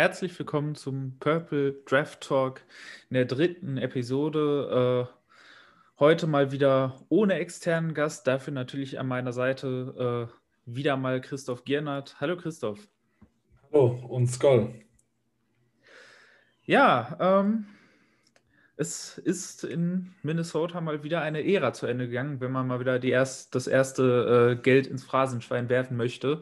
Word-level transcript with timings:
Herzlich 0.00 0.38
willkommen 0.38 0.76
zum 0.76 1.18
Purple 1.20 1.74
Draft 1.84 2.22
Talk 2.22 2.62
in 3.10 3.16
der 3.16 3.26
dritten 3.26 3.76
Episode. 3.76 5.08
Äh, 5.10 5.98
heute 5.98 6.26
mal 6.26 6.52
wieder 6.52 7.04
ohne 7.10 7.34
externen 7.34 7.92
Gast, 7.92 8.26
dafür 8.26 8.54
natürlich 8.54 8.98
an 8.98 9.06
meiner 9.06 9.34
Seite 9.34 10.30
äh, 10.30 10.34
wieder 10.64 10.96
mal 10.96 11.20
Christoph 11.20 11.66
Giernert. 11.66 12.18
Hallo 12.18 12.38
Christoph. 12.38 12.78
Hallo 13.70 14.02
und 14.08 14.26
Skoll. 14.28 14.72
Ja, 16.64 17.18
ähm, 17.20 17.66
es 18.78 19.18
ist 19.18 19.64
in 19.64 20.14
Minnesota 20.22 20.80
mal 20.80 21.04
wieder 21.04 21.20
eine 21.20 21.46
Ära 21.46 21.74
zu 21.74 21.84
Ende 21.84 22.06
gegangen, 22.06 22.40
wenn 22.40 22.52
man 22.52 22.66
mal 22.66 22.80
wieder 22.80 23.02
erst, 23.02 23.54
das 23.54 23.66
erste 23.66 24.56
äh, 24.56 24.62
Geld 24.62 24.86
ins 24.86 25.04
Phrasenschwein 25.04 25.68
werfen 25.68 25.98
möchte. 25.98 26.40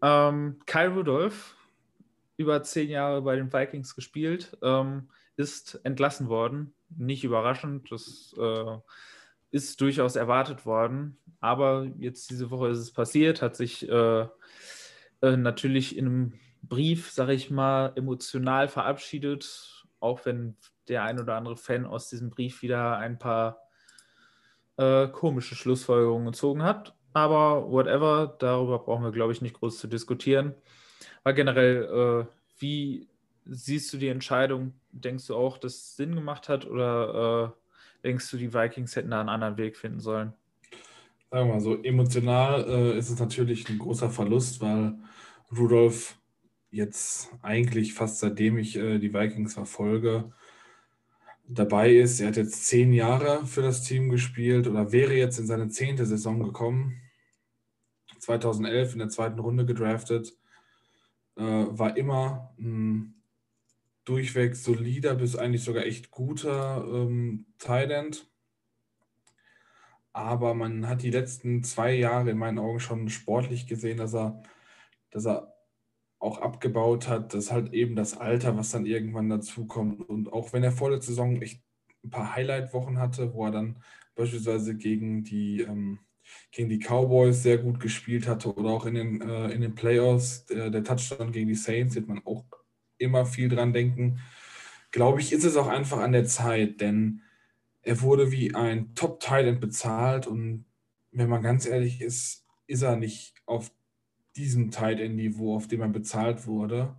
Ähm, 0.00 0.60
Kyle 0.66 0.90
Rudolph, 0.90 1.56
über 2.36 2.62
zehn 2.62 2.90
Jahre 2.90 3.22
bei 3.22 3.36
den 3.36 3.52
Vikings 3.52 3.94
gespielt, 3.94 4.56
ähm, 4.62 5.08
ist 5.36 5.80
entlassen 5.84 6.28
worden. 6.28 6.74
Nicht 6.88 7.24
überraschend, 7.24 7.90
das 7.90 8.34
äh, 8.38 8.76
ist 9.50 9.80
durchaus 9.80 10.16
erwartet 10.16 10.66
worden. 10.66 11.18
Aber 11.40 11.86
jetzt 11.98 12.30
diese 12.30 12.50
Woche 12.50 12.68
ist 12.68 12.78
es 12.78 12.92
passiert, 12.92 13.42
hat 13.42 13.56
sich 13.56 13.88
äh, 13.88 14.26
äh, 15.22 15.36
natürlich 15.36 15.96
in 15.96 16.06
einem 16.06 16.32
Brief, 16.62 17.10
sage 17.10 17.34
ich 17.34 17.50
mal, 17.50 17.92
emotional 17.94 18.68
verabschiedet, 18.68 19.84
auch 20.00 20.24
wenn 20.24 20.56
der 20.88 21.02
ein 21.04 21.20
oder 21.20 21.36
andere 21.36 21.56
Fan 21.56 21.86
aus 21.86 22.08
diesem 22.08 22.30
Brief 22.30 22.62
wieder 22.62 22.96
ein 22.96 23.18
paar 23.18 23.60
äh, 24.76 25.08
komische 25.08 25.54
Schlussfolgerungen 25.54 26.26
gezogen 26.26 26.62
hat. 26.62 26.94
Aber 27.12 27.70
whatever, 27.70 28.34
darüber 28.38 28.80
brauchen 28.80 29.04
wir, 29.04 29.12
glaube 29.12 29.32
ich, 29.32 29.40
nicht 29.40 29.54
groß 29.54 29.78
zu 29.78 29.86
diskutieren. 29.86 30.54
Aber 31.24 31.32
generell, 31.32 31.84
äh, 31.84 32.26
wie 32.58 33.08
siehst 33.46 33.92
du 33.92 33.96
die 33.96 34.08
Entscheidung? 34.08 34.74
Denkst 34.92 35.26
du 35.26 35.34
auch, 35.34 35.58
dass 35.58 35.74
es 35.74 35.96
Sinn 35.96 36.14
gemacht 36.14 36.48
hat 36.48 36.66
oder 36.66 37.54
äh, 38.02 38.06
denkst 38.06 38.30
du, 38.30 38.36
die 38.36 38.52
Vikings 38.52 38.94
hätten 38.94 39.10
da 39.10 39.20
einen 39.20 39.28
anderen 39.28 39.56
Weg 39.56 39.76
finden 39.76 40.00
sollen? 40.00 40.34
Sagen 41.30 41.48
wir 41.48 41.54
mal 41.54 41.60
so, 41.60 41.82
emotional 41.82 42.64
äh, 42.68 42.98
ist 42.98 43.10
es 43.10 43.18
natürlich 43.18 43.68
ein 43.68 43.78
großer 43.78 44.10
Verlust, 44.10 44.60
weil 44.60 44.94
Rudolf 45.50 46.16
jetzt 46.70 47.32
eigentlich 47.42 47.94
fast 47.94 48.18
seitdem 48.18 48.58
ich 48.58 48.76
äh, 48.76 48.98
die 48.98 49.14
Vikings 49.14 49.54
verfolge, 49.54 50.32
dabei 51.46 51.94
ist. 51.94 52.20
Er 52.20 52.28
hat 52.28 52.36
jetzt 52.36 52.66
zehn 52.66 52.92
Jahre 52.92 53.46
für 53.46 53.62
das 53.62 53.82
Team 53.82 54.10
gespielt 54.10 54.66
oder 54.66 54.92
wäre 54.92 55.14
jetzt 55.14 55.38
in 55.38 55.46
seine 55.46 55.68
zehnte 55.68 56.06
Saison 56.06 56.42
gekommen. 56.42 57.00
2011 58.18 58.94
in 58.94 58.98
der 59.00 59.08
zweiten 59.08 59.38
Runde 59.38 59.66
gedraftet. 59.66 60.34
Äh, 61.36 61.42
war 61.42 61.96
immer 61.96 62.54
ein 62.58 63.14
durchweg 64.04 64.54
solider 64.56 65.14
bis 65.14 65.36
eigentlich 65.36 65.64
sogar 65.64 65.84
echt 65.84 66.10
guter 66.10 66.84
ähm, 66.86 67.46
Tight 67.58 68.28
Aber 70.12 70.54
man 70.54 70.88
hat 70.88 71.02
die 71.02 71.10
letzten 71.10 71.64
zwei 71.64 71.94
Jahre 71.94 72.30
in 72.30 72.38
meinen 72.38 72.58
Augen 72.58 72.80
schon 72.80 73.08
sportlich 73.08 73.66
gesehen, 73.66 73.98
dass 73.98 74.14
er, 74.14 74.42
dass 75.10 75.26
er 75.26 75.54
auch 76.18 76.40
abgebaut 76.40 77.08
hat, 77.08 77.34
das 77.34 77.46
ist 77.46 77.52
halt 77.52 77.72
eben 77.74 77.96
das 77.96 78.16
Alter, 78.16 78.56
was 78.56 78.70
dann 78.70 78.86
irgendwann 78.86 79.28
dazu 79.28 79.66
kommt. 79.66 80.08
Und 80.08 80.32
auch 80.32 80.52
wenn 80.52 80.62
er 80.64 80.72
vor 80.72 80.90
der 80.90 81.02
Saison 81.02 81.40
echt 81.42 81.62
ein 82.04 82.10
paar 82.10 82.34
Highlight-Wochen 82.34 82.98
hatte, 82.98 83.34
wo 83.34 83.44
er 83.46 83.50
dann 83.52 83.82
beispielsweise 84.14 84.76
gegen 84.76 85.24
die, 85.24 85.62
ähm, 85.62 85.98
gegen 86.50 86.68
die 86.68 86.78
Cowboys 86.78 87.42
sehr 87.42 87.58
gut 87.58 87.80
gespielt 87.80 88.26
hatte 88.28 88.54
oder 88.54 88.70
auch 88.70 88.86
in 88.86 88.94
den, 88.94 89.20
äh, 89.20 89.48
in 89.50 89.60
den 89.60 89.74
Playoffs, 89.74 90.46
der, 90.46 90.70
der 90.70 90.84
Touchdown 90.84 91.32
gegen 91.32 91.48
die 91.48 91.54
Saints, 91.54 91.94
wird 91.94 92.08
man 92.08 92.22
auch 92.24 92.44
immer 92.98 93.26
viel 93.26 93.48
dran 93.48 93.72
denken. 93.72 94.20
Glaube 94.90 95.20
ich, 95.20 95.32
ist 95.32 95.44
es 95.44 95.56
auch 95.56 95.66
einfach 95.66 95.98
an 95.98 96.12
der 96.12 96.24
Zeit, 96.24 96.80
denn 96.80 97.22
er 97.82 98.00
wurde 98.00 98.30
wie 98.30 98.54
ein 98.54 98.94
Top-Talent 98.94 99.60
bezahlt 99.60 100.26
und 100.26 100.64
wenn 101.10 101.28
man 101.28 101.42
ganz 101.42 101.66
ehrlich 101.66 102.00
ist, 102.00 102.46
ist 102.66 102.82
er 102.82 102.96
nicht 102.96 103.34
auf 103.46 103.70
diesem 104.36 104.70
Tight 104.70 105.00
End 105.00 105.16
Niveau, 105.16 105.54
auf 105.54 105.68
dem 105.68 105.80
er 105.80 105.88
bezahlt 105.88 106.46
wurde. 106.46 106.96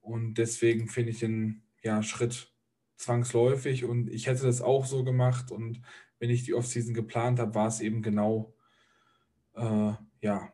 Und 0.00 0.34
deswegen 0.34 0.88
finde 0.88 1.10
ich 1.10 1.18
den 1.18 1.62
ja, 1.82 2.02
Schritt 2.02 2.52
zwangsläufig 2.96 3.84
und 3.84 4.08
ich 4.08 4.26
hätte 4.26 4.44
das 4.44 4.60
auch 4.60 4.84
so 4.84 5.04
gemacht 5.04 5.50
und 5.50 5.80
wenn 6.18 6.30
ich 6.30 6.44
die 6.44 6.54
Offseason 6.54 6.94
geplant 6.94 7.38
habe, 7.38 7.54
war 7.54 7.66
es 7.66 7.80
eben 7.80 8.02
genau 8.02 8.54
äh, 9.54 9.92
ja 10.20 10.52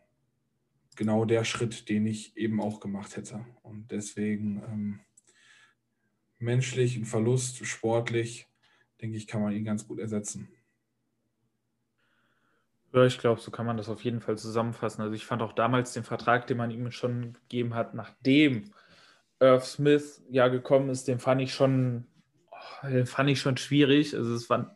genau 0.97 1.25
der 1.25 1.45
Schritt, 1.45 1.89
den 1.89 2.07
ich 2.07 2.37
eben 2.37 2.61
auch 2.61 2.81
gemacht 2.81 3.17
hätte. 3.17 3.45
Und 3.63 3.91
deswegen 3.93 4.63
ähm, 4.67 5.01
menschlich 6.39 6.97
ein 6.97 7.05
Verlust, 7.05 7.65
sportlich, 7.67 8.49
denke 9.01 9.17
ich, 9.17 9.27
kann 9.27 9.43
man 9.43 9.53
ihn 9.53 9.65
ganz 9.65 9.87
gut 9.87 10.01
ersetzen. 10.01 10.49
Ja, 12.93 13.05
ich 13.05 13.19
glaube, 13.19 13.41
so 13.41 13.51
kann 13.51 13.67
man 13.67 13.77
das 13.77 13.91
auf 13.91 14.03
jeden 14.05 14.21
Fall 14.21 14.39
zusammenfassen. 14.39 15.03
Also 15.03 15.15
ich 15.15 15.27
fand 15.27 15.43
auch 15.43 15.53
damals 15.53 15.93
den 15.93 16.05
Vertrag, 16.05 16.47
den 16.47 16.57
man 16.57 16.71
ihm 16.71 16.91
schon 16.91 17.35
gegeben 17.35 17.75
hat, 17.75 17.95
nachdem 17.95 18.73
Irv 19.39 19.67
Smith 19.67 20.25
ja 20.31 20.49
gekommen 20.49 20.89
ist, 20.89 21.07
den 21.07 21.19
fand 21.19 21.43
ich 21.43 21.53
schon, 21.53 22.07
oh, 22.51 22.89
den 22.89 23.07
fand 23.07 23.29
ich 23.29 23.39
schon 23.39 23.59
schwierig. 23.59 24.15
Also 24.15 24.35
es 24.35 24.49
war, 24.49 24.75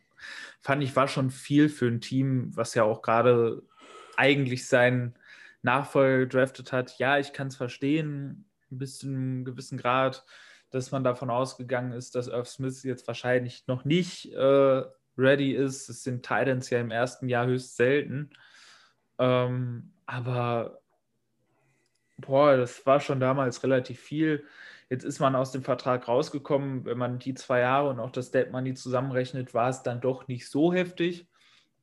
fand 0.60 0.82
ich, 0.82 0.94
war 0.97 1.08
schon 1.08 1.31
viel 1.31 1.70
für 1.70 1.87
ein 1.87 2.02
Team, 2.02 2.54
was 2.54 2.75
ja 2.75 2.84
auch 2.84 3.00
gerade 3.00 3.62
eigentlich 4.20 4.69
seinen 4.69 5.14
Nachfolger 5.62 6.19
gedraftet 6.19 6.72
hat. 6.72 6.98
Ja, 6.98 7.19
ich 7.19 7.32
kann 7.32 7.48
es 7.48 7.56
verstehen, 7.56 8.44
bis 8.69 8.98
zu 8.98 9.06
einem 9.06 9.44
gewissen 9.44 9.78
Grad, 9.78 10.25
dass 10.70 10.91
man 10.91 11.03
davon 11.03 11.31
ausgegangen 11.31 11.92
ist, 11.92 12.14
dass 12.14 12.28
Irv 12.28 12.47
Smith 12.47 12.82
jetzt 12.84 13.06
wahrscheinlich 13.06 13.66
noch 13.66 13.84
nicht 13.84 14.32
äh, 14.32 14.82
ready 15.16 15.53
ist. 15.53 15.88
Das 15.88 16.03
sind 16.03 16.22
Titans 16.22 16.69
ja 16.70 16.81
im 16.81 16.91
ersten 16.91 17.28
Jahr 17.28 17.47
höchst 17.47 17.76
selten. 17.76 18.31
Ähm, 19.19 19.92
aber 20.04 20.81
boah, 22.19 22.56
das 22.56 22.84
war 22.84 23.00
schon 23.00 23.20
damals 23.20 23.62
relativ 23.64 24.00
viel. 24.00 24.44
Jetzt 24.91 25.04
ist 25.04 25.19
man 25.19 25.34
aus 25.34 25.50
dem 25.52 25.62
Vertrag 25.62 26.08
rausgekommen. 26.08 26.84
Wenn 26.84 26.98
man 26.98 27.19
die 27.19 27.34
zwei 27.34 27.60
Jahre 27.60 27.88
und 27.88 28.00
auch 28.00 28.10
das 28.10 28.31
Dead 28.31 28.50
Money 28.50 28.75
zusammenrechnet, 28.75 29.54
war 29.54 29.70
es 29.70 29.82
dann 29.82 30.00
doch 30.00 30.28
nicht 30.28 30.48
so 30.48 30.72
heftig. 30.75 31.30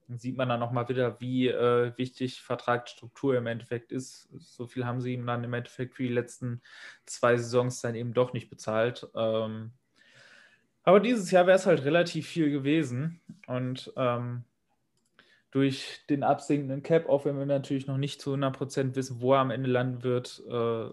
Sieht 0.09 0.37
man 0.37 0.47
dann 0.47 0.59
nochmal 0.59 0.87
wieder, 0.87 1.19
wie 1.19 1.47
äh, 1.49 1.91
wichtig 1.97 2.41
Vertragsstruktur 2.41 3.35
im 3.35 3.45
Endeffekt 3.45 3.91
ist. 3.91 4.29
So 4.39 4.65
viel 4.65 4.85
haben 4.85 5.01
sie 5.01 5.13
ihm 5.13 5.25
dann 5.25 5.43
im 5.43 5.53
Endeffekt 5.53 5.95
für 5.95 6.03
die 6.03 6.13
letzten 6.13 6.61
zwei 7.05 7.35
Saisons 7.35 7.81
dann 7.81 7.95
eben 7.95 8.13
doch 8.13 8.31
nicht 8.31 8.49
bezahlt. 8.49 9.07
Ähm, 9.15 9.71
aber 10.83 11.01
dieses 11.01 11.29
Jahr 11.31 11.45
wäre 11.45 11.57
es 11.57 11.65
halt 11.65 11.83
relativ 11.83 12.27
viel 12.27 12.49
gewesen. 12.49 13.19
Und 13.47 13.91
ähm, 13.97 14.45
durch 15.51 16.05
den 16.09 16.23
absinkenden 16.23 16.83
Cap, 16.83 17.09
auch 17.09 17.25
wenn 17.25 17.37
wir 17.37 17.45
natürlich 17.45 17.87
noch 17.87 17.97
nicht 17.97 18.21
zu 18.21 18.33
100% 18.33 18.95
wissen, 18.95 19.19
wo 19.19 19.33
er 19.33 19.39
am 19.39 19.51
Ende 19.51 19.69
landen 19.69 20.03
wird, 20.03 20.41
äh, 20.49 20.89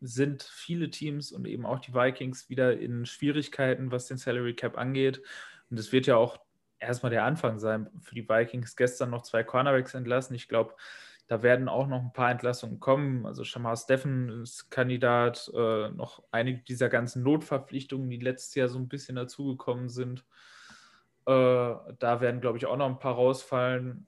sind 0.00 0.42
viele 0.42 0.90
Teams 0.90 1.30
und 1.30 1.46
eben 1.46 1.64
auch 1.64 1.78
die 1.78 1.94
Vikings 1.94 2.50
wieder 2.50 2.76
in 2.78 3.06
Schwierigkeiten, 3.06 3.92
was 3.92 4.06
den 4.06 4.18
Salary 4.18 4.54
Cap 4.54 4.76
angeht. 4.76 5.22
Und 5.70 5.78
es 5.78 5.92
wird 5.92 6.06
ja 6.06 6.16
auch 6.16 6.43
erstmal 6.84 7.10
der 7.10 7.24
Anfang 7.24 7.58
sein 7.58 7.88
für 8.00 8.14
die 8.14 8.28
Vikings. 8.28 8.76
Gestern 8.76 9.10
noch 9.10 9.22
zwei 9.22 9.42
Cornerbacks 9.42 9.94
entlassen. 9.94 10.34
Ich 10.34 10.48
glaube, 10.48 10.74
da 11.26 11.42
werden 11.42 11.68
auch 11.68 11.86
noch 11.86 12.02
ein 12.02 12.12
paar 12.12 12.30
Entlassungen 12.30 12.80
kommen. 12.80 13.24
Also 13.24 13.44
Shamar 13.44 13.76
Steffen 13.76 14.42
ist 14.42 14.70
Kandidat, 14.70 15.50
äh, 15.54 15.88
noch 15.90 16.22
einige 16.30 16.62
dieser 16.62 16.88
ganzen 16.88 17.22
Notverpflichtungen, 17.22 18.10
die 18.10 18.18
letztes 18.18 18.54
Jahr 18.54 18.68
so 18.68 18.78
ein 18.78 18.88
bisschen 18.88 19.16
dazugekommen 19.16 19.88
sind. 19.88 20.24
Äh, 21.26 21.32
da 21.32 22.20
werden, 22.20 22.40
glaube 22.40 22.58
ich, 22.58 22.66
auch 22.66 22.76
noch 22.76 22.88
ein 22.88 22.98
paar 22.98 23.14
rausfallen. 23.14 24.06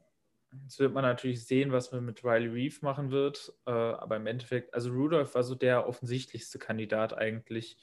Jetzt 0.63 0.79
wird 0.79 0.93
man 0.93 1.03
natürlich 1.03 1.45
sehen, 1.47 1.73
was 1.73 1.91
man 1.93 2.05
mit 2.05 2.23
Riley 2.23 2.49
Reeve 2.49 2.77
machen 2.83 3.11
wird. 3.11 3.53
Äh, 3.67 3.71
aber 3.71 4.17
im 4.17 4.27
Endeffekt, 4.27 4.75
also 4.75 4.91
Rudolph 4.91 5.35
war 5.35 5.43
so 5.43 5.55
der 5.55 5.89
offensichtlichste 5.89 6.59
Kandidat 6.59 7.17
eigentlich 7.17 7.79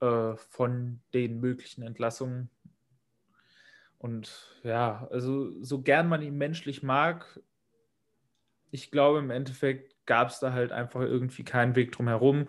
äh, 0.00 0.34
von 0.36 1.00
den 1.14 1.40
möglichen 1.40 1.82
Entlassungen. 1.82 2.50
Und 4.00 4.48
ja, 4.62 5.06
also 5.10 5.52
so 5.62 5.82
gern 5.82 6.08
man 6.08 6.22
ihn 6.22 6.38
menschlich 6.38 6.82
mag, 6.82 7.38
ich 8.70 8.90
glaube, 8.90 9.18
im 9.18 9.30
Endeffekt 9.30 9.94
gab 10.06 10.30
es 10.30 10.40
da 10.40 10.52
halt 10.52 10.72
einfach 10.72 11.02
irgendwie 11.02 11.44
keinen 11.44 11.76
Weg 11.76 11.92
drum 11.92 12.08
herum. 12.08 12.48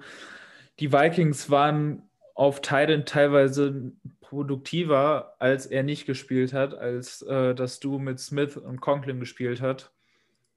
Die 0.79 0.93
Vikings 0.93 1.49
waren 1.49 2.09
auf 2.35 2.61
Titan 2.61 3.05
teilweise 3.05 3.91
produktiver, 4.21 5.35
als 5.39 5.65
er 5.65 5.83
nicht 5.83 6.05
gespielt 6.05 6.53
hat, 6.53 6.73
als 6.73 7.21
äh, 7.23 7.53
das 7.53 7.81
du 7.81 7.99
mit 7.99 8.19
Smith 8.21 8.55
und 8.55 8.79
Conklin 8.79 9.19
gespielt 9.19 9.59
hat. 9.59 9.91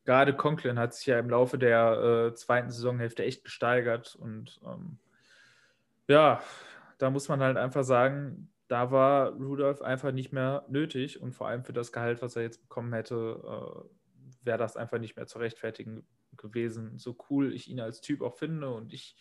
Gerade 0.04 0.36
Conklin 0.36 0.78
hat 0.78 0.94
sich 0.94 1.06
ja 1.06 1.18
im 1.18 1.28
Laufe 1.28 1.58
der 1.58 2.28
äh, 2.30 2.34
zweiten 2.34 2.70
Saisonhälfte 2.70 3.24
echt 3.24 3.42
gesteigert 3.42 4.14
und 4.14 4.60
ähm, 4.64 4.98
ja, 6.06 6.40
da 6.98 7.10
muss 7.10 7.28
man 7.28 7.40
halt 7.40 7.56
einfach 7.56 7.82
sagen, 7.82 8.48
da 8.74 8.90
war 8.90 9.30
Rudolph 9.34 9.82
einfach 9.82 10.10
nicht 10.10 10.32
mehr 10.32 10.66
nötig 10.68 11.22
und 11.22 11.32
vor 11.32 11.46
allem 11.46 11.62
für 11.62 11.72
das 11.72 11.92
Gehalt, 11.92 12.22
was 12.22 12.34
er 12.34 12.42
jetzt 12.42 12.60
bekommen 12.60 12.92
hätte, 12.92 13.14
äh, 13.14 14.44
wäre 14.44 14.58
das 14.58 14.76
einfach 14.76 14.98
nicht 14.98 15.14
mehr 15.14 15.28
zu 15.28 15.38
rechtfertigen 15.38 16.04
gewesen, 16.36 16.98
so 16.98 17.16
cool 17.30 17.54
ich 17.54 17.70
ihn 17.70 17.78
als 17.78 18.00
Typ 18.00 18.20
auch 18.20 18.34
finde. 18.36 18.70
Und 18.70 18.92
ich 18.92 19.16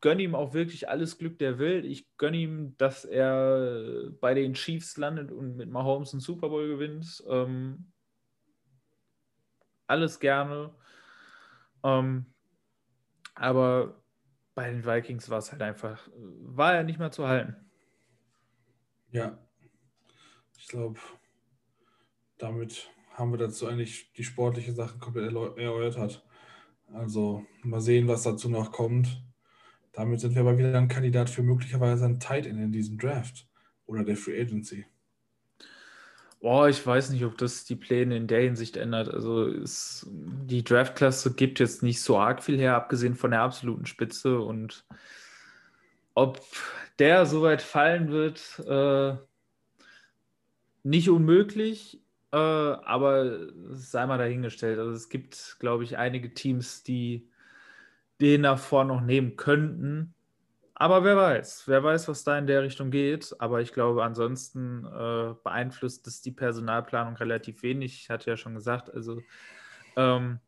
gönne 0.00 0.22
ihm 0.22 0.34
auch 0.34 0.54
wirklich 0.54 0.88
alles 0.88 1.18
Glück 1.18 1.38
der 1.38 1.60
Welt. 1.60 1.84
Ich 1.84 2.16
gönne 2.16 2.38
ihm, 2.38 2.76
dass 2.78 3.04
er 3.04 4.10
bei 4.20 4.34
den 4.34 4.54
Chiefs 4.54 4.96
landet 4.96 5.30
und 5.30 5.54
mit 5.54 5.70
Mahomes 5.70 6.12
einen 6.12 6.20
Super 6.20 6.48
Bowl 6.48 6.66
gewinnt. 6.66 7.22
Ähm, 7.28 7.92
alles 9.86 10.18
gerne. 10.18 10.74
Ähm, 11.84 12.26
aber 13.36 14.02
bei 14.56 14.68
den 14.68 14.84
Vikings 14.84 15.30
war 15.30 15.38
es 15.38 15.52
halt 15.52 15.62
einfach, 15.62 16.08
war 16.16 16.74
er 16.74 16.82
nicht 16.82 16.98
mehr 16.98 17.12
zu 17.12 17.28
halten. 17.28 17.69
Ja, 19.12 19.38
ich 20.58 20.68
glaube, 20.68 21.00
damit 22.38 22.88
haben 23.14 23.32
wir 23.32 23.38
dazu 23.38 23.66
eigentlich 23.66 24.12
die 24.12 24.24
sportliche 24.24 24.72
Sache 24.72 24.98
komplett 24.98 25.32
erörtert. 25.32 26.24
Also 26.92 27.44
mal 27.62 27.80
sehen, 27.80 28.08
was 28.08 28.22
dazu 28.22 28.48
noch 28.48 28.72
kommt. 28.72 29.22
Damit 29.92 30.20
sind 30.20 30.34
wir 30.34 30.42
aber 30.42 30.58
wieder 30.58 30.76
ein 30.78 30.88
Kandidat 30.88 31.28
für 31.28 31.42
möglicherweise 31.42 32.04
ein 32.04 32.20
Tight 32.20 32.46
End 32.46 32.60
in 32.60 32.72
diesem 32.72 32.98
Draft 32.98 33.48
oder 33.86 34.04
der 34.04 34.16
Free 34.16 34.40
Agency. 34.40 34.86
Boah, 36.40 36.68
ich 36.68 36.84
weiß 36.86 37.10
nicht, 37.10 37.24
ob 37.24 37.36
das 37.36 37.64
die 37.64 37.76
Pläne 37.76 38.16
in 38.16 38.26
der 38.26 38.40
Hinsicht 38.40 38.78
ändert. 38.78 39.08
Also 39.08 39.46
ist, 39.46 40.06
die 40.08 40.64
Draftklasse 40.64 41.34
gibt 41.34 41.60
jetzt 41.60 41.82
nicht 41.82 42.00
so 42.00 42.16
arg 42.16 42.42
viel 42.42 42.58
her, 42.58 42.76
abgesehen 42.76 43.14
von 43.14 43.32
der 43.32 43.42
absoluten 43.42 43.84
Spitze. 43.84 44.40
Und 44.40 44.86
ob 46.20 46.40
der 46.98 47.24
so 47.24 47.40
weit 47.42 47.62
fallen 47.62 48.10
wird, 48.10 48.58
äh, 48.66 49.16
nicht 50.82 51.08
unmöglich, 51.08 52.02
äh, 52.32 52.36
aber 52.36 53.48
sei 53.70 54.06
mal 54.06 54.18
dahingestellt. 54.18 54.78
Also 54.78 54.92
es 54.92 55.08
gibt, 55.08 55.56
glaube 55.60 55.84
ich, 55.84 55.96
einige 55.96 56.34
Teams, 56.34 56.82
die 56.82 57.30
den 58.20 58.42
davor 58.42 58.84
noch 58.84 59.00
nehmen 59.00 59.36
könnten. 59.36 60.14
Aber 60.74 61.04
wer 61.04 61.16
weiß, 61.16 61.64
wer 61.66 61.82
weiß, 61.82 62.06
was 62.08 62.22
da 62.22 62.38
in 62.38 62.46
der 62.46 62.62
Richtung 62.62 62.90
geht. 62.90 63.34
Aber 63.38 63.62
ich 63.62 63.72
glaube, 63.72 64.04
ansonsten 64.04 64.84
äh, 64.84 65.34
beeinflusst 65.42 66.06
es 66.06 66.20
die 66.20 66.32
Personalplanung 66.32 67.16
relativ 67.16 67.62
wenig. 67.62 67.94
Ich 67.94 68.10
hatte 68.10 68.30
ja 68.30 68.36
schon 68.36 68.54
gesagt, 68.54 68.92
also 68.92 69.22
ähm, 69.96 70.38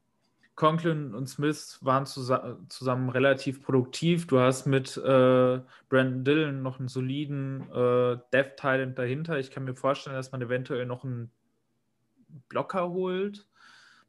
Conklin 0.55 1.15
und 1.15 1.29
Smith 1.29 1.79
waren 1.81 2.05
zusa 2.05 2.59
zusammen 2.69 3.09
relativ 3.09 3.63
produktiv. 3.63 4.27
Du 4.27 4.39
hast 4.39 4.67
mit 4.67 4.97
äh, 4.99 5.61
Brandon 5.89 6.25
Dillon 6.25 6.63
noch 6.63 6.79
einen 6.79 6.89
soliden 6.89 7.63
äh, 7.71 8.19
Death 8.33 8.57
Talent 8.57 8.99
dahinter. 8.99 9.39
Ich 9.39 9.51
kann 9.51 9.65
mir 9.65 9.75
vorstellen, 9.75 10.17
dass 10.17 10.33
man 10.33 10.43
eventuell 10.43 10.85
noch 10.85 11.05
einen 11.05 11.31
Blocker 12.49 12.91
holt. 12.91 13.47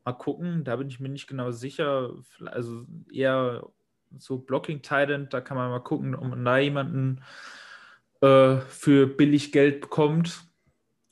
Mal 0.03 0.13
gucken, 0.13 0.65
da 0.65 0.75
bin 0.75 0.89
ich 0.89 0.99
mir 0.99 1.09
nicht 1.09 1.27
genau 1.27 1.51
sicher. 1.51 2.11
Also 2.45 2.85
eher 3.11 3.65
so 4.17 4.37
Blocking 4.37 4.81
Titan, 4.81 5.29
da 5.29 5.39
kann 5.39 5.57
man 5.57 5.69
mal 5.69 5.79
gucken, 5.79 6.13
ob 6.13 6.25
man 6.27 6.43
da 6.43 6.57
jemanden 6.57 7.21
äh, 8.21 8.57
für 8.57 9.07
billig 9.07 9.53
Geld 9.53 9.79
bekommt. 9.79 10.43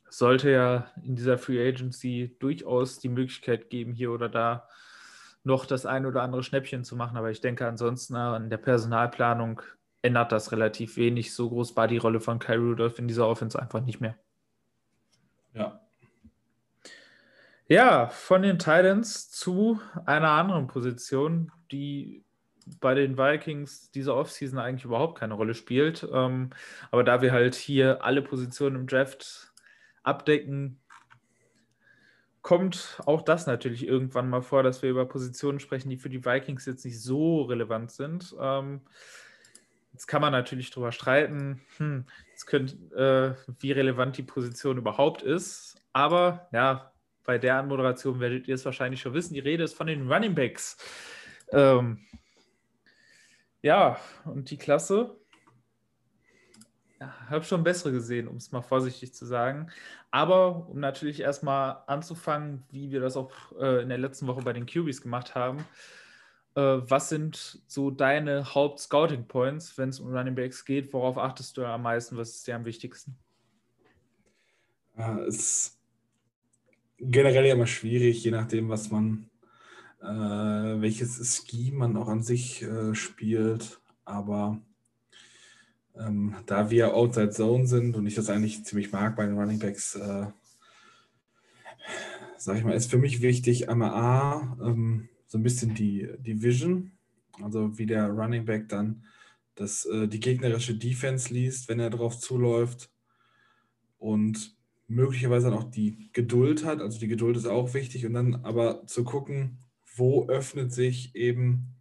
Sollte 0.10 0.52
ja 0.52 0.92
in 1.04 1.16
dieser 1.16 1.38
Free 1.38 1.66
Agency 1.66 2.36
durchaus 2.40 3.00
die 3.00 3.10
Möglichkeit 3.10 3.70
geben, 3.70 3.94
hier 3.94 4.12
oder 4.12 4.28
da 4.28 4.68
noch 5.44 5.66
das 5.66 5.86
ein 5.86 6.06
oder 6.06 6.22
andere 6.22 6.44
Schnäppchen 6.44 6.84
zu 6.84 6.96
machen. 6.96 7.18
Aber 7.18 7.32
ich 7.32 7.42
denke, 7.42 7.68
ansonsten 7.68 8.16
an 8.16 8.50
der 8.50 8.58
Personalplanung 8.58 9.62
ändert 10.02 10.32
das 10.32 10.52
relativ 10.52 10.98
wenig. 10.98 11.34
So 11.34 11.50
groß 11.50 11.76
war 11.76 11.88
die 11.88 11.98
Rolle 11.98 12.20
von 12.20 12.40
Kai 12.40 12.58
Rudolph 12.58 13.00
in 13.00 13.08
dieser 13.08 13.28
Offense 13.28 13.60
einfach 13.60 13.82
nicht 13.82 14.02
mehr. 14.02 14.18
Ja. 15.54 15.82
Ja, 17.68 18.08
von 18.08 18.42
den 18.42 18.60
Titans 18.60 19.32
zu 19.32 19.80
einer 20.06 20.32
anderen 20.32 20.68
Position, 20.68 21.52
die 21.72 22.26
bei 22.80 22.94
den 22.94 23.18
Vikings 23.18 23.92
diese 23.92 24.14
Offseason 24.14 24.60
eigentlich 24.60 24.86
überhaupt 24.86 25.18
keine 25.20 25.36
Rolle 25.36 25.54
spielt. 25.54 26.08
Ähm, 26.12 26.50
aber 26.92 27.04
da 27.04 27.22
wir 27.22 27.32
halt 27.32 27.56
hier 27.56 28.04
alle 28.04 28.22
Positionen 28.22 28.76
im 28.76 28.88
Draft 28.88 29.54
abdecken, 30.04 30.81
kommt 32.42 33.00
auch 33.06 33.22
das 33.22 33.46
natürlich 33.46 33.86
irgendwann 33.86 34.30
mal 34.30 34.42
vor, 34.42 34.64
dass 34.64 34.82
wir 34.82 34.90
über 34.90 35.06
Positionen 35.06 35.60
sprechen, 35.60 35.90
die 35.90 35.98
für 35.98 36.10
die 36.10 36.26
Vikings 36.26 36.66
jetzt 36.66 36.86
nicht 36.86 37.02
so 37.02 37.44
relevant 37.44 37.92
sind. 37.92 38.36
Ähm, 38.40 38.82
jetzt 39.94 40.08
kann 40.08 40.22
man 40.22 40.32
natürlich 40.32 40.72
darüber 40.72 40.92
streiten, 40.92 41.62
hm, 41.78 42.06
könnt, 42.46 42.92
äh, 42.94 43.36
wie 43.60 43.72
relevant 43.72 44.18
die 44.18 44.24
Position 44.24 44.78
überhaupt 44.78 45.22
ist. 45.22 45.76
Aber 45.94 46.48
ja, 46.52 46.92
bei 47.24 47.38
der 47.38 47.58
Anmoderation 47.58 48.20
werdet 48.20 48.48
ihr 48.48 48.56
es 48.56 48.66
wahrscheinlich 48.66 49.02
schon 49.02 49.14
wissen. 49.14 49.36
Die 49.36 49.40
Rede 49.40 49.64
ist 49.64 49.76
von 49.76 49.88
den 49.88 50.12
Running 50.12 50.34
Backs. 50.34 50.78
Ähm, 51.52 52.00
ja, 53.62 54.00
und 54.26 54.50
die 54.50 54.58
Klasse, 54.58 55.21
habe 57.02 57.44
schon 57.44 57.64
bessere 57.64 57.92
gesehen, 57.92 58.28
um 58.28 58.38
es 58.38 58.52
mal 58.52 58.62
vorsichtig 58.62 59.14
zu 59.14 59.26
sagen. 59.26 59.68
Aber 60.12 60.68
um 60.70 60.80
natürlich 60.80 61.20
erstmal 61.22 61.78
anzufangen, 61.88 62.64
wie 62.70 62.92
wir 62.92 63.00
das 63.00 63.18
auch 63.18 63.32
äh, 63.60 63.82
in 63.82 63.90
der 63.90 63.98
letzten 63.98 64.28
Woche 64.28 64.42
bei 64.42 64.54
den 64.54 64.66
QBs 64.66 65.02
gemacht 65.02 65.36
haben, 65.36 65.66
äh, 66.56 66.62
was 66.62 67.10
sind 67.10 67.62
so 67.68 67.92
deine 67.92 68.54
Haupt-Scouting-Points, 68.54 69.78
wenn 69.78 69.90
es 69.90 70.00
um 70.00 70.16
Running 70.16 70.36
Backs 70.36 70.66
geht? 70.66 70.94
Worauf 70.94 71.18
achtest 71.18 71.58
du 71.58 71.66
am 71.66 71.84
meisten? 71.84 72.18
Was 72.18 72.36
ist 72.36 72.48
dir 72.48 72.56
am 72.56 72.66
wichtigsten? 72.66 73.16
Ja, 74.98 75.20
es 75.20 75.36
ist 75.36 75.80
generell 77.00 77.46
immer 77.46 77.68
schwierig, 77.68 78.24
je 78.24 78.32
nachdem, 78.32 78.70
was 78.70 78.92
man 78.92 79.32
äh, 80.02 80.82
welches 80.82 81.46
Scheme 81.46 81.78
man 81.78 81.98
auch 81.98 82.08
an 82.08 82.24
sich 82.24 82.64
äh, 82.64 82.96
spielt. 82.96 83.80
Aber 84.06 84.60
ähm, 86.06 86.36
da 86.46 86.70
wir 86.70 86.94
Outside 86.94 87.32
Zone 87.32 87.68
sind 87.68 87.96
und 87.96 88.06
ich 88.06 88.16
das 88.16 88.30
eigentlich 88.30 88.64
ziemlich 88.66 88.92
mag 88.92 89.16
bei 89.16 89.26
den 89.26 89.38
Running 89.38 89.60
Backs, 89.60 89.96
äh, 89.96 90.28
sage 92.38 92.60
ich 92.60 92.66
mal, 92.66 92.74
ist 92.74 92.90
für 92.90 92.98
mich 92.98 93.22
wichtig, 93.22 93.70
einmal 93.70 93.92
A, 93.92 94.58
ähm, 94.62 95.10
so 95.28 95.38
ein 95.38 95.44
bisschen 95.44 95.76
die, 95.76 96.10
die 96.20 96.42
Vision, 96.42 96.92
also 97.42 97.78
wie 97.78 97.86
der 97.86 98.08
Running 98.10 98.46
Back 98.46 98.70
dann 98.70 99.04
das, 99.56 99.86
äh, 99.86 100.08
die 100.08 100.20
gegnerische 100.20 100.76
Defense 100.76 101.34
liest, 101.34 101.70
wenn 101.70 101.80
er 101.80 101.90
drauf 101.90 102.20
zuläuft. 102.20 102.90
Und 103.98 104.56
möglicherweise 104.88 105.50
dann 105.50 105.58
auch 105.58 105.72
die 105.72 106.10
Geduld 106.14 106.66
hat. 106.66 106.82
Also 106.82 107.00
die 107.00 107.08
Geduld 107.08 107.38
ist 107.38 107.46
auch 107.46 107.74
wichtig. 107.74 108.06
Und 108.06 108.14
dann 108.14 108.36
aber 108.44 108.86
zu 108.88 109.04
gucken, 109.04 109.60
wo 109.96 110.28
öffnet 110.28 110.74
sich 110.74 111.16
eben 111.16 111.76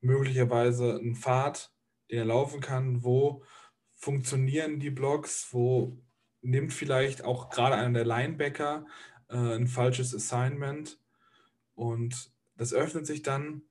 möglicherweise 0.00 0.96
ein 0.96 1.14
Pfad, 1.14 1.70
den 2.10 2.18
er 2.18 2.24
laufen 2.24 2.60
kann, 2.60 3.02
wo 3.04 3.42
funktionieren 4.06 4.78
die 4.78 4.90
Blocks, 4.90 5.48
wo 5.50 5.98
nimmt 6.40 6.72
vielleicht 6.72 7.24
auch 7.24 7.50
gerade 7.50 7.74
einer 7.74 8.04
der 8.04 8.04
Linebacker 8.04 8.86
äh, 9.28 9.56
ein 9.56 9.66
falsches 9.66 10.14
Assignment 10.14 11.00
und 11.74 12.30
das 12.56 12.72
öffnet 12.72 13.04
sich 13.04 13.24
dann 13.24 13.62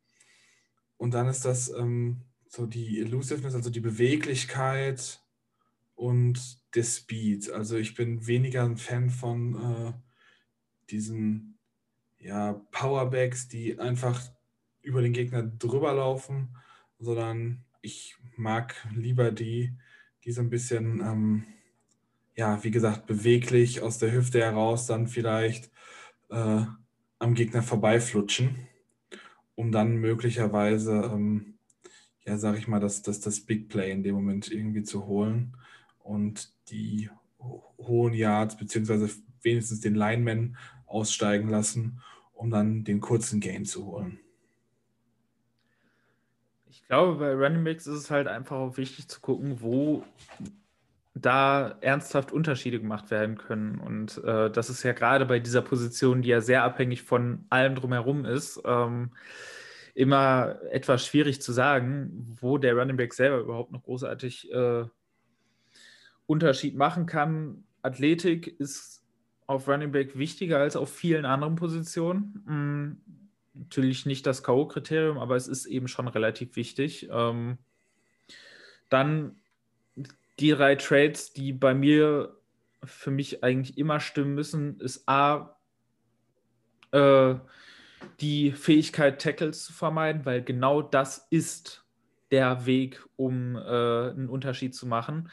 und 0.97 1.13
dann 1.13 1.29
ist 1.29 1.45
das 1.45 1.69
ähm, 1.69 2.23
so 2.49 2.65
die 2.65 2.99
Elusiveness, 2.99 3.55
also 3.55 3.69
die 3.69 3.79
Beweglichkeit 3.79 5.23
und 5.93 6.59
der 6.75 6.83
Speed. 6.83 7.49
Also 7.51 7.77
ich 7.77 7.95
bin 7.95 8.27
weniger 8.27 8.65
ein 8.65 8.75
Fan 8.75 9.09
von 9.09 9.55
äh, 9.55 9.93
diesen 10.89 11.59
ja, 12.19 12.61
Powerbacks, 12.71 13.47
die 13.47 13.79
einfach 13.79 14.21
über 14.81 15.01
den 15.01 15.13
Gegner 15.13 15.43
drüber 15.43 15.93
laufen, 15.93 16.57
sondern 16.99 17.63
ich 17.81 18.17
mag 18.35 18.75
lieber 18.93 19.31
die, 19.31 19.71
die 20.25 20.31
so 20.31 20.41
ein 20.41 20.49
bisschen, 20.49 20.99
ähm, 20.99 21.43
ja, 22.35 22.63
wie 22.63 22.71
gesagt, 22.71 23.05
beweglich 23.05 23.81
aus 23.81 23.97
der 23.97 24.11
Hüfte 24.11 24.39
heraus 24.39 24.87
dann 24.87 25.07
vielleicht 25.07 25.71
äh, 26.29 26.65
am 27.19 27.33
Gegner 27.33 27.63
vorbeiflutschen, 27.63 28.67
um 29.55 29.71
dann 29.71 29.95
möglicherweise, 29.97 31.09
ähm, 31.13 31.59
ja, 32.25 32.37
sag 32.37 32.57
ich 32.57 32.67
mal, 32.67 32.79
das, 32.79 33.01
das, 33.03 33.19
das 33.21 33.41
Big 33.41 33.69
Play 33.69 33.91
in 33.91 34.03
dem 34.03 34.15
Moment 34.15 34.51
irgendwie 34.51 34.83
zu 34.83 35.05
holen 35.05 35.55
und 35.99 36.51
die 36.69 37.09
hohen 37.39 38.13
Yards, 38.13 38.57
beziehungsweise 38.57 39.09
wenigstens 39.41 39.79
den 39.79 39.95
Lineman 39.95 40.57
aussteigen 40.87 41.49
lassen 41.49 42.01
um 42.35 42.51
dann 42.51 42.83
den 42.83 42.99
kurzen 42.99 43.39
Gain 43.39 43.65
zu 43.65 43.85
holen. 43.85 44.19
Ich 46.85 46.89
glaube, 46.89 47.15
bei 47.15 47.33
Running 47.33 47.63
Backs 47.63 47.87
ist 47.87 47.97
es 47.97 48.11
halt 48.11 48.27
einfach 48.27 48.57
auch 48.57 48.77
wichtig 48.77 49.07
zu 49.07 49.19
gucken, 49.19 49.59
wo 49.59 50.03
da 51.15 51.79
ernsthaft 51.81 52.31
Unterschiede 52.31 52.79
gemacht 52.79 53.09
werden 53.09 53.39
können. 53.39 53.79
Und 53.79 54.23
äh, 54.23 54.51
das 54.51 54.69
ist 54.69 54.83
ja 54.83 54.93
gerade 54.93 55.25
bei 55.25 55.39
dieser 55.39 55.63
Position, 55.63 56.21
die 56.21 56.29
ja 56.29 56.41
sehr 56.41 56.61
abhängig 56.61 57.01
von 57.01 57.45
allem 57.49 57.73
drumherum 57.73 58.23
ist, 58.25 58.61
ähm, 58.65 59.09
immer 59.95 60.59
etwas 60.69 61.03
schwierig 61.03 61.41
zu 61.41 61.53
sagen, 61.53 62.37
wo 62.39 62.59
der 62.59 62.75
Running 62.75 62.97
Back 62.97 63.15
selber 63.15 63.39
überhaupt 63.39 63.71
noch 63.71 63.81
großartig 63.81 64.51
äh, 64.53 64.83
Unterschied 66.27 66.75
machen 66.75 67.07
kann. 67.07 67.63
Athletik 67.81 68.59
ist 68.59 69.03
auf 69.47 69.67
Running 69.67 69.91
Back 69.91 70.19
wichtiger 70.19 70.59
als 70.59 70.75
auf 70.75 70.93
vielen 70.93 71.25
anderen 71.25 71.55
Positionen. 71.55 72.43
Mhm. 72.45 73.24
Natürlich 73.57 74.05
nicht 74.05 74.25
das 74.25 74.43
K.O.-Kriterium, 74.43 75.19
aber 75.19 75.35
es 75.35 75.47
ist 75.47 75.65
eben 75.65 75.87
schon 75.87 76.07
relativ 76.07 76.55
wichtig. 76.55 77.07
Ähm, 77.11 77.57
Dann 78.89 79.37
die 80.39 80.51
drei 80.51 80.75
Trades, 80.75 81.33
die 81.33 81.53
bei 81.53 81.73
mir 81.73 82.37
für 82.83 83.11
mich 83.11 83.43
eigentlich 83.43 83.77
immer 83.77 83.99
stimmen 83.99 84.35
müssen, 84.35 84.79
ist 84.79 85.07
A, 85.07 85.57
äh, 86.91 87.35
die 88.19 88.51
Fähigkeit, 88.51 89.21
Tackles 89.21 89.65
zu 89.65 89.73
vermeiden, 89.73 90.25
weil 90.25 90.43
genau 90.43 90.81
das 90.81 91.27
ist 91.29 91.85
der 92.31 92.65
Weg, 92.65 93.03
um 93.15 93.55
äh, 93.55 93.59
einen 93.59 94.29
Unterschied 94.29 94.75
zu 94.75 94.85
machen. 94.85 95.29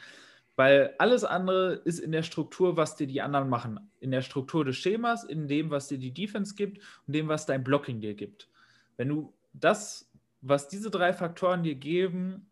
Weil 0.55 0.93
alles 0.99 1.23
andere 1.23 1.73
ist 1.73 1.99
in 1.99 2.11
der 2.11 2.23
Struktur, 2.23 2.77
was 2.77 2.95
dir 2.95 3.07
die 3.07 3.21
anderen 3.21 3.49
machen. 3.49 3.79
In 3.99 4.11
der 4.11 4.21
Struktur 4.21 4.63
des 4.63 4.77
Schemas, 4.77 5.23
in 5.23 5.47
dem, 5.47 5.71
was 5.71 5.87
dir 5.87 5.97
die 5.97 6.13
Defense 6.13 6.53
gibt 6.55 6.79
und 7.07 7.15
dem, 7.15 7.27
was 7.27 7.45
dein 7.45 7.63
Blocking 7.63 8.01
dir 8.01 8.13
gibt. 8.13 8.49
Wenn 8.97 9.09
du 9.09 9.33
das, 9.53 10.11
was 10.41 10.67
diese 10.67 10.91
drei 10.91 11.13
Faktoren 11.13 11.63
dir 11.63 11.75
geben, 11.75 12.47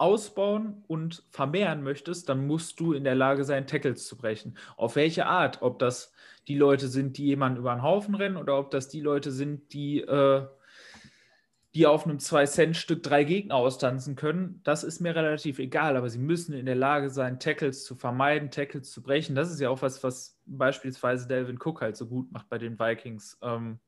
ausbauen 0.00 0.82
und 0.86 1.24
vermehren 1.30 1.82
möchtest, 1.82 2.28
dann 2.28 2.46
musst 2.46 2.80
du 2.80 2.94
in 2.94 3.04
der 3.04 3.14
Lage 3.14 3.44
sein, 3.44 3.66
Tackles 3.66 4.06
zu 4.06 4.16
brechen. 4.16 4.56
Auf 4.76 4.96
welche 4.96 5.26
Art? 5.26 5.60
Ob 5.60 5.78
das 5.78 6.12
die 6.48 6.56
Leute 6.56 6.88
sind, 6.88 7.18
die 7.18 7.26
jemanden 7.26 7.58
über 7.58 7.74
den 7.74 7.82
Haufen 7.82 8.14
rennen 8.14 8.38
oder 8.38 8.58
ob 8.58 8.70
das 8.70 8.88
die 8.88 9.02
Leute 9.02 9.30
sind, 9.30 9.74
die, 9.74 10.00
äh, 10.00 10.46
die 11.74 11.86
auf 11.86 12.04
einem 12.04 12.18
2-Cent-Stück 12.18 13.02
drei 13.02 13.22
Gegner 13.22 13.54
austanzen 13.54 14.16
können, 14.16 14.60
das 14.64 14.82
ist 14.82 15.00
mir 15.00 15.14
relativ 15.14 15.60
egal, 15.60 15.96
aber 15.96 16.10
sie 16.10 16.18
müssen 16.18 16.52
in 16.52 16.66
der 16.66 16.74
Lage 16.74 17.10
sein, 17.10 17.38
Tackles 17.38 17.84
zu 17.84 17.94
vermeiden, 17.94 18.50
Tackles 18.50 18.90
zu 18.90 19.02
brechen. 19.02 19.36
Das 19.36 19.50
ist 19.50 19.60
ja 19.60 19.70
auch 19.70 19.80
was, 19.80 20.02
was 20.02 20.36
beispielsweise 20.46 21.28
Delvin 21.28 21.58
Cook 21.62 21.80
halt 21.80 21.96
so 21.96 22.06
gut 22.06 22.32
macht 22.32 22.48
bei 22.48 22.58
den 22.58 22.78
Vikings. 22.78 23.38
Ähm, 23.42 23.78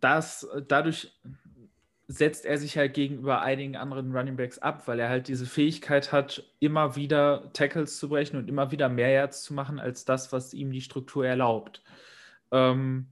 das, 0.00 0.48
dadurch 0.68 1.12
setzt 2.06 2.44
er 2.44 2.58
sich 2.58 2.76
halt 2.76 2.94
gegenüber 2.94 3.40
einigen 3.42 3.76
anderen 3.76 4.14
Runningbacks 4.14 4.58
ab, 4.58 4.86
weil 4.86 5.00
er 5.00 5.08
halt 5.08 5.28
diese 5.28 5.46
Fähigkeit 5.46 6.12
hat, 6.12 6.44
immer 6.60 6.94
wieder 6.94 7.50
Tackles 7.54 7.98
zu 7.98 8.08
brechen 8.08 8.36
und 8.36 8.48
immer 8.48 8.70
wieder 8.70 8.88
mehr 8.88 9.10
Yards 9.10 9.42
zu 9.42 9.54
machen, 9.54 9.80
als 9.80 10.04
das, 10.04 10.32
was 10.32 10.54
ihm 10.54 10.70
die 10.70 10.80
Struktur 10.80 11.26
erlaubt. 11.26 11.82
Ähm, 12.50 13.08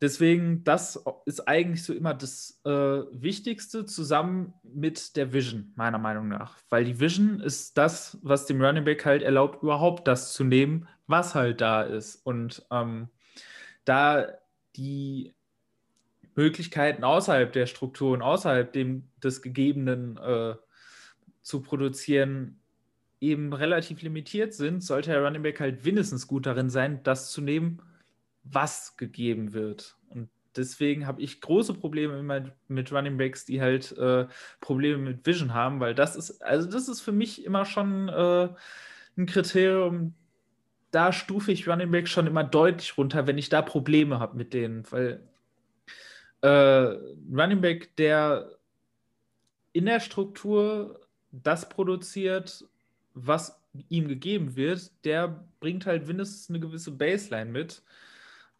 deswegen, 0.00 0.64
das 0.64 1.02
ist 1.26 1.46
eigentlich 1.48 1.84
so 1.84 1.92
immer 1.92 2.14
das 2.14 2.60
äh, 2.64 2.70
Wichtigste 2.70 3.86
zusammen 3.86 4.54
mit 4.62 5.16
der 5.16 5.32
Vision, 5.32 5.72
meiner 5.76 5.98
Meinung 5.98 6.28
nach. 6.28 6.58
Weil 6.68 6.84
die 6.84 7.00
Vision 7.00 7.40
ist 7.40 7.76
das, 7.78 8.18
was 8.22 8.46
dem 8.46 8.62
Running 8.62 8.84
Back 8.84 9.04
halt 9.04 9.22
erlaubt, 9.22 9.62
überhaupt 9.62 10.08
das 10.08 10.32
zu 10.32 10.44
nehmen, 10.44 10.88
was 11.06 11.34
halt 11.34 11.60
da 11.60 11.82
ist. 11.82 12.16
Und 12.24 12.66
ähm, 12.70 13.08
da 13.84 14.28
die 14.76 15.34
Möglichkeiten 16.34 17.04
außerhalb 17.04 17.52
der 17.52 17.66
Strukturen, 17.66 18.22
außerhalb 18.22 18.72
dem, 18.72 19.08
des 19.22 19.42
Gegebenen 19.42 20.16
äh, 20.16 20.54
zu 21.42 21.62
produzieren, 21.62 22.60
eben 23.20 23.52
relativ 23.52 24.02
limitiert 24.02 24.52
sind, 24.52 24.82
sollte 24.82 25.10
der 25.10 25.24
Running 25.24 25.42
Back 25.42 25.60
halt 25.60 25.84
mindestens 25.84 26.26
gut 26.26 26.46
darin 26.46 26.68
sein, 26.68 27.02
das 27.04 27.30
zu 27.30 27.40
nehmen, 27.40 27.80
was 28.44 28.96
gegeben 28.96 29.52
wird. 29.52 29.96
Und 30.10 30.28
deswegen 30.56 31.06
habe 31.06 31.22
ich 31.22 31.40
große 31.40 31.74
Probleme 31.74 32.18
immer 32.18 32.52
mit 32.68 32.92
Running 32.92 33.16
Backs, 33.16 33.44
die 33.44 33.60
halt 33.60 33.92
äh, 33.98 34.26
Probleme 34.60 34.98
mit 34.98 35.26
Vision 35.26 35.54
haben, 35.54 35.80
weil 35.80 35.94
das 35.94 36.16
ist, 36.16 36.42
also 36.42 36.70
das 36.70 36.88
ist 36.88 37.00
für 37.00 37.12
mich 37.12 37.44
immer 37.44 37.64
schon 37.64 38.08
äh, 38.08 38.48
ein 39.16 39.26
Kriterium, 39.26 40.14
da 40.90 41.12
stufe 41.12 41.50
ich 41.50 41.68
Running 41.68 41.90
Backs 41.90 42.10
schon 42.10 42.26
immer 42.26 42.44
deutlich 42.44 42.96
runter, 42.96 43.26
wenn 43.26 43.38
ich 43.38 43.48
da 43.48 43.62
Probleme 43.62 44.20
habe 44.20 44.36
mit 44.36 44.54
denen, 44.54 44.84
weil 44.92 45.26
äh, 46.42 46.48
Running 46.48 47.60
Back, 47.60 47.96
der 47.96 48.50
in 49.72 49.86
der 49.86 49.98
Struktur 49.98 51.00
das 51.32 51.68
produziert, 51.68 52.64
was 53.14 53.60
ihm 53.88 54.06
gegeben 54.08 54.54
wird, 54.54 54.92
der 55.04 55.44
bringt 55.58 55.86
halt 55.86 56.06
mindestens 56.06 56.48
eine 56.48 56.60
gewisse 56.60 56.92
Baseline 56.92 57.50
mit. 57.50 57.82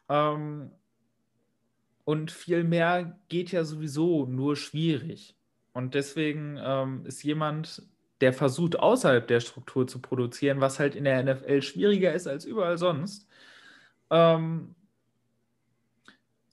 Ähm, 0.09 0.71
und 2.03 2.31
viel 2.31 2.63
mehr 2.63 3.19
geht 3.29 3.51
ja 3.51 3.63
sowieso 3.63 4.25
nur 4.25 4.55
schwierig. 4.55 5.35
Und 5.73 5.95
deswegen 5.95 6.57
ähm, 6.63 7.05
ist 7.05 7.23
jemand, 7.23 7.81
der 8.21 8.31
versucht, 8.31 8.79
außerhalb 8.79 9.27
der 9.27 9.39
Struktur 9.39 9.87
zu 9.87 9.99
produzieren, 9.99 10.61
was 10.61 10.79
halt 10.79 10.95
in 10.95 11.03
der 11.03 11.21
NFL 11.23 11.61
schwieriger 11.61 12.13
ist 12.13 12.27
als 12.27 12.45
überall 12.45 12.77
sonst, 12.77 13.27
ähm, 14.09 14.75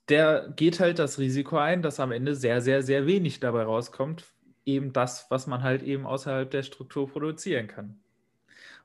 der 0.09 0.53
geht 0.57 0.81
halt 0.81 0.99
das 0.99 1.19
Risiko 1.19 1.59
ein, 1.59 1.83
dass 1.83 2.01
am 2.01 2.13
Ende 2.13 2.35
sehr, 2.35 2.61
sehr, 2.61 2.83
sehr 2.83 3.07
wenig 3.07 3.41
dabei 3.41 3.63
rauskommt. 3.63 4.25
Eben 4.65 4.93
das, 4.93 5.27
was 5.31 5.47
man 5.47 5.63
halt 5.63 5.83
eben 5.83 6.07
außerhalb 6.07 6.51
der 6.51 6.63
Struktur 6.63 7.09
produzieren 7.09 7.69
kann. 7.69 8.01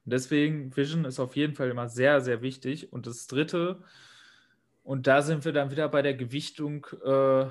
Und 0.05 0.13
deswegen, 0.13 0.75
Vision 0.75 1.05
ist 1.05 1.19
auf 1.19 1.35
jeden 1.35 1.55
Fall 1.55 1.69
immer 1.69 1.89
sehr, 1.89 2.21
sehr 2.21 2.41
wichtig. 2.41 2.93
Und 2.93 3.07
das 3.07 3.27
Dritte, 3.27 3.83
und 4.87 5.05
da 5.05 5.21
sind 5.21 5.43
wir 5.43 5.51
dann 5.51 5.69
wieder 5.69 5.89
bei 5.89 6.01
der 6.01 6.13
Gewichtung, 6.13 6.87
äh, 7.03 7.47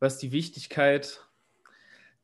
was 0.00 0.18
die 0.18 0.32
Wichtigkeit 0.32 1.24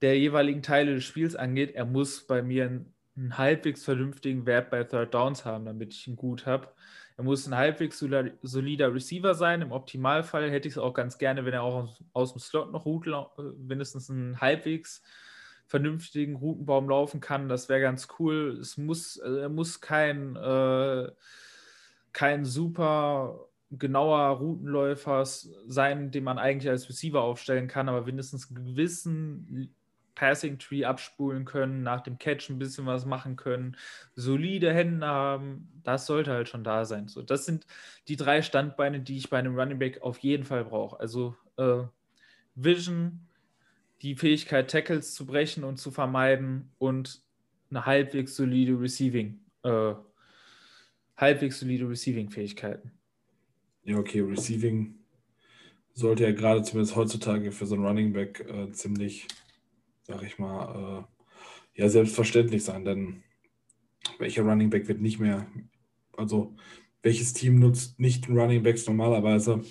der 0.03 0.19
jeweiligen 0.19 0.61
Teile 0.61 0.97
des 0.97 1.05
Spiels 1.05 1.37
angeht. 1.37 1.73
Er 1.77 1.85
muss 1.85 2.27
bei 2.27 2.43
mir 2.43 2.65
einen, 2.65 2.93
einen 3.17 3.39
halbwegs 3.39 3.85
vernünftigen 3.85 4.45
Wert 4.45 4.71
bei 4.71 4.83
Third 4.83 5.15
Downs 5.15 5.45
haben, 5.45 5.67
damit 5.67 5.95
ich 5.95 6.09
ihn 6.09 6.17
gut 6.17 6.47
habe. 6.47 6.67
Er 7.17 7.23
muss 7.23 7.47
ein 7.47 7.55
halbwegs 7.55 8.01
solider 8.01 8.93
Receiver 8.93 9.37
sein. 9.37 9.63
Im 9.63 9.71
Optimalfall 9.71 10.51
hätte 10.51 10.67
ich 10.67 10.75
es 10.75 10.79
auch 10.79 10.93
ganz 10.93 11.17
gerne, 11.17 11.45
wenn 11.45 11.55
er 11.55 11.63
auch 11.63 11.85
aus, 11.85 12.05
aus 12.13 12.33
dem 12.33 12.41
Slot 12.41 12.73
noch 12.73 12.87
Route, 12.87 13.29
äh, 13.39 13.43
mindestens 13.57 14.11
einen 14.11 14.41
halbwegs 14.41 15.05
vernünftigen 15.69 16.35
Routenbaum 16.35 16.89
laufen 16.89 17.21
kann. 17.21 17.49
Das 17.49 17.69
wäre 17.69 17.83
ganz 17.83 18.09
cool. 18.19 18.59
Es 18.61 18.79
muss, 18.79 19.21
also 19.21 19.37
er 19.37 19.49
muss 19.49 19.81
kein, 19.81 20.35
äh, 20.35 21.09
kein 22.13 22.45
super 22.45 23.49
genauer 23.71 24.29
Routenläufer 24.39 25.25
sein, 25.25 26.11
den 26.11 26.25
man 26.25 26.39
eigentlich 26.39 26.71
als 26.71 26.89
Receiver 26.89 27.23
aufstellen 27.23 27.69
kann, 27.69 27.89
aber 27.89 28.05
mindestens 28.05 28.49
einen 28.49 28.65
gewissen 28.65 29.75
Passing 30.15 30.59
Tree 30.59 30.85
abspulen 30.85 31.45
können, 31.45 31.83
nach 31.83 32.01
dem 32.01 32.19
Catch 32.19 32.49
ein 32.51 32.59
bisschen 32.59 32.87
was 32.87 33.05
machen 33.05 33.37
können, 33.37 33.77
solide 34.15 34.73
Hände 34.73 35.07
haben, 35.07 35.69
das 35.85 36.07
sollte 36.07 36.33
halt 36.33 36.49
schon 36.49 36.65
da 36.65 36.85
sein. 36.85 37.07
So, 37.07 37.23
das 37.23 37.45
sind 37.45 37.67
die 38.09 38.17
drei 38.17 38.43
Standbeine, 38.43 39.01
die 39.01 39.17
ich 39.17 39.31
bei 39.31 39.39
einem 39.39 39.57
Running 39.57 39.79
Back 39.79 40.03
auf 40.03 40.19
jeden 40.19 40.45
Fall 40.45 40.65
brauche. 40.65 40.99
Also 40.99 41.37
äh, 41.59 41.83
Vision, 42.55 43.29
die 44.03 44.17
Fähigkeit, 44.17 44.71
Tackles 44.71 45.15
zu 45.15 45.27
brechen 45.27 45.65
und 45.65 45.77
zu 45.77 45.91
vermeiden 45.91 46.73
und 46.79 47.21
eine 47.71 47.85
halbwegs 47.85 48.37
solide 48.37 48.81
Receiving, 48.81 49.41
äh, 49.65 49.95
halbwegs 51.17 51.61
solide 51.61 51.89
Receiving-Fähigkeiten. 51.89 52.96
Ja, 53.87 53.97
okay, 53.97 54.21
Receiving 54.21 54.97
sollte 55.95 56.25
ja 56.25 56.33
gerade 56.33 56.63
zumindest 56.63 56.97
heutzutage 56.97 57.51
für 57.53 57.65
so 57.65 57.75
einen 57.75 57.87
Running 57.87 58.13
Back 58.13 58.41
äh, 58.41 58.71
ziemlich 58.73 59.27
sag 60.07 60.23
ich 60.23 60.39
mal, 60.39 61.05
äh, 61.75 61.81
ja, 61.81 61.89
selbstverständlich 61.89 62.65
sein, 62.65 62.85
denn 62.85 63.23
welcher 64.19 64.43
Running 64.43 64.71
Back 64.71 64.89
wird 64.89 65.01
nicht 65.01 65.19
mehr, 65.19 65.47
also 66.17 66.55
welches 67.03 67.33
Team 67.33 67.59
nutzt 67.59 67.99
nicht 67.99 68.29
Running 68.29 68.63
Backs 68.63 68.87
normalerweise 68.87 69.63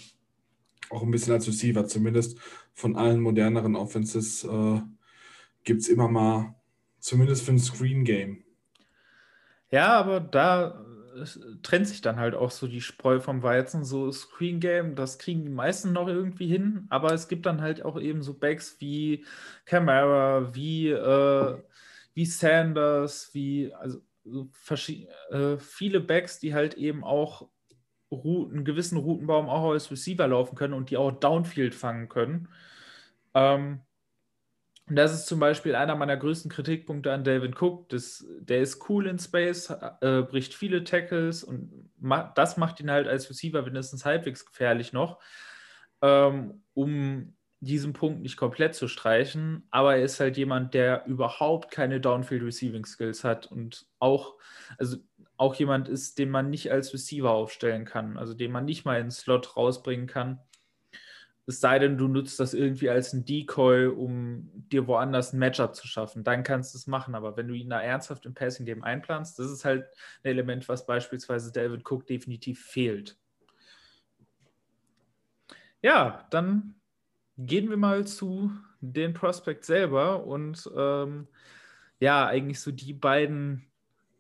auch 0.90 1.02
ein 1.02 1.12
bisschen 1.12 1.34
als 1.34 1.48
Receiver, 1.48 1.88
zumindest 1.88 2.38
von 2.74 2.96
allen 2.96 3.22
moderneren 3.22 3.76
Offenses 3.76 4.44
äh, 4.44 4.82
gibt 5.64 5.82
es 5.82 5.88
immer 5.88 6.10
mal, 6.10 6.56
zumindest 7.00 7.44
für 7.44 7.52
ein 7.52 7.60
Screen 7.60 8.04
Game. 8.04 8.44
Ja, 9.72 9.94
aber 9.94 10.20
da 10.20 10.86
trennt 11.62 11.88
sich 11.88 12.02
dann 12.02 12.18
halt 12.18 12.36
auch 12.36 12.52
so 12.52 12.68
die 12.68 12.82
Spreu 12.82 13.20
vom 13.20 13.44
Weizen. 13.44 13.84
So 13.84 14.12
Screen 14.12 14.60
Game, 14.60 14.96
das 14.96 15.18
kriegen 15.18 15.44
die 15.44 15.50
meisten 15.50 15.94
noch 15.94 16.08
irgendwie 16.08 16.48
hin, 16.48 16.86
aber 16.90 17.14
es 17.14 17.28
gibt 17.28 17.46
dann 17.46 17.62
halt 17.62 17.84
auch 17.84 18.00
eben 18.00 18.22
so 18.22 18.34
Backs 18.34 18.78
wie 18.80 19.26
Camara, 19.66 20.54
wie, 20.56 20.90
äh, 20.90 21.58
wie 22.14 22.26
Sanders, 22.26 23.34
wie 23.34 23.74
also 23.74 24.02
so 24.24 24.50
äh, 25.32 25.58
viele 25.58 26.00
Backs, 26.00 26.40
die 26.40 26.54
halt 26.54 26.76
eben 26.76 27.04
auch 27.04 27.48
Routen, 28.12 28.58
einen 28.58 28.66
gewissen 28.66 28.98
Routenbaum 28.98 29.50
auch 29.50 29.72
als 29.72 29.92
Receiver 29.92 30.28
laufen 30.28 30.56
können 30.56 30.74
und 30.74 30.90
die 30.90 30.98
auch 30.98 31.12
Downfield 31.12 31.76
fangen 31.76 32.10
können. 32.10 32.50
Ähm, 33.34 33.82
und 34.88 34.96
das 34.96 35.14
ist 35.14 35.26
zum 35.26 35.40
Beispiel 35.40 35.74
einer 35.76 35.96
meiner 35.96 36.16
größten 36.16 36.52
Kritikpunkte 36.52 37.12
an 37.12 37.24
David 37.24 37.60
Cook. 37.60 37.90
Das, 37.90 38.26
der 38.40 38.62
ist 38.62 38.88
cool 38.88 39.08
in 39.08 39.18
Space, 39.18 39.72
äh, 40.02 40.22
bricht 40.22 40.54
viele 40.54 40.84
Tackles 40.84 41.44
und 41.44 41.90
ma 41.98 42.32
das 42.36 42.58
macht 42.58 42.80
ihn 42.80 42.92
halt 42.92 43.08
als 43.08 43.30
Receiver 43.30 43.64
mindestens 43.64 44.06
halbwegs 44.06 44.46
gefährlich 44.46 44.94
noch, 44.94 45.20
ähm, 46.04 46.64
um 46.76 47.36
diesen 47.62 47.94
Punkt 47.94 48.22
nicht 48.22 48.38
komplett 48.38 48.76
zu 48.76 48.88
streichen. 48.88 49.68
Aber 49.72 49.96
er 49.96 50.04
ist 50.04 50.20
halt 50.20 50.38
jemand, 50.38 50.76
der 50.76 51.06
überhaupt 51.08 51.72
keine 51.72 52.00
Downfield 52.00 52.44
Receiving 52.44 52.86
Skills 52.86 53.24
hat 53.24 53.48
und 53.52 53.88
auch, 53.98 54.36
also 54.78 54.98
auch 55.38 55.56
jemand 55.56 55.90
ist, 55.90 56.20
den 56.20 56.30
man 56.30 56.52
nicht 56.52 56.72
als 56.72 56.94
Receiver 56.94 57.32
aufstellen 57.32 57.86
kann, 57.86 58.18
also 58.18 58.36
den 58.36 58.52
man 58.52 58.66
nicht 58.66 58.86
mal 58.86 59.00
ins 59.02 59.18
Slot 59.18 59.58
rausbringen 59.58 60.06
kann. 60.06 60.42
Es 61.48 61.60
sei 61.60 61.78
denn, 61.78 61.98
du 61.98 62.08
nutzt 62.08 62.40
das 62.40 62.54
irgendwie 62.56 62.90
als 62.90 63.14
ein 63.14 63.24
Decoy, 63.24 63.88
um 63.88 64.50
dir 64.72 64.88
woanders 64.88 65.32
ein 65.32 65.40
Matchup 65.40 65.76
zu 65.76 65.88
schaffen. 65.88 66.24
Dann 66.24 66.44
kannst 66.44 66.74
du 66.74 66.78
es 66.78 66.88
machen. 66.88 67.14
Aber 67.14 67.38
wenn 67.38 67.48
du 67.48 67.54
ihn 67.54 67.70
da 67.70 67.80
ernsthaft 67.80 68.26
im 68.26 68.34
Passing 68.34 68.66
Game 68.66 68.84
einplanst, 68.84 69.38
das 69.38 69.52
ist 69.52 69.64
halt 69.64 69.86
ein 70.24 70.30
Element, 70.30 70.68
was 70.68 70.88
beispielsweise 70.88 71.52
David 71.52 71.84
Cook 71.90 72.08
definitiv 72.08 72.66
fehlt. 72.66 73.18
Ja, 75.84 76.26
dann 76.32 76.76
gehen 77.38 77.70
wir 77.70 77.78
mal 77.78 78.08
zu 78.08 78.52
den 78.82 79.14
Prospect 79.14 79.66
selber 79.66 80.26
und 80.26 80.70
ähm, 80.76 81.28
ja, 82.00 82.26
eigentlich 82.26 82.60
so 82.60 82.72
die 82.72 82.94
beiden 82.94 83.68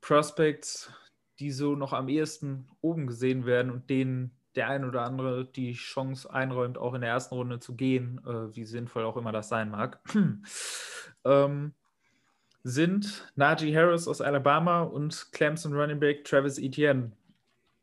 Prospects, 0.01 0.91
die 1.39 1.51
so 1.51 1.75
noch 1.75 1.93
am 1.93 2.07
ehesten 2.07 2.69
oben 2.81 3.07
gesehen 3.07 3.45
werden 3.45 3.71
und 3.71 3.89
denen 3.89 4.34
der 4.55 4.69
ein 4.69 4.85
oder 4.85 5.03
andere 5.03 5.45
die 5.45 5.73
Chance 5.73 6.31
einräumt, 6.31 6.77
auch 6.77 6.93
in 6.93 7.01
der 7.01 7.09
ersten 7.09 7.35
Runde 7.35 7.59
zu 7.59 7.75
gehen, 7.75 8.21
äh, 8.25 8.55
wie 8.55 8.65
sinnvoll 8.65 9.03
auch 9.03 9.17
immer 9.17 9.31
das 9.31 9.49
sein 9.49 9.69
mag, 9.69 9.99
ähm, 11.25 11.73
sind 12.63 13.31
Najee 13.35 13.75
Harris 13.75 14.07
aus 14.07 14.21
Alabama 14.21 14.81
und 14.81 15.31
Clemson 15.31 15.73
Running 15.73 15.99
Back 15.99 16.23
Travis 16.23 16.57
Etienne. 16.57 17.11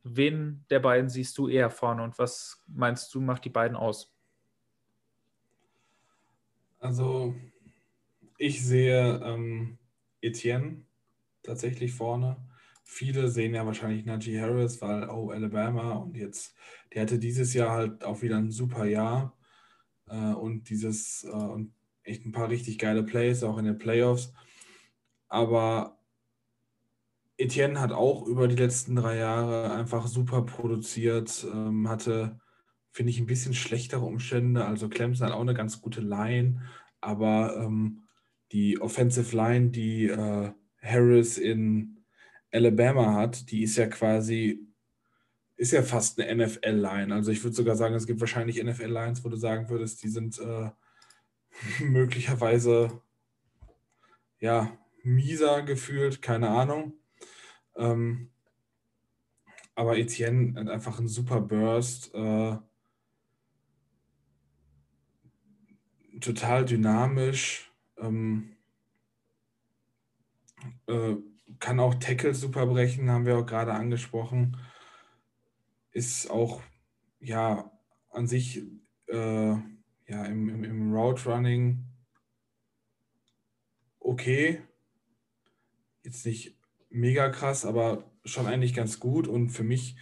Wen 0.03 0.65
der 0.71 0.81
beiden 0.81 1.09
siehst 1.09 1.39
du 1.39 1.49
eher 1.49 1.71
vorne 1.71 2.03
und 2.03 2.19
was 2.19 2.61
meinst 2.67 3.15
du, 3.15 3.21
macht 3.21 3.45
die 3.45 3.51
beiden 3.51 3.77
aus? 3.77 4.13
Also, 6.81 7.37
ich 8.39 8.65
sehe 8.65 9.21
ähm, 9.23 9.79
Etienne 10.21 10.83
tatsächlich 11.45 11.93
vorne. 11.93 12.37
Viele 12.95 13.29
sehen 13.29 13.55
ja 13.55 13.65
wahrscheinlich 13.65 14.05
Najee 14.05 14.39
Harris, 14.39 14.83
weil, 14.83 15.09
oh, 15.09 15.31
Alabama 15.31 15.93
und 15.95 16.15
jetzt, 16.15 16.55
der 16.93 17.03
hatte 17.03 17.19
dieses 17.19 17.55
Jahr 17.55 17.71
halt 17.71 18.05
auch 18.05 18.21
wieder 18.21 18.37
ein 18.37 18.51
super 18.51 18.85
Jahr 18.85 19.35
äh, 20.09 20.35
und 20.35 20.69
dieses, 20.69 21.25
äh, 21.25 21.31
und 21.31 21.73
echt 22.03 22.27
ein 22.27 22.33
paar 22.33 22.51
richtig 22.51 22.79
geile 22.79 23.03
Plays, 23.03 23.45
auch 23.45 23.57
in 23.57 23.65
den 23.65 23.79
Playoffs. 23.79 24.35
Aber 25.29 25.99
Etienne 27.39 27.81
hat 27.81 27.93
auch 27.93 28.27
über 28.27 28.47
die 28.47 28.57
letzten 28.57 28.95
drei 28.95 29.17
Jahre 29.17 29.73
einfach 29.73 30.07
super 30.07 30.43
produziert, 30.43 31.47
ähm, 31.51 31.89
hatte, 31.89 32.41
finde 32.91 33.09
ich, 33.09 33.19
ein 33.19 33.27
bisschen 33.27 33.55
schlechtere 33.55 34.05
Umstände. 34.05 34.67
Also 34.67 34.91
Clemson 34.91 35.29
hat 35.29 35.35
auch 35.35 35.41
eine 35.41 35.55
ganz 35.55 35.81
gute 35.81 36.03
Line, 36.03 36.61
aber 37.01 37.57
ähm, 37.57 38.03
die 38.53 38.83
Offensive 38.83 39.35
Line, 39.35 39.71
die 39.71 40.09
äh, 40.09 40.53
Harris 40.83 41.39
in 41.39 42.02
Alabama 42.53 43.15
hat, 43.15 43.51
die 43.51 43.63
ist 43.63 43.77
ja 43.77 43.87
quasi, 43.87 44.61
ist 45.57 45.73
ja 45.73 45.83
fast 45.83 46.21
eine 46.21 46.45
NFL-Line. 46.45 47.15
Also 47.15 47.31
ich 47.33 47.43
würde 47.43 47.57
sogar 47.57 47.77
sagen, 47.77 47.95
es 47.95 48.07
gibt 48.07 48.21
wahrscheinlich 48.21 48.63
NFL-Lines, 48.63 49.25
wo 49.25 49.29
du 49.29 49.37
sagen 49.37 49.69
würdest, 49.69 50.03
die 50.03 50.09
sind 50.09 50.39
äh, 50.39 50.71
möglicherweise 51.83 53.01
ja 54.39 54.77
mieser 55.03 55.63
gefühlt, 55.63 56.21
keine 56.21 56.51
Ahnung. 56.51 56.95
Ähm, 57.77 58.31
aber 59.75 59.97
Etienne 59.97 60.61
hat 60.61 60.69
einfach 60.69 60.99
einen 60.99 61.09
super 61.09 61.41
Burst. 61.41 62.15
Äh, 62.15 62.57
total 66.21 66.65
dynamisch. 66.65 67.73
Ähm, 67.97 68.57
äh, 70.87 71.17
kann 71.59 71.81
auch 71.81 71.95
Tackles 71.95 72.41
super 72.41 72.67
brechen, 72.67 73.11
haben 73.11 73.27
wir 73.27 73.39
auch 73.39 73.47
gerade 73.47 73.73
angesprochen. 73.73 74.57
Ist 75.91 76.31
auch 76.31 76.63
ja 77.21 77.71
an 78.11 78.27
sich 78.27 78.63
äh, 79.09 79.57
ja 80.07 80.25
im, 80.27 80.49
im, 80.49 80.65
im 80.65 80.93
Route 80.95 81.29
Running 81.29 81.85
okay. 84.05 84.63
Jetzt 86.03 86.27
nicht 86.27 86.59
mega 86.91 87.29
krass, 87.31 87.65
aber 87.65 88.11
schon 88.25 88.47
eigentlich 88.47 88.75
ganz 88.75 89.01
gut 89.01 89.29
und 89.29 89.51
für 89.51 89.65
mich 89.65 89.97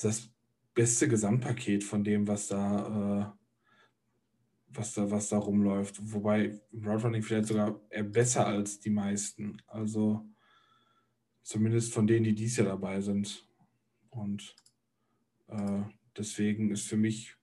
das 0.00 0.30
beste 0.74 1.08
Gesamtpaket 1.08 1.82
von 1.84 2.04
dem, 2.04 2.28
was 2.28 2.48
da, 2.48 3.34
äh, 3.34 3.38
was 4.68 4.94
da, 4.94 5.10
was 5.10 5.28
da 5.28 5.38
rumläuft. 5.38 6.00
Wobei 6.12 6.60
im 6.72 6.84
Route 6.86 7.04
Running 7.04 7.22
vielleicht 7.22 7.46
sogar 7.46 7.80
eher 7.90 8.04
besser 8.04 8.46
als 8.46 8.78
die 8.80 8.90
meisten. 8.90 9.60
Also 9.66 10.24
Zumindest 11.48 11.94
von 11.94 12.06
denen, 12.06 12.24
die 12.24 12.34
dies 12.34 12.58
Jahr 12.58 12.66
dabei 12.66 13.00
sind. 13.00 13.42
Und 14.10 14.54
äh, 15.46 15.80
deswegen 16.14 16.70
ist 16.70 16.86
für 16.86 16.98
mich 16.98 17.36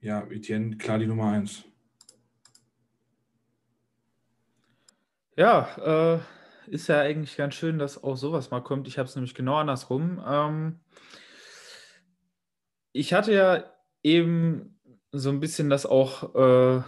ja 0.00 0.26
Etienne 0.30 0.78
klar 0.78 0.98
die 0.98 1.06
Nummer 1.06 1.30
eins. 1.30 1.64
Ja, 5.36 6.16
äh, 6.64 6.70
ist 6.70 6.88
ja 6.88 7.00
eigentlich 7.00 7.36
ganz 7.36 7.54
schön, 7.54 7.78
dass 7.78 8.02
auch 8.02 8.16
sowas 8.16 8.50
mal 8.50 8.62
kommt. 8.62 8.88
Ich 8.88 8.96
habe 8.96 9.06
es 9.06 9.14
nämlich 9.14 9.34
genau 9.34 9.56
andersrum. 9.56 10.18
Ähm, 10.26 10.80
ich 12.92 13.12
hatte 13.12 13.34
ja 13.34 13.70
eben 14.02 14.80
so 15.12 15.28
ein 15.28 15.40
bisschen 15.40 15.68
das 15.68 15.84
auch 15.84 16.34
äh, 16.34 16.82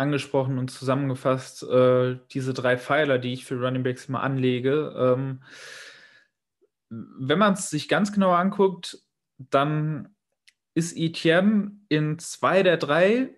angesprochen 0.00 0.58
und 0.58 0.70
zusammengefasst, 0.70 1.62
äh, 1.62 2.18
diese 2.32 2.54
drei 2.54 2.76
Pfeiler, 2.76 3.18
die 3.18 3.32
ich 3.32 3.44
für 3.44 3.60
Running 3.60 3.82
Backs 3.82 4.08
mal 4.08 4.20
anlege. 4.20 4.94
Ähm, 4.96 5.42
wenn 6.88 7.38
man 7.38 7.52
es 7.52 7.70
sich 7.70 7.88
ganz 7.88 8.12
genau 8.12 8.32
anguckt, 8.32 8.98
dann 9.38 10.14
ist 10.74 10.96
Etienne 10.96 11.72
in 11.88 12.18
zwei 12.18 12.62
der 12.62 12.76
drei, 12.76 13.30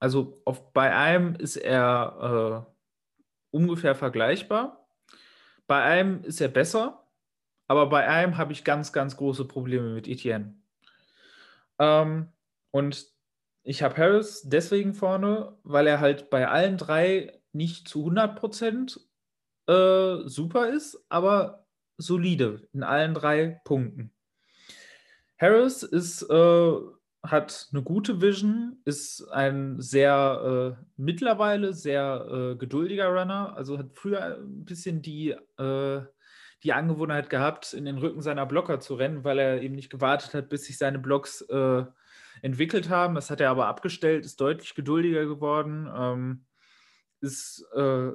also 0.00 0.42
auf, 0.44 0.72
bei 0.72 0.94
einem 0.94 1.34
ist 1.36 1.56
er 1.56 2.66
äh, 3.52 3.56
ungefähr 3.56 3.94
vergleichbar, 3.94 4.88
bei 5.66 5.82
einem 5.82 6.24
ist 6.24 6.40
er 6.40 6.48
besser, 6.48 7.06
aber 7.68 7.88
bei 7.88 8.08
einem 8.08 8.36
habe 8.36 8.52
ich 8.52 8.64
ganz, 8.64 8.92
ganz 8.92 9.16
große 9.16 9.46
Probleme 9.46 9.90
mit 9.90 10.08
Etienne. 10.08 10.54
Ähm, 11.78 12.28
und 12.70 13.11
ich 13.64 13.82
habe 13.82 13.96
Harris 13.96 14.42
deswegen 14.44 14.94
vorne, 14.94 15.56
weil 15.62 15.86
er 15.86 16.00
halt 16.00 16.30
bei 16.30 16.48
allen 16.48 16.76
drei 16.76 17.40
nicht 17.52 17.88
zu 17.88 18.06
100% 18.06 18.98
äh, 19.68 20.28
super 20.28 20.68
ist, 20.70 21.04
aber 21.08 21.66
solide 21.96 22.68
in 22.72 22.82
allen 22.82 23.14
drei 23.14 23.60
Punkten. 23.64 24.12
Harris 25.38 25.82
ist, 25.82 26.22
äh, 26.22 26.72
hat 27.22 27.68
eine 27.72 27.82
gute 27.82 28.20
Vision, 28.20 28.80
ist 28.84 29.28
ein 29.30 29.80
sehr 29.80 30.76
äh, 30.78 30.84
mittlerweile 30.96 31.72
sehr 31.72 32.26
äh, 32.30 32.56
geduldiger 32.56 33.08
Runner, 33.08 33.56
also 33.56 33.78
hat 33.78 33.90
früher 33.94 34.38
ein 34.38 34.64
bisschen 34.64 35.02
die, 35.02 35.30
äh, 35.58 36.00
die 36.64 36.72
Angewohnheit 36.72 37.30
gehabt, 37.30 37.74
in 37.74 37.84
den 37.84 37.98
Rücken 37.98 38.22
seiner 38.22 38.46
Blocker 38.46 38.80
zu 38.80 38.94
rennen, 38.94 39.24
weil 39.24 39.38
er 39.38 39.62
eben 39.62 39.76
nicht 39.76 39.90
gewartet 39.90 40.34
hat, 40.34 40.48
bis 40.48 40.64
sich 40.64 40.78
seine 40.78 40.98
Blocks 40.98 41.42
äh, 41.42 41.84
entwickelt 42.42 42.90
haben. 42.90 43.14
Das 43.14 43.30
hat 43.30 43.40
er 43.40 43.50
aber 43.50 43.66
abgestellt, 43.66 44.26
ist 44.26 44.40
deutlich 44.40 44.74
geduldiger 44.74 45.24
geworden, 45.24 45.88
ähm, 45.96 46.44
ist 47.20 47.64
äh, 47.74 48.10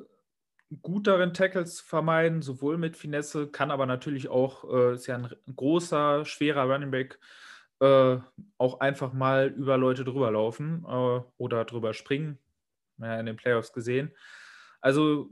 gut 0.81 1.07
darin, 1.07 1.33
Tackles 1.33 1.77
zu 1.77 1.85
vermeiden, 1.85 2.41
sowohl 2.41 2.77
mit 2.77 2.97
Finesse, 2.97 3.47
kann 3.47 3.71
aber 3.71 3.85
natürlich 3.85 4.27
auch, 4.27 4.71
äh, 4.71 4.93
ist 4.93 5.07
ja 5.07 5.15
ein 5.15 5.33
großer, 5.55 6.25
schwerer 6.25 6.71
Running 6.71 6.91
Back, 6.91 7.19
äh, 7.79 8.17
auch 8.57 8.79
einfach 8.79 9.13
mal 9.13 9.47
über 9.47 9.77
Leute 9.77 10.03
drüber 10.03 10.29
laufen 10.31 10.85
äh, 10.87 11.21
oder 11.37 11.65
drüber 11.65 11.93
springen. 11.93 12.37
Ja, 12.99 13.19
in 13.19 13.27
den 13.27 13.37
Playoffs 13.37 13.73
gesehen. 13.73 14.11
Also 14.81 15.29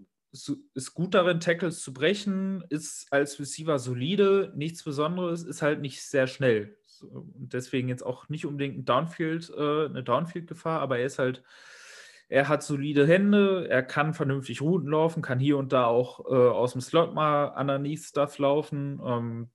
ist 0.74 0.94
gut 0.94 1.14
darin, 1.14 1.40
Tackles 1.40 1.82
zu 1.82 1.94
brechen, 1.94 2.64
ist 2.70 3.08
als 3.12 3.40
Receiver 3.40 3.80
solide, 3.80 4.52
nichts 4.56 4.84
Besonderes, 4.84 5.44
ist 5.44 5.62
halt 5.62 5.82
nicht 5.82 6.04
sehr 6.04 6.28
schnell. 6.28 6.78
Und 7.02 7.54
deswegen 7.54 7.90
jetzt 7.90 8.06
auch 8.06 8.30
nicht 8.30 8.46
unbedingt 8.46 8.78
ein 8.78 8.86
Downfield, 8.86 9.52
äh, 9.56 9.86
eine 9.86 10.04
Downfield-Gefahr, 10.04 10.80
aber 10.82 11.00
er 11.00 11.06
ist 11.06 11.20
halt, 11.20 11.44
er 12.28 12.48
hat 12.48 12.64
solide 12.64 13.06
Hände, 13.08 13.68
er 13.70 13.84
kann 13.84 14.14
vernünftig 14.14 14.62
Routen 14.62 14.90
laufen, 14.90 15.22
kann 15.22 15.40
hier 15.40 15.58
und 15.58 15.74
da 15.74 15.86
auch 15.86 16.26
äh, 16.26 16.34
aus 16.34 16.74
dem 16.74 16.82
Slot 16.82 17.14
mal 17.14 17.48
underneath 17.60 18.00
Stuff 18.00 18.38
laufen. 18.40 19.00
Ähm, 19.06 19.50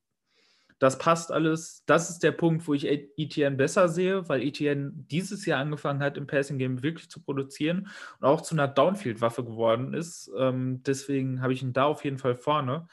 das 0.80 0.96
passt 0.96 1.30
alles. 1.30 1.84
Das 1.84 2.08
ist 2.08 2.22
der 2.22 2.32
Punkt, 2.32 2.66
wo 2.66 2.72
ich 2.72 2.86
ETN 2.86 3.58
besser 3.58 3.88
sehe, 3.90 4.26
weil 4.30 4.42
ETN 4.42 5.06
dieses 5.10 5.44
Jahr 5.44 5.60
angefangen 5.60 6.02
hat, 6.02 6.16
im 6.16 6.26
Passing 6.26 6.56
Game 6.56 6.82
wirklich 6.82 7.10
zu 7.10 7.20
produzieren 7.20 7.88
und 8.18 8.26
auch 8.26 8.40
zu 8.40 8.54
einer 8.54 8.66
Downfield-Waffe 8.66 9.44
geworden 9.44 9.92
ist. 9.92 10.30
Ähm, 10.38 10.82
deswegen 10.82 11.42
habe 11.42 11.52
ich 11.52 11.62
ihn 11.62 11.74
da 11.74 11.84
auf 11.84 12.02
jeden 12.02 12.16
Fall 12.16 12.34
vorne. 12.34 12.86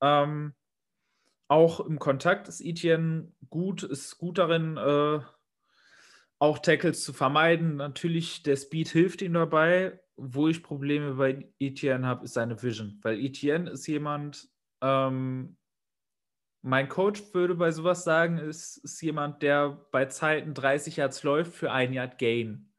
Ähm, 0.00 0.54
auch 1.52 1.80
im 1.80 1.98
Kontakt 1.98 2.48
ist 2.48 2.62
Etienne 2.62 3.30
gut, 3.50 3.82
ist 3.82 4.16
gut 4.16 4.38
darin, 4.38 4.78
äh, 4.78 5.20
auch 6.38 6.58
Tackles 6.58 7.04
zu 7.04 7.12
vermeiden. 7.12 7.76
Natürlich, 7.76 8.42
der 8.42 8.56
Speed 8.56 8.88
hilft 8.88 9.20
ihm 9.20 9.34
dabei. 9.34 10.00
Wo 10.16 10.48
ich 10.48 10.62
Probleme 10.62 11.14
bei 11.14 11.48
Etienne 11.58 12.06
habe, 12.06 12.24
ist 12.24 12.34
seine 12.34 12.62
Vision. 12.62 12.98
Weil 13.02 13.18
Etienne 13.18 13.70
ist 13.70 13.86
jemand, 13.86 14.48
ähm, 14.80 15.56
mein 16.62 16.88
Coach 16.88 17.22
würde 17.32 17.54
bei 17.54 17.70
sowas 17.70 18.04
sagen, 18.04 18.38
ist, 18.38 18.78
ist 18.78 19.00
jemand, 19.02 19.42
der 19.42 19.86
bei 19.90 20.06
Zeiten 20.06 20.54
30 20.54 20.96
Yards 20.96 21.22
läuft 21.22 21.54
für 21.54 21.72
ein 21.72 21.92
Yard 21.92 22.18
Gain. 22.18 22.72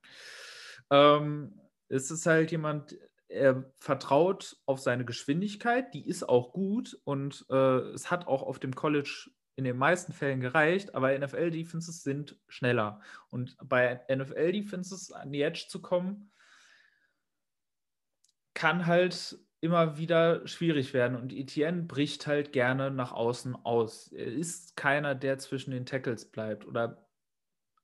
Ähm, 0.90 1.60
es 1.90 2.10
ist 2.12 2.26
halt 2.26 2.52
jemand, 2.52 2.98
er 3.34 3.72
vertraut 3.80 4.58
auf 4.66 4.80
seine 4.80 5.06
Geschwindigkeit, 5.06 5.94
die 5.94 6.08
ist 6.08 6.28
auch 6.28 6.54
gut 6.54 6.98
und 7.04 7.46
äh, 7.50 7.80
es 7.94 8.12
hat 8.12 8.28
auch 8.28 8.44
auf 8.44 8.60
dem 8.60 8.76
College 8.76 9.30
in 9.56 9.66
den 9.66 9.78
meisten 9.78 10.14
Fällen 10.14 10.40
gereicht, 10.40 10.96
aber 10.96 11.18
NFL-Defenses 11.18 12.04
sind 12.04 12.40
schneller. 12.48 13.02
Und 13.30 13.56
bei 13.64 14.02
NFL-Defenses 14.10 15.12
an 15.12 15.32
die 15.32 15.42
Edge 15.42 15.66
zu 15.68 15.82
kommen, 15.82 16.32
kann 18.56 18.88
halt 18.88 19.38
immer 19.62 19.98
wieder 19.98 20.46
schwierig 20.48 20.94
werden. 20.94 21.16
Und 21.16 21.34
Etienne 21.34 21.84
bricht 21.84 22.28
halt 22.28 22.52
gerne 22.52 22.92
nach 22.92 23.12
außen 23.12 23.56
aus. 23.64 24.12
Er 24.12 24.28
ist 24.28 24.76
keiner, 24.76 25.16
der 25.16 25.38
zwischen 25.38 25.72
den 25.72 25.86
Tackles 25.86 26.26
bleibt 26.26 26.66
oder 26.66 27.08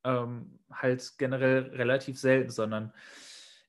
ähm, 0.03 0.59
halt 0.71 1.13
generell 1.17 1.69
relativ 1.75 2.19
selten, 2.19 2.49
sondern 2.49 2.93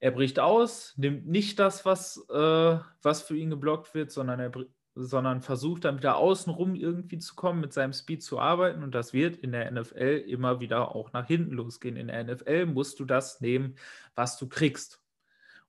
er 0.00 0.10
bricht 0.10 0.38
aus, 0.38 0.94
nimmt 0.96 1.26
nicht 1.26 1.58
das, 1.58 1.84
was, 1.84 2.26
äh, 2.30 2.78
was 3.02 3.22
für 3.22 3.36
ihn 3.36 3.50
geblockt 3.50 3.94
wird, 3.94 4.10
sondern 4.10 4.40
er 4.40 4.50
sondern 4.96 5.40
versucht 5.40 5.84
dann 5.84 5.98
wieder 5.98 6.16
außenrum 6.16 6.74
irgendwie 6.74 7.18
zu 7.18 7.34
kommen, 7.34 7.60
mit 7.60 7.72
seinem 7.72 7.92
Speed 7.92 8.22
zu 8.22 8.40
arbeiten. 8.40 8.82
Und 8.82 8.94
das 8.94 9.12
wird 9.12 9.36
in 9.36 9.52
der 9.52 9.70
NFL 9.70 10.24
immer 10.26 10.60
wieder 10.60 10.94
auch 10.94 11.12
nach 11.12 11.26
hinten 11.26 11.52
losgehen. 11.52 11.96
In 11.96 12.08
der 12.08 12.24
NFL 12.24 12.66
musst 12.66 12.98
du 13.00 13.04
das 13.04 13.40
nehmen, 13.40 13.76
was 14.14 14.36
du 14.36 14.48
kriegst. 14.48 15.02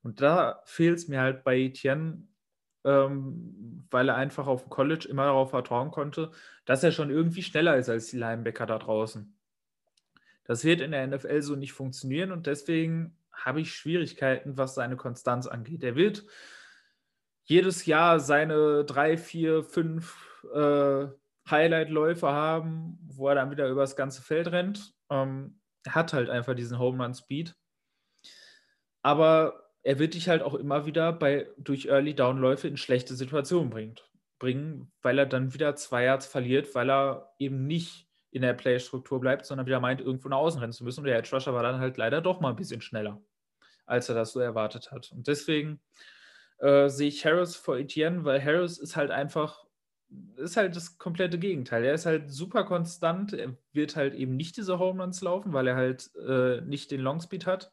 Und 0.03 0.21
da 0.21 0.61
fehlt 0.65 0.97
es 0.97 1.07
mir 1.07 1.21
halt 1.21 1.43
bei 1.43 1.59
Etienne, 1.59 2.27
ähm, 2.83 3.85
weil 3.91 4.09
er 4.09 4.15
einfach 4.15 4.47
auf 4.47 4.63
dem 4.63 4.69
College 4.69 5.07
immer 5.07 5.25
darauf 5.25 5.51
vertrauen 5.51 5.91
konnte, 5.91 6.31
dass 6.65 6.83
er 6.83 6.91
schon 6.91 7.11
irgendwie 7.11 7.43
schneller 7.43 7.77
ist 7.77 7.89
als 7.89 8.07
die 8.07 8.17
Linebacker 8.17 8.65
da 8.65 8.79
draußen. 8.79 9.37
Das 10.45 10.63
wird 10.63 10.81
in 10.81 10.91
der 10.91 11.05
NFL 11.05 11.43
so 11.43 11.55
nicht 11.55 11.73
funktionieren 11.73 12.31
und 12.31 12.47
deswegen 12.47 13.15
habe 13.33 13.61
ich 13.61 13.73
Schwierigkeiten, 13.73 14.57
was 14.57 14.75
seine 14.75 14.97
Konstanz 14.97 15.47
angeht. 15.47 15.83
Er 15.83 15.95
wird 15.95 16.25
jedes 17.43 17.85
Jahr 17.85 18.19
seine 18.19 18.85
drei, 18.85 19.17
vier, 19.17 19.63
fünf 19.63 20.43
äh, 20.53 21.07
Highlight-Läufe 21.49 22.27
haben, 22.27 22.99
wo 23.01 23.27
er 23.27 23.35
dann 23.35 23.51
wieder 23.51 23.67
übers 23.67 23.95
ganze 23.95 24.21
Feld 24.21 24.51
rennt. 24.51 24.93
Ähm, 25.09 25.59
er 25.83 25.95
hat 25.95 26.13
halt 26.13 26.29
einfach 26.29 26.55
diesen 26.55 26.79
Home 26.79 27.03
Run 27.03 27.13
Speed. 27.13 27.55
Aber 29.01 29.71
er 29.83 29.99
wird 29.99 30.13
dich 30.13 30.29
halt 30.29 30.43
auch 30.43 30.53
immer 30.53 30.85
wieder 30.85 31.11
bei, 31.11 31.49
durch 31.57 31.85
Early 31.85 32.13
Down 32.13 32.37
Läufe 32.37 32.67
in 32.67 32.77
schlechte 32.77 33.15
Situationen 33.15 33.95
bringen, 34.39 34.91
weil 35.01 35.17
er 35.17 35.25
dann 35.25 35.53
wieder 35.53 35.75
zwei 35.75 36.03
Yards 36.03 36.27
verliert, 36.27 36.75
weil 36.75 36.89
er 36.91 37.33
eben 37.39 37.65
nicht 37.65 38.07
in 38.31 38.41
der 38.41 38.53
Play-Struktur 38.53 39.19
bleibt, 39.19 39.45
sondern 39.45 39.67
wieder 39.67 39.79
meint, 39.79 40.01
irgendwo 40.01 40.29
nach 40.29 40.37
außen 40.37 40.59
rennen 40.59 40.73
zu 40.73 40.83
müssen. 40.83 41.01
Und 41.01 41.07
der 41.07 41.17
Edge 41.17 41.29
Rusher 41.33 41.53
war 41.53 41.63
dann 41.63 41.79
halt 41.79 41.97
leider 41.97 42.21
doch 42.21 42.39
mal 42.39 42.49
ein 42.49 42.55
bisschen 42.55 42.81
schneller, 42.81 43.21
als 43.85 44.09
er 44.09 44.15
das 44.15 44.31
so 44.31 44.39
erwartet 44.39 44.91
hat. 44.91 45.11
Und 45.11 45.27
deswegen 45.27 45.81
äh, 46.59 46.87
sehe 46.89 47.09
ich 47.09 47.25
Harris 47.25 47.55
vor 47.55 47.77
Etienne, 47.77 48.23
weil 48.23 48.43
Harris 48.43 48.77
ist 48.77 48.95
halt 48.95 49.11
einfach, 49.11 49.65
ist 50.37 50.57
halt 50.57 50.75
das 50.75 50.97
komplette 50.97 51.39
Gegenteil. 51.39 51.83
Er 51.83 51.93
ist 51.93 52.05
halt 52.05 52.31
super 52.31 52.63
konstant, 52.63 53.33
er 53.33 53.57
wird 53.73 53.95
halt 53.95 54.13
eben 54.13 54.35
nicht 54.35 54.57
diese 54.57 54.79
Home 54.79 55.03
Runs 55.03 55.21
laufen, 55.21 55.53
weil 55.53 55.67
er 55.67 55.75
halt 55.75 56.09
äh, 56.15 56.61
nicht 56.61 56.91
den 56.91 57.01
Longspeed 57.01 57.45
hat. 57.45 57.71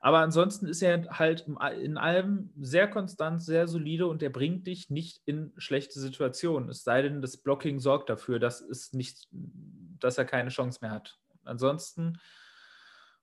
Aber 0.00 0.18
ansonsten 0.18 0.66
ist 0.66 0.82
er 0.82 1.18
halt 1.18 1.46
in 1.80 1.98
allem 1.98 2.50
sehr 2.58 2.88
konstant, 2.88 3.42
sehr 3.42 3.66
solide 3.66 4.06
und 4.06 4.22
er 4.22 4.30
bringt 4.30 4.66
dich 4.66 4.90
nicht 4.90 5.20
in 5.24 5.52
schlechte 5.56 5.98
Situationen. 5.98 6.68
Es 6.68 6.84
sei 6.84 7.02
denn, 7.02 7.20
das 7.20 7.36
Blocking 7.36 7.80
sorgt 7.80 8.08
dafür, 8.08 8.38
dass, 8.38 8.60
es 8.60 8.92
nicht, 8.92 9.28
dass 9.32 10.18
er 10.18 10.24
keine 10.24 10.50
Chance 10.50 10.78
mehr 10.82 10.92
hat. 10.92 11.18
Ansonsten, 11.44 12.20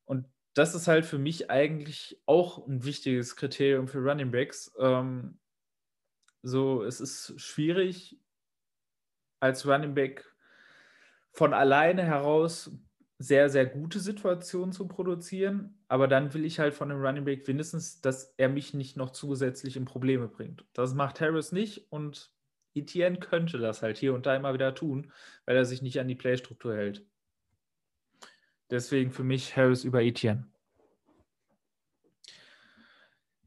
und 0.05 0.25
das 0.53 0.75
ist 0.75 0.88
halt 0.88 1.05
für 1.05 1.17
mich 1.17 1.49
eigentlich 1.49 2.21
auch 2.25 2.67
ein 2.67 2.83
wichtiges 2.83 3.35
Kriterium 3.35 3.88
für 3.88 3.99
Running 3.99 4.31
Backs. 4.31 4.71
Ähm, 4.79 5.39
so, 6.41 6.83
es 6.83 7.01
ist 7.01 7.39
schwierig, 7.39 8.19
als 9.39 9.67
Running 9.67 9.93
Back 9.93 10.25
von 11.31 11.53
alleine 11.53 12.03
heraus 12.03 12.71
sehr, 13.17 13.49
sehr 13.49 13.65
gute 13.65 13.99
Situationen 13.99 14.73
zu 14.73 14.88
produzieren, 14.88 15.78
aber 15.88 16.08
dann 16.08 16.34
will 16.34 16.43
ich 16.43 16.60
halt 16.60 16.73
von 16.73 16.89
dem 16.89 17.01
Running 17.01 17.23
Back 17.23 17.47
mindestens, 17.47 18.01
dass 18.01 18.34
er 18.38 18.49
mich 18.49 18.73
nicht 18.73 18.97
noch 18.97 19.12
zusätzlich 19.12 19.78
in 19.78 19.86
Probleme 19.86 20.28
bringt. 20.28 20.65
Das 20.73 20.93
macht 20.93 21.21
Harris 21.21 21.51
nicht 21.51 21.91
und 21.91 22.32
Etienne 22.73 23.19
könnte 23.19 23.58
das 23.58 23.82
halt 23.82 23.97
hier 23.97 24.13
und 24.13 24.25
da 24.25 24.36
immer 24.36 24.54
wieder 24.54 24.75
tun, 24.75 25.13
weil 25.45 25.56
er 25.56 25.63
sich 25.63 25.82
nicht 25.82 25.99
an 25.99 26.10
die 26.10 26.15
Playstruktur 26.15 26.75
hält. 26.75 27.06
Deswegen 28.69 29.12
für 29.12 29.23
mich 29.23 29.56
Harris 29.56 29.86
über 29.86 30.01
Etienne. 30.01 30.47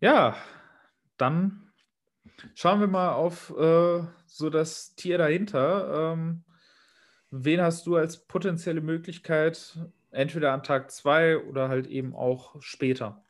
Ja, 0.00 0.36
dann 1.18 1.72
schauen 2.54 2.80
wir 2.80 2.86
mal 2.86 3.12
auf 3.12 3.50
äh, 3.50 4.02
so 4.26 4.48
das 4.48 4.94
Tier 4.94 5.18
dahinter. 5.18 6.12
Ähm, 6.14 6.44
wen 7.30 7.60
hast 7.60 7.86
du 7.86 7.96
als 7.96 8.26
potenzielle 8.26 8.80
Möglichkeit, 8.80 9.78
entweder 10.10 10.52
an 10.52 10.62
Tag 10.62 10.90
2 10.90 11.38
oder 11.44 11.68
halt 11.68 11.86
eben 11.86 12.14
auch 12.14 12.56
später? 12.60 13.22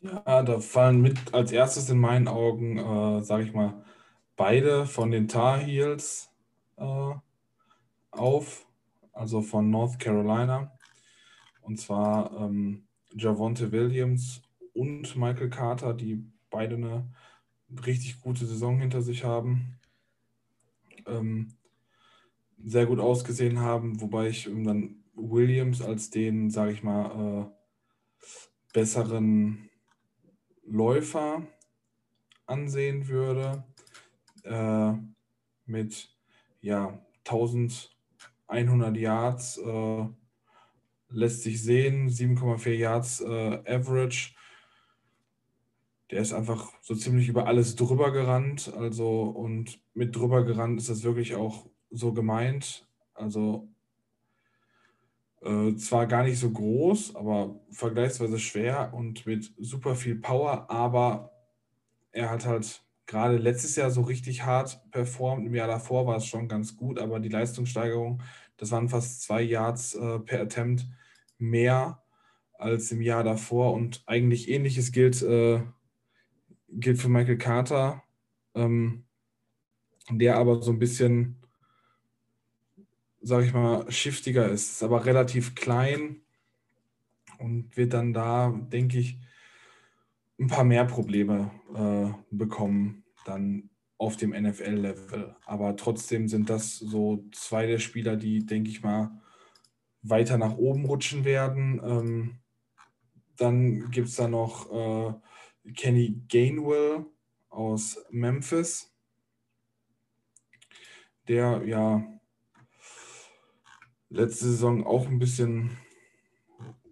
Ja, 0.00 0.42
da 0.42 0.60
fallen 0.60 1.00
mit 1.00 1.34
als 1.34 1.52
erstes 1.52 1.90
in 1.90 1.98
meinen 1.98 2.28
Augen, 2.28 2.78
äh, 2.78 3.22
sage 3.22 3.44
ich 3.44 3.52
mal, 3.52 3.84
beide 4.36 4.86
von 4.86 5.10
den 5.10 5.26
Tar 5.26 5.58
Heels 5.58 6.30
äh, 6.76 7.14
auf 8.10 8.66
also 9.16 9.40
von 9.40 9.70
North 9.70 9.98
Carolina. 9.98 10.70
Und 11.62 11.80
zwar 11.80 12.30
ähm, 12.38 12.86
Javonte 13.14 13.72
Williams 13.72 14.42
und 14.74 15.16
Michael 15.16 15.48
Carter, 15.48 15.94
die 15.94 16.22
beide 16.50 16.76
eine 16.76 17.10
richtig 17.86 18.20
gute 18.20 18.46
Saison 18.46 18.78
hinter 18.78 19.02
sich 19.02 19.24
haben. 19.24 19.78
Ähm, 21.06 21.48
sehr 22.64 22.86
gut 22.86 23.00
ausgesehen 23.00 23.60
haben, 23.60 24.00
wobei 24.00 24.28
ich 24.28 24.44
dann 24.44 25.04
Williams 25.14 25.82
als 25.82 26.10
den, 26.10 26.50
sage 26.50 26.72
ich 26.72 26.82
mal, 26.82 27.50
äh, 27.50 28.26
besseren 28.72 29.70
Läufer 30.64 31.46
ansehen 32.46 33.08
würde. 33.08 33.64
Äh, 34.44 34.92
mit 35.66 36.16
ja, 36.60 37.04
1000 37.24 37.96
100 38.48 38.96
Yards 38.96 39.58
äh, 39.58 40.04
lässt 41.08 41.42
sich 41.42 41.62
sehen, 41.62 42.08
7,4 42.08 42.70
Yards 42.70 43.20
äh, 43.20 43.62
Average. 43.66 44.35
Der 46.10 46.20
ist 46.20 46.32
einfach 46.32 46.72
so 46.82 46.94
ziemlich 46.94 47.28
über 47.28 47.46
alles 47.46 47.76
drüber 47.76 48.12
gerannt. 48.12 48.72
Also, 48.76 49.22
und 49.22 49.80
mit 49.94 50.14
drüber 50.16 50.44
gerannt 50.44 50.80
ist 50.80 50.88
das 50.88 51.02
wirklich 51.02 51.34
auch 51.34 51.66
so 51.90 52.12
gemeint. 52.12 52.86
Also, 53.14 53.68
äh, 55.42 55.74
zwar 55.76 56.06
gar 56.06 56.24
nicht 56.24 56.38
so 56.38 56.50
groß, 56.50 57.16
aber 57.16 57.60
vergleichsweise 57.70 58.38
schwer 58.38 58.92
und 58.94 59.26
mit 59.26 59.52
super 59.58 59.94
viel 59.94 60.16
Power, 60.16 60.70
aber 60.70 61.32
er 62.12 62.30
hat 62.30 62.46
halt 62.46 62.82
gerade 63.06 63.36
letztes 63.36 63.76
Jahr 63.76 63.90
so 63.90 64.02
richtig 64.02 64.44
hart 64.44 64.80
performt. 64.90 65.46
Im 65.46 65.54
Jahr 65.54 65.68
davor 65.68 66.06
war 66.06 66.16
es 66.16 66.26
schon 66.26 66.48
ganz 66.48 66.76
gut, 66.76 66.98
aber 66.98 67.20
die 67.20 67.28
Leistungssteigerung, 67.28 68.22
das 68.56 68.70
waren 68.70 68.88
fast 68.88 69.22
zwei 69.22 69.42
Yards 69.42 69.94
äh, 69.94 70.18
per 70.20 70.40
Attempt 70.40 70.86
mehr 71.38 72.02
als 72.54 72.90
im 72.90 73.02
Jahr 73.02 73.22
davor. 73.22 73.72
Und 73.74 74.02
eigentlich 74.06 74.48
ähnliches 74.48 74.92
gilt, 74.92 75.22
äh, 75.22 75.60
gilt 76.76 76.98
für 76.98 77.08
Michael 77.08 77.38
Carter, 77.38 78.02
ähm, 78.54 79.04
der 80.10 80.36
aber 80.36 80.62
so 80.62 80.70
ein 80.70 80.78
bisschen, 80.78 81.42
sage 83.20 83.46
ich 83.46 83.52
mal, 83.52 83.90
shiftiger 83.90 84.48
ist, 84.48 84.72
ist 84.72 84.82
aber 84.82 85.04
relativ 85.04 85.54
klein 85.54 86.22
und 87.38 87.76
wird 87.76 87.92
dann 87.92 88.12
da, 88.12 88.50
denke 88.50 88.98
ich, 88.98 89.18
ein 90.38 90.48
paar 90.48 90.64
mehr 90.64 90.84
Probleme 90.84 91.50
äh, 91.74 92.12
bekommen, 92.30 93.04
dann 93.24 93.70
auf 93.98 94.16
dem 94.16 94.30
NFL-Level. 94.30 95.34
Aber 95.46 95.76
trotzdem 95.76 96.28
sind 96.28 96.50
das 96.50 96.78
so 96.78 97.24
zwei 97.32 97.66
der 97.66 97.78
Spieler, 97.78 98.16
die, 98.16 98.44
denke 98.44 98.70
ich 98.70 98.82
mal, 98.82 99.22
weiter 100.02 100.38
nach 100.38 100.56
oben 100.56 100.84
rutschen 100.84 101.24
werden. 101.24 101.80
Ähm, 101.82 102.38
dann 103.36 103.90
gibt 103.90 104.08
es 104.08 104.16
da 104.16 104.28
noch 104.28 104.70
äh, 104.70 105.14
Kenny 105.74 106.20
Gainwell 106.28 107.06
aus 107.48 107.98
Memphis, 108.10 108.92
der 111.28 111.62
ja 111.66 112.06
letzte 114.08 114.46
Saison 114.46 114.86
auch 114.86 115.06
ein 115.06 115.18
bisschen 115.18 115.76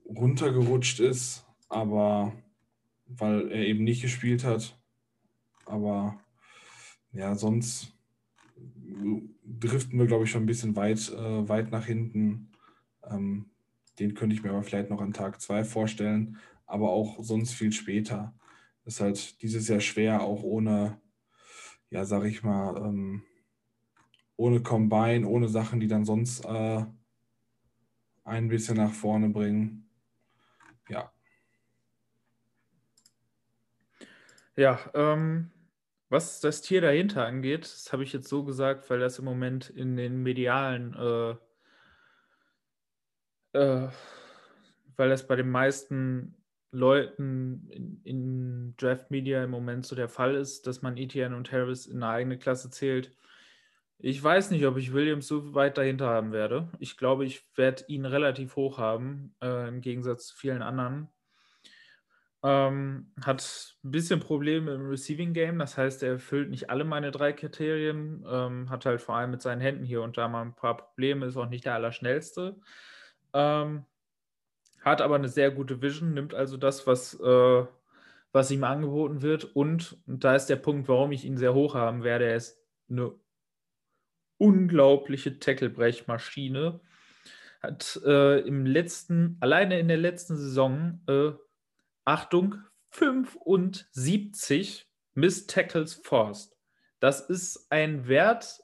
runtergerutscht 0.07 1.01
ist, 1.01 1.47
aber 1.69 2.33
weil 3.07 3.51
er 3.51 3.65
eben 3.67 3.85
nicht 3.85 4.03
gespielt 4.03 4.45
hat. 4.45 4.79
Aber 5.67 6.21
ja, 7.13 7.35
sonst 7.35 7.93
driften 9.45 9.99
wir, 9.99 10.07
glaube 10.07 10.25
ich, 10.25 10.31
schon 10.31 10.43
ein 10.43 10.47
bisschen 10.47 10.77
weit, 10.77 11.11
äh, 11.11 11.49
weit 11.49 11.71
nach 11.71 11.87
hinten. 11.87 12.51
Ähm, 13.09 13.47
den 13.99 14.15
könnte 14.15 14.35
ich 14.35 14.43
mir 14.43 14.51
aber 14.51 14.63
vielleicht 14.63 14.91
noch 14.91 15.01
an 15.01 15.13
Tag 15.13 15.41
2 15.41 15.65
vorstellen, 15.65 16.39
aber 16.67 16.91
auch 16.91 17.23
sonst 17.23 17.53
viel 17.53 17.73
später. 17.73 18.35
Ist 18.85 19.01
halt 19.01 19.41
dieses 19.43 19.69
Jahr 19.69 19.81
schwer, 19.81 20.23
auch 20.23 20.43
ohne, 20.43 21.01
ja, 21.91 22.05
sag 22.05 22.25
ich 22.25 22.43
mal, 22.43 22.77
ähm, 22.77 23.23
ohne 24.37 24.63
Combine, 24.63 25.27
ohne 25.27 25.49
Sachen, 25.49 25.81
die 25.81 25.87
dann 25.87 26.05
sonst 26.05 26.45
äh, 26.45 26.85
ein 28.25 28.49
bisschen 28.49 28.77
nach 28.77 28.93
vorne 28.93 29.29
bringen. 29.29 29.89
Ja. 30.89 31.13
Ja, 34.57 34.79
ähm, 34.95 35.51
was 36.09 36.41
das 36.41 36.63
Tier 36.63 36.81
dahinter 36.81 37.27
angeht, 37.27 37.65
das 37.65 37.93
habe 37.93 38.05
ich 38.05 38.13
jetzt 38.13 38.29
so 38.29 38.45
gesagt, 38.45 38.89
weil 38.89 39.01
das 39.01 39.19
im 39.19 39.25
Moment 39.25 39.69
in 39.71 39.97
den 39.97 40.23
medialen, 40.23 40.95
äh, 40.95 41.31
äh, 43.59 43.89
weil 44.97 45.09
das 45.09 45.27
bei 45.27 45.37
den 45.37 45.51
meisten 45.51 46.37
Leuten 46.75 47.69
in, 47.71 48.01
in, 48.05 48.75
Draft 48.77 49.11
Media 49.11 49.45
im 49.45 49.51
Moment 49.51 49.87
so 49.87 49.95
der 49.95 50.09
Fall 50.09 50.35
ist, 50.35 50.67
dass 50.67 50.83
man 50.83 50.97
Etienne 50.97 51.37
und 51.37 51.53
Harris 51.53 51.87
in 51.87 52.03
eine 52.03 52.13
eigene 52.13 52.39
Klasse 52.39 52.71
zählt. 52.71 53.13
Ich 53.99 54.23
weiß 54.23 54.51
nicht, 54.51 54.67
ob 54.67 54.77
ich 54.77 54.93
Williams 54.93 55.29
so 55.29 55.55
weit 55.55 55.79
dahinter 55.79 56.09
haben 56.09 56.33
werde. 56.33 56.69
Ich 56.81 56.97
glaube, 56.97 57.25
ich 57.25 57.47
werde 57.55 57.85
ihn 57.87 58.05
relativ 58.05 58.57
hoch 58.57 58.79
haben, 58.79 59.35
äh, 59.41 59.69
im 59.69 59.81
Gegensatz 59.81 60.27
zu 60.27 60.37
vielen 60.37 60.63
anderen. 60.63 61.09
Ähm, 62.43 63.13
hat 63.23 63.75
ein 63.83 63.91
bisschen 63.91 64.21
Probleme 64.21 64.75
im 64.75 64.87
Receiving 64.87 65.33
Game, 65.33 65.59
das 65.59 65.79
heißt, 65.79 66.03
er 66.03 66.11
erfüllt 66.11 66.51
nicht 66.51 66.69
alle 66.69 66.85
meine 66.85 67.11
drei 67.11 67.33
Kriterien, 67.33 68.23
ähm, 68.29 68.69
hat 68.69 68.85
halt 68.85 69.01
vor 69.01 69.15
allem 69.17 69.31
mit 69.31 69.41
seinen 69.41 69.63
Händen 69.63 69.85
hier 69.85 70.03
und 70.03 70.19
da 70.19 70.29
mal 70.29 70.43
ein 70.43 70.55
paar 70.55 70.77
Probleme, 70.77 71.25
ist 71.25 71.39
auch 71.39 71.49
nicht 71.49 71.65
der 71.65 71.75
Allerschnellste. 71.75 72.57
Ähm, 73.33 73.87
hat 74.85 75.01
aber 75.01 75.15
eine 75.15 75.29
sehr 75.29 75.51
gute 75.51 75.81
Vision, 75.81 76.15
nimmt 76.15 76.35
also 76.35 76.57
das, 76.57 76.87
was, 76.87 77.19
äh, 77.21 77.67
was 78.33 78.51
ihm 78.51 78.65
angeboten 78.65 79.23
wird. 79.23 79.45
Und, 79.57 79.99
und 80.07 80.25
da 80.25 80.35
ist 80.35 80.47
der 80.47 80.57
Punkt, 80.57 80.89
warum 80.89 81.13
ich 81.13 81.25
ihn 81.25 81.39
sehr 81.39 81.55
hoch 81.55 81.75
haben 81.75 82.05
werde. 82.05 82.27
Er 82.27 82.37
ist 82.37 82.59
eine 82.91 83.15
unglaubliche 84.37 85.39
Tackle-Brechmaschine. 85.39 86.81
Hat 87.63 88.01
äh, 88.05 88.41
im 88.41 88.67
letzten, 88.67 89.39
alleine 89.41 89.79
in 89.79 89.89
der 89.89 89.97
letzten 89.97 90.37
Saison 90.37 91.01
äh, 91.09 91.33
Achtung, 92.05 92.57
75 92.91 94.87
Miss 95.15 95.47
Tackles 95.47 95.95
Forced. 95.95 96.55
Das 97.01 97.21
ist 97.21 97.67
ein 97.71 98.07
Wert, 98.07 98.61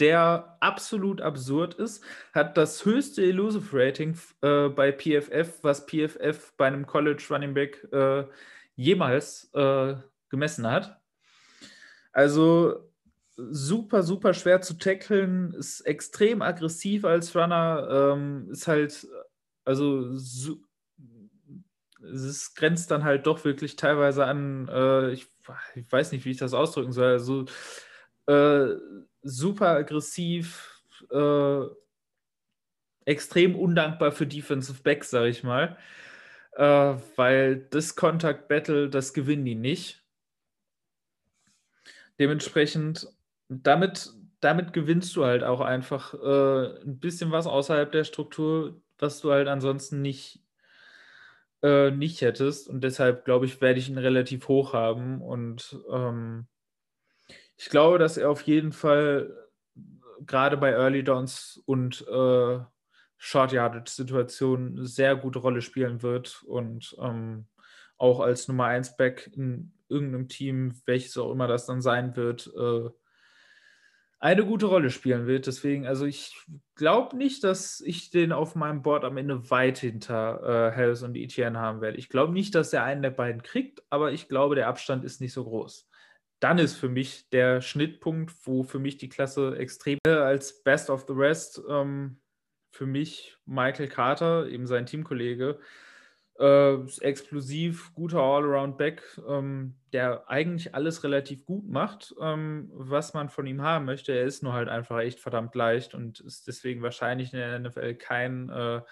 der 0.00 0.56
absolut 0.60 1.20
absurd 1.20 1.74
ist, 1.74 2.02
hat 2.32 2.56
das 2.56 2.84
höchste 2.84 3.22
Elusive 3.22 3.68
Rating 3.72 4.18
äh, 4.42 4.68
bei 4.68 4.92
PFF, 4.92 5.62
was 5.62 5.86
PFF 5.86 6.52
bei 6.56 6.66
einem 6.66 6.86
College 6.86 7.24
Running 7.30 7.54
Back 7.54 7.86
äh, 7.92 8.24
jemals 8.76 9.50
äh, 9.54 9.94
gemessen 10.28 10.66
hat. 10.66 11.00
Also 12.12 12.90
super, 13.36 14.02
super 14.02 14.34
schwer 14.34 14.60
zu 14.62 14.74
tackeln, 14.74 15.52
ist 15.54 15.80
extrem 15.80 16.42
aggressiv 16.42 17.04
als 17.04 17.34
Runner, 17.34 18.14
ähm, 18.14 18.48
ist 18.50 18.68
halt, 18.68 19.06
also 19.64 20.12
es 22.12 22.54
grenzt 22.54 22.90
dann 22.90 23.04
halt 23.04 23.26
doch 23.26 23.44
wirklich 23.44 23.76
teilweise 23.76 24.26
an, 24.26 24.68
äh, 24.68 25.12
ich, 25.12 25.26
ich, 25.74 25.90
weiß 25.90 26.12
nicht, 26.12 26.24
wie 26.24 26.30
ich 26.30 26.36
das 26.36 26.54
ausdrücken 26.54 26.92
soll, 26.92 27.12
also 27.12 27.44
äh, 28.26 28.76
super 29.24 29.70
aggressiv, 29.70 30.82
äh, 31.10 31.62
extrem 33.06 33.56
undankbar 33.56 34.12
für 34.12 34.26
Defensive 34.26 34.82
Backs, 34.82 35.10
sag 35.10 35.26
ich 35.26 35.42
mal, 35.42 35.76
äh, 36.52 36.94
weil 37.16 37.66
das 37.70 37.96
Contact 37.96 38.48
Battle, 38.48 38.88
das 38.88 39.12
gewinnen 39.12 39.44
die 39.44 39.54
nicht. 39.54 40.02
Dementsprechend, 42.18 43.08
damit, 43.48 44.12
damit 44.40 44.72
gewinnst 44.72 45.16
du 45.16 45.24
halt 45.24 45.42
auch 45.42 45.60
einfach 45.60 46.14
äh, 46.14 46.80
ein 46.82 47.00
bisschen 47.00 47.32
was 47.32 47.46
außerhalb 47.46 47.90
der 47.90 48.04
Struktur, 48.04 48.80
was 48.98 49.20
du 49.20 49.32
halt 49.32 49.48
ansonsten 49.48 50.00
nicht 50.00 50.44
äh, 51.64 51.90
nicht 51.90 52.20
hättest. 52.20 52.68
Und 52.68 52.84
deshalb, 52.84 53.24
glaube 53.24 53.46
ich, 53.46 53.60
werde 53.60 53.80
ich 53.80 53.88
ihn 53.88 53.98
relativ 53.98 54.48
hoch 54.48 54.74
haben. 54.74 55.22
Und 55.22 55.78
ähm, 55.90 56.46
ich 57.56 57.68
glaube, 57.68 57.98
dass 57.98 58.16
er 58.16 58.30
auf 58.30 58.42
jeden 58.42 58.72
Fall 58.72 59.34
gerade 60.26 60.56
bei 60.56 60.70
Early 60.70 61.04
Downs 61.04 61.62
und 61.66 62.06
äh, 62.08 62.58
Short 63.16 63.52
Yardage 63.52 63.90
Situationen 63.90 64.78
eine 64.78 64.86
sehr 64.86 65.16
gute 65.16 65.38
Rolle 65.38 65.62
spielen 65.62 66.02
wird 66.02 66.42
und 66.44 66.96
ähm, 67.00 67.46
auch 67.96 68.20
als 68.20 68.48
Nummer 68.48 68.66
1 68.66 68.96
Back 68.96 69.30
in 69.34 69.72
irgendeinem 69.88 70.28
Team, 70.28 70.74
welches 70.84 71.16
auch 71.16 71.30
immer 71.30 71.46
das 71.46 71.66
dann 71.66 71.80
sein 71.80 72.16
wird, 72.16 72.50
äh, 72.56 72.90
eine 74.18 74.44
gute 74.46 74.66
Rolle 74.66 74.90
spielen 74.90 75.26
wird. 75.26 75.46
Deswegen, 75.46 75.86
also 75.86 76.06
ich 76.06 76.34
glaube 76.76 77.16
nicht, 77.16 77.44
dass 77.44 77.80
ich 77.80 78.10
den 78.10 78.32
auf 78.32 78.54
meinem 78.54 78.82
Board 78.82 79.04
am 79.04 79.18
Ende 79.18 79.50
weit 79.50 79.78
hinter 79.78 80.42
äh, 80.42 80.76
Harris 80.76 81.02
und 81.02 81.14
Etienne 81.14 81.58
haben 81.58 81.80
werde. 81.82 81.98
Ich 81.98 82.08
glaube 82.08 82.32
nicht, 82.32 82.54
dass 82.54 82.72
er 82.72 82.84
einen 82.84 83.02
der 83.02 83.10
beiden 83.10 83.42
kriegt, 83.42 83.82
aber 83.90 84.12
ich 84.12 84.28
glaube, 84.28 84.54
der 84.54 84.68
Abstand 84.68 85.04
ist 85.04 85.20
nicht 85.20 85.34
so 85.34 85.44
groß. 85.44 85.88
Dann 86.44 86.58
ist 86.58 86.76
für 86.76 86.90
mich 86.90 87.30
der 87.30 87.62
Schnittpunkt, 87.62 88.30
wo 88.42 88.64
für 88.64 88.78
mich 88.78 88.98
die 88.98 89.08
Klasse 89.08 89.56
extrem 89.56 89.98
als 90.06 90.62
Best 90.62 90.90
of 90.90 91.06
the 91.08 91.14
Rest 91.14 91.62
ähm, 91.70 92.20
für 92.70 92.84
mich 92.84 93.38
Michael 93.46 93.88
Carter, 93.88 94.46
eben 94.48 94.66
sein 94.66 94.84
Teamkollege, 94.84 95.58
äh, 96.38 96.74
explosiv, 97.00 97.94
guter 97.94 98.18
All-Around-Back, 98.18 99.22
ähm, 99.26 99.76
der 99.94 100.28
eigentlich 100.28 100.74
alles 100.74 101.02
relativ 101.02 101.46
gut 101.46 101.66
macht, 101.66 102.14
ähm, 102.20 102.70
was 102.74 103.14
man 103.14 103.30
von 103.30 103.46
ihm 103.46 103.62
haben 103.62 103.86
möchte. 103.86 104.12
Er 104.12 104.24
ist 104.24 104.42
nur 104.42 104.52
halt 104.52 104.68
einfach 104.68 104.98
echt 104.98 105.20
verdammt 105.20 105.54
leicht 105.54 105.94
und 105.94 106.20
ist 106.20 106.46
deswegen 106.46 106.82
wahrscheinlich 106.82 107.32
in 107.32 107.38
der 107.38 107.58
NFL 107.58 107.94
kein 107.94 108.50
äh, 108.50 108.82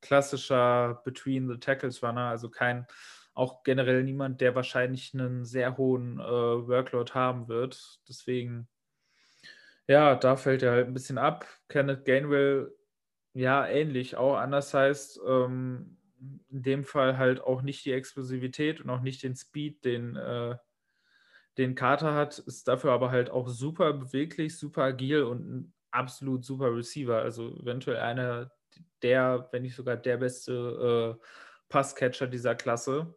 klassischer 0.00 1.02
Between-the-Tackles-Runner, 1.04 2.28
also 2.28 2.50
kein, 2.50 2.86
auch 3.40 3.62
generell 3.64 4.04
niemand, 4.04 4.42
der 4.42 4.54
wahrscheinlich 4.54 5.14
einen 5.14 5.46
sehr 5.46 5.78
hohen 5.78 6.20
äh, 6.20 6.22
Workload 6.22 7.12
haben 7.14 7.48
wird. 7.48 7.98
Deswegen, 8.06 8.68
ja, 9.88 10.14
da 10.14 10.36
fällt 10.36 10.62
er 10.62 10.72
halt 10.72 10.86
ein 10.86 10.92
bisschen 10.94 11.16
ab. 11.16 11.46
Kenneth 11.68 12.04
Gainwell, 12.04 12.70
ja, 13.32 13.66
ähnlich, 13.66 14.16
auch 14.16 14.36
anders 14.36 14.74
heißt, 14.74 15.20
ähm, 15.26 15.96
in 16.50 16.62
dem 16.62 16.84
Fall 16.84 17.16
halt 17.16 17.40
auch 17.40 17.62
nicht 17.62 17.86
die 17.86 17.92
Explosivität 17.92 18.82
und 18.82 18.90
auch 18.90 19.00
nicht 19.00 19.22
den 19.22 19.34
Speed, 19.34 19.86
den, 19.86 20.16
äh, 20.16 20.56
den 21.56 21.74
Carter 21.74 22.14
hat, 22.14 22.38
ist 22.40 22.68
dafür 22.68 22.92
aber 22.92 23.10
halt 23.10 23.30
auch 23.30 23.48
super 23.48 23.94
beweglich, 23.94 24.58
super 24.58 24.82
agil 24.82 25.22
und 25.22 25.50
ein 25.50 25.72
absolut 25.90 26.44
super 26.44 26.76
Receiver. 26.76 27.22
Also 27.22 27.56
eventuell 27.56 27.96
einer 27.96 28.52
der, 29.00 29.48
wenn 29.50 29.62
nicht 29.62 29.76
sogar 29.76 29.96
der 29.96 30.18
beste 30.18 31.18
äh, 31.18 31.24
Passcatcher 31.70 32.26
dieser 32.26 32.54
Klasse. 32.54 33.14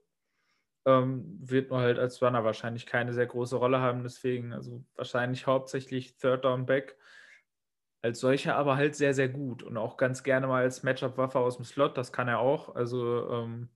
Ähm, 0.85 1.39
wird 1.41 1.69
nur 1.69 1.79
halt 1.79 1.97
als 1.99 2.21
Runner 2.21 2.43
wahrscheinlich 2.43 2.85
keine 2.85 3.13
sehr 3.13 3.25
große 3.25 3.55
Rolle 3.55 3.79
haben. 3.79 4.03
Deswegen, 4.03 4.53
also 4.53 4.83
wahrscheinlich 4.95 5.47
hauptsächlich 5.47 6.17
Third 6.17 6.43
Down 6.45 6.65
Back 6.65 6.97
als 8.03 8.19
solcher 8.19 8.55
aber 8.57 8.75
halt 8.75 8.95
sehr, 8.95 9.13
sehr 9.13 9.29
gut 9.29 9.63
und 9.63 9.77
auch 9.77 9.97
ganz 9.97 10.23
gerne 10.23 10.45
mal 10.45 10.63
als 10.63 10.83
Matchup-Waffe 10.83 11.39
aus 11.39 11.55
dem 11.55 11.65
Slot, 11.65 11.97
das 11.97 12.11
kann 12.11 12.27
er 12.27 12.39
auch. 12.39 12.75
Also 12.75 13.29
ähm, 13.31 13.69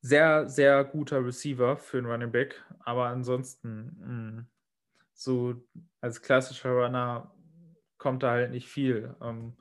sehr, 0.00 0.48
sehr 0.48 0.82
guter 0.84 1.24
Receiver 1.24 1.76
für 1.76 1.98
einen 1.98 2.06
Running 2.06 2.32
Back, 2.32 2.64
aber 2.80 3.08
ansonsten 3.08 3.96
mh, 4.00 4.40
mm, 4.40 4.46
so 5.12 5.54
als 6.00 6.22
klassischer 6.22 6.70
Runner 6.70 7.30
kommt 7.98 8.22
da 8.22 8.30
halt 8.30 8.52
nicht 8.52 8.68
viel. 8.68 9.14
Ähm, 9.20 9.54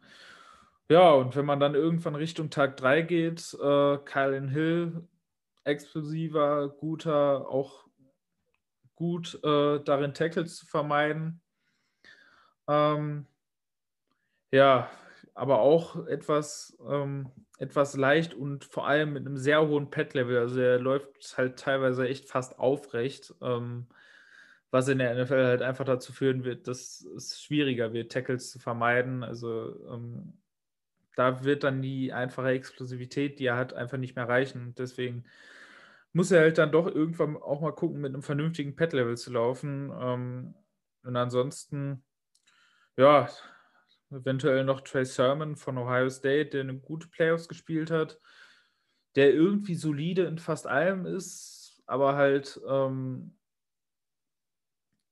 ja, 0.90 1.12
und 1.12 1.36
wenn 1.36 1.46
man 1.46 1.60
dann 1.60 1.76
irgendwann 1.76 2.16
Richtung 2.16 2.50
Tag 2.50 2.78
3 2.78 3.02
geht, 3.02 3.54
äh, 3.62 3.98
Kylan 3.98 4.48
Hill, 4.48 5.06
explosiver, 5.64 6.70
guter, 6.70 7.48
auch 7.50 7.86
gut 8.96 9.40
äh, 9.44 9.80
darin 9.84 10.14
Tackles 10.14 10.58
zu 10.58 10.66
vermeiden. 10.66 11.42
Ähm, 12.68 13.26
ja, 14.52 14.90
aber 15.34 15.60
auch 15.60 16.06
etwas, 16.08 16.78
ähm, 16.88 17.32
etwas 17.60 17.96
leicht 17.96 18.34
und 18.34 18.66
vor 18.66 18.88
allem 18.88 19.14
mit 19.14 19.26
einem 19.26 19.38
sehr 19.38 19.66
hohen 19.66 19.90
Pet-Level. 19.90 20.38
Also 20.38 20.60
er 20.60 20.80
läuft 20.80 21.38
halt 21.38 21.58
teilweise 21.58 22.08
echt 22.08 22.28
fast 22.28 22.60
aufrecht, 22.60 23.34
ähm, 23.42 23.88
was 24.72 24.88
in 24.88 25.00
der 25.00 25.16
NFL 25.16 25.46
halt 25.46 25.62
einfach 25.62 25.86
dazu 25.86 26.12
führen 26.14 26.44
wird, 26.44 26.68
dass 26.68 27.02
es 27.16 27.42
schwieriger 27.42 27.94
wird, 27.94 28.12
Tackles 28.12 28.52
zu 28.52 28.60
vermeiden. 28.60 29.24
Also 29.24 29.76
ähm, 29.90 30.34
da 31.16 31.44
wird 31.44 31.64
dann 31.64 31.82
die 31.82 32.14
einfache 32.14 32.50
Explosivität, 32.50 33.40
die 33.40 33.46
er 33.46 33.58
hat, 33.58 33.74
einfach 33.74 33.98
nicht 33.98 34.16
mehr 34.16 34.28
reichen. 34.28 34.76
deswegen 34.78 35.26
muss 36.14 36.32
er 36.32 36.42
halt 36.42 36.58
dann 36.58 36.72
doch 36.72 36.88
irgendwann 36.88 37.38
auch 37.38 37.62
mal 37.62 37.74
gucken, 37.74 38.02
mit 38.02 38.14
einem 38.14 38.24
vernünftigen 38.24 38.76
Pet-Level 38.76 39.18
zu 39.18 39.32
laufen. 39.32 39.92
Ähm, 40.00 40.56
und 41.04 41.16
ansonsten, 41.16 42.04
ja, 42.98 43.30
eventuell 44.12 44.64
noch 44.64 44.82
Trey 44.82 45.06
Sermon 45.06 45.56
von 45.56 45.78
Ohio 45.78 46.10
State, 46.10 46.50
der 46.50 46.62
eine 46.62 46.78
gute 46.80 47.08
Playoffs 47.08 47.48
gespielt 47.48 47.92
hat, 47.92 48.20
der 49.16 49.34
irgendwie 49.34 49.76
solide 49.76 50.24
in 50.24 50.38
fast 50.38 50.68
allem 50.68 51.06
ist, 51.06 51.82
aber 51.86 52.16
halt 52.16 52.60
ähm, 52.68 53.39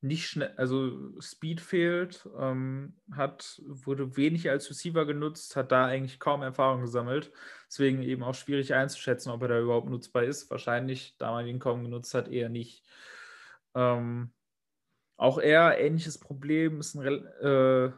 nicht 0.02 0.28
schnell, 0.28 0.54
also 0.58 1.20
Speed 1.20 1.60
fehlt, 1.62 2.30
ähm, 2.38 2.96
hat, 3.12 3.62
wurde 3.66 4.16
wenig 4.16 4.50
als 4.50 4.70
Receiver 4.70 5.06
genutzt, 5.06 5.56
hat 5.56 5.72
da 5.72 5.86
eigentlich 5.88 6.20
kaum 6.20 6.44
Erfahrung 6.44 6.82
gesammelt. 6.82 7.32
Deswegen 7.68 8.04
eben 8.04 8.24
auch 8.24 8.36
schwierig 8.36 8.74
einzuschätzen, 8.74 9.32
ob 9.32 9.42
er 9.42 9.48
da 9.48 9.60
überhaupt 9.60 9.90
nutzbar 9.90 10.24
ist. 10.24 10.50
Wahrscheinlich, 10.52 11.16
da 11.18 11.32
man 11.32 11.48
ihn 11.48 11.60
kaum 11.60 11.84
genutzt 11.84 12.14
hat, 12.14 12.28
eher 12.28 12.50
nicht. 12.50 12.84
Ähm, 13.76 14.32
auch 15.18 15.40
er, 15.40 15.80
ähnliches 15.80 16.20
Problem, 16.20 16.80
ist 16.80 16.96
ein, 16.96 17.26
äh, 17.42 17.92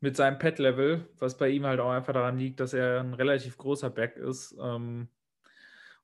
mit 0.00 0.16
seinem 0.16 0.38
Pet-Level, 0.38 1.08
was 1.18 1.38
bei 1.38 1.48
ihm 1.48 1.64
halt 1.64 1.80
auch 1.80 1.90
einfach 1.90 2.12
daran 2.12 2.38
liegt, 2.38 2.60
dass 2.60 2.74
er 2.74 3.00
ein 3.00 3.14
relativ 3.14 3.56
großer 3.56 3.88
Back 3.88 4.16
ist. 4.16 4.56
Ähm, 4.60 5.08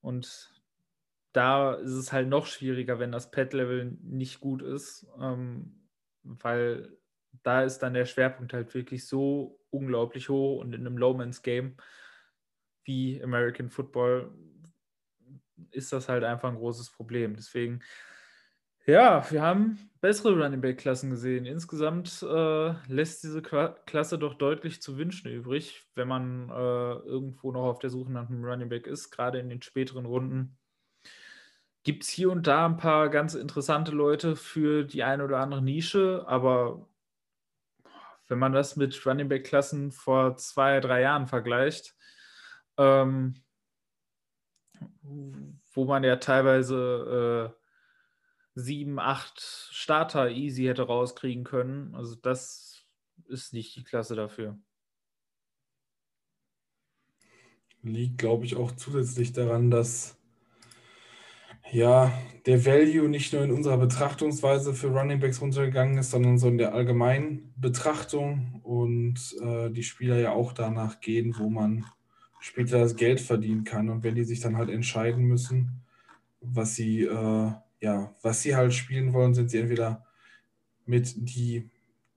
und 0.00 0.59
da 1.32 1.74
ist 1.74 1.92
es 1.92 2.12
halt 2.12 2.28
noch 2.28 2.46
schwieriger, 2.46 2.98
wenn 2.98 3.12
das 3.12 3.30
Pet-Level 3.30 3.96
nicht 4.02 4.40
gut 4.40 4.62
ist, 4.62 5.06
ähm, 5.20 5.88
weil 6.22 6.96
da 7.42 7.62
ist 7.62 7.78
dann 7.78 7.94
der 7.94 8.06
Schwerpunkt 8.06 8.52
halt 8.52 8.74
wirklich 8.74 9.06
so 9.06 9.60
unglaublich 9.70 10.28
hoch 10.28 10.60
und 10.60 10.74
in 10.74 10.86
einem 10.86 10.98
Low-Man's-Game 10.98 11.76
wie 12.84 13.22
American 13.22 13.70
Football 13.70 14.32
ist 15.70 15.92
das 15.92 16.08
halt 16.08 16.24
einfach 16.24 16.48
ein 16.48 16.56
großes 16.56 16.90
Problem. 16.90 17.36
Deswegen, 17.36 17.80
ja, 18.86 19.30
wir 19.30 19.42
haben 19.42 19.78
bessere 20.00 20.32
Running 20.32 20.60
Back-Klassen 20.60 21.10
gesehen. 21.10 21.44
Insgesamt 21.44 22.22
äh, 22.22 22.74
lässt 22.88 23.22
diese 23.22 23.42
Klasse 23.42 24.18
doch 24.18 24.34
deutlich 24.34 24.82
zu 24.82 24.96
wünschen 24.96 25.30
übrig, 25.30 25.86
wenn 25.94 26.08
man 26.08 26.48
äh, 26.48 26.52
irgendwo 26.52 27.52
noch 27.52 27.66
auf 27.66 27.78
der 27.78 27.90
Suche 27.90 28.10
nach 28.10 28.28
einem 28.28 28.44
Running 28.44 28.70
Back 28.70 28.86
ist, 28.86 29.10
gerade 29.10 29.38
in 29.38 29.50
den 29.50 29.62
späteren 29.62 30.06
Runden 30.06 30.58
gibt 31.82 32.04
es 32.04 32.08
hier 32.08 32.30
und 32.30 32.46
da 32.46 32.66
ein 32.66 32.76
paar 32.76 33.08
ganz 33.08 33.34
interessante 33.34 33.92
Leute 33.92 34.36
für 34.36 34.84
die 34.84 35.02
eine 35.02 35.24
oder 35.24 35.38
andere 35.38 35.62
Nische, 35.62 36.24
aber 36.26 36.88
wenn 38.28 38.38
man 38.38 38.52
das 38.52 38.76
mit 38.76 39.04
Running 39.06 39.28
Back 39.28 39.44
Klassen 39.44 39.90
vor 39.90 40.36
zwei, 40.36 40.80
drei 40.80 41.00
Jahren 41.00 41.26
vergleicht, 41.26 41.96
ähm, 42.76 43.42
wo 45.72 45.84
man 45.84 46.04
ja 46.04 46.16
teilweise 46.16 47.54
äh, 47.56 47.60
sieben, 48.54 48.98
acht 48.98 49.40
Starter 49.40 50.30
easy 50.30 50.64
hätte 50.64 50.82
rauskriegen 50.82 51.44
können, 51.44 51.94
also 51.94 52.14
das 52.14 52.86
ist 53.26 53.52
nicht 53.52 53.74
die 53.76 53.84
Klasse 53.84 54.14
dafür. 54.14 54.58
Liegt, 57.82 58.18
glaube 58.18 58.44
ich, 58.44 58.56
auch 58.56 58.72
zusätzlich 58.72 59.32
daran, 59.32 59.70
dass 59.70 60.19
ja, 61.72 62.12
der 62.46 62.64
Value 62.64 63.08
nicht 63.08 63.32
nur 63.32 63.42
in 63.42 63.50
unserer 63.50 63.78
Betrachtungsweise 63.78 64.74
für 64.74 64.88
Running 64.88 65.20
Backs 65.20 65.40
runtergegangen 65.40 65.98
ist, 65.98 66.10
sondern 66.10 66.38
so 66.38 66.48
in 66.48 66.58
der 66.58 66.74
allgemeinen 66.74 67.52
Betrachtung 67.56 68.60
und 68.62 69.36
äh, 69.42 69.70
die 69.70 69.82
Spieler 69.82 70.18
ja 70.18 70.32
auch 70.32 70.52
danach 70.52 71.00
gehen, 71.00 71.34
wo 71.38 71.50
man 71.50 71.84
später 72.40 72.78
das 72.80 72.96
Geld 72.96 73.20
verdienen 73.20 73.64
kann. 73.64 73.90
Und 73.90 74.02
wenn 74.02 74.14
die 74.14 74.24
sich 74.24 74.40
dann 74.40 74.56
halt 74.56 74.70
entscheiden 74.70 75.24
müssen, 75.24 75.82
was 76.40 76.74
sie, 76.74 77.02
äh, 77.02 77.52
ja, 77.80 78.14
was 78.22 78.42
sie 78.42 78.56
halt 78.56 78.72
spielen 78.72 79.12
wollen, 79.12 79.34
sind 79.34 79.50
sie 79.50 79.58
entweder 79.58 80.06
mit 80.86 81.14
die 81.16 81.68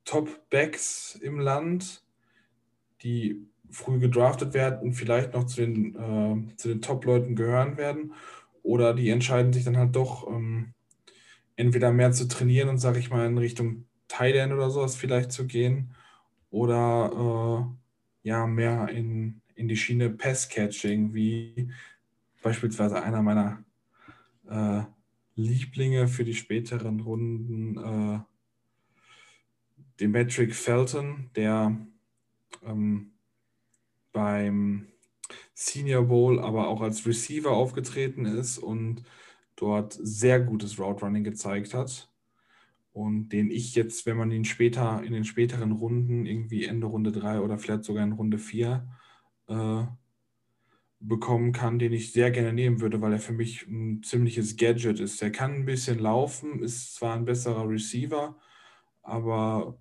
Top-Backs 0.05 1.15
im 1.21 1.39
Land, 1.39 2.03
die 3.01 3.45
früh 3.69 3.99
gedraftet 3.99 4.53
werden 4.53 4.79
und 4.79 4.93
vielleicht 4.93 5.33
noch 5.33 5.45
zu 5.45 5.61
den, 5.61 5.95
äh, 5.95 6.55
zu 6.55 6.69
den 6.69 6.81
Top-Leuten 6.81 7.35
gehören 7.35 7.77
werden, 7.77 8.13
oder 8.63 8.93
die 8.93 9.09
entscheiden 9.09 9.53
sich 9.53 9.65
dann 9.65 9.77
halt 9.77 9.95
doch, 9.95 10.27
ähm, 10.27 10.73
entweder 11.55 11.91
mehr 11.91 12.11
zu 12.11 12.27
trainieren 12.27 12.69
und, 12.69 12.79
sage 12.79 12.99
ich 12.99 13.09
mal, 13.09 13.27
in 13.27 13.37
Richtung 13.37 13.85
Thailand 14.07 14.53
oder 14.53 14.69
sowas 14.69 14.95
vielleicht 14.95 15.31
zu 15.31 15.45
gehen. 15.45 15.93
Oder 16.49 17.67
äh, 18.23 18.27
ja, 18.27 18.47
mehr 18.47 18.89
in, 18.89 19.41
in 19.55 19.67
die 19.67 19.75
Schiene 19.75 20.09
Pass-Catching, 20.09 21.13
wie 21.13 21.71
beispielsweise 22.41 23.01
einer 23.01 23.21
meiner 23.21 23.63
äh, 24.49 24.83
Lieblinge 25.35 26.07
für 26.07 26.23
die 26.23 26.33
späteren 26.33 26.99
Runden, 26.99 27.77
äh, 27.77 28.19
Demetric 29.99 30.55
Felton, 30.55 31.29
der 31.35 31.77
ähm, 32.65 33.11
beim 34.11 34.87
Senior 35.53 36.03
Bowl, 36.03 36.39
aber 36.39 36.67
auch 36.67 36.81
als 36.81 37.05
Receiver 37.05 37.51
aufgetreten 37.51 38.25
ist 38.25 38.57
und 38.57 39.03
dort 39.55 39.93
sehr 40.01 40.39
gutes 40.39 40.79
Route 40.79 41.05
Running 41.05 41.23
gezeigt 41.23 41.73
hat. 41.73 42.09
Und 42.91 43.29
den 43.29 43.49
ich 43.49 43.75
jetzt, 43.75 44.05
wenn 44.05 44.17
man 44.17 44.31
ihn 44.31 44.45
später 44.45 45.01
in 45.03 45.13
den 45.13 45.25
späteren 45.25 45.71
Runden, 45.71 46.25
irgendwie 46.25 46.65
Ende 46.65 46.87
Runde 46.87 47.11
3 47.11 47.41
oder 47.41 47.57
vielleicht 47.57 47.83
sogar 47.83 48.03
in 48.03 48.13
Runde 48.13 48.37
4, 48.37 48.87
äh, 49.47 49.83
bekommen 50.99 51.51
kann, 51.51 51.79
den 51.79 51.91
ich 51.91 52.13
sehr 52.13 52.31
gerne 52.31 52.53
nehmen 52.53 52.79
würde, 52.79 53.01
weil 53.01 53.13
er 53.13 53.19
für 53.19 53.33
mich 53.33 53.67
ein 53.67 54.03
ziemliches 54.03 54.55
Gadget 54.57 54.99
ist. 54.99 55.21
Er 55.21 55.31
kann 55.31 55.53
ein 55.53 55.65
bisschen 55.65 55.99
laufen, 55.99 56.63
ist 56.63 56.95
zwar 56.95 57.15
ein 57.15 57.25
besserer 57.25 57.67
Receiver, 57.67 58.37
aber 59.01 59.77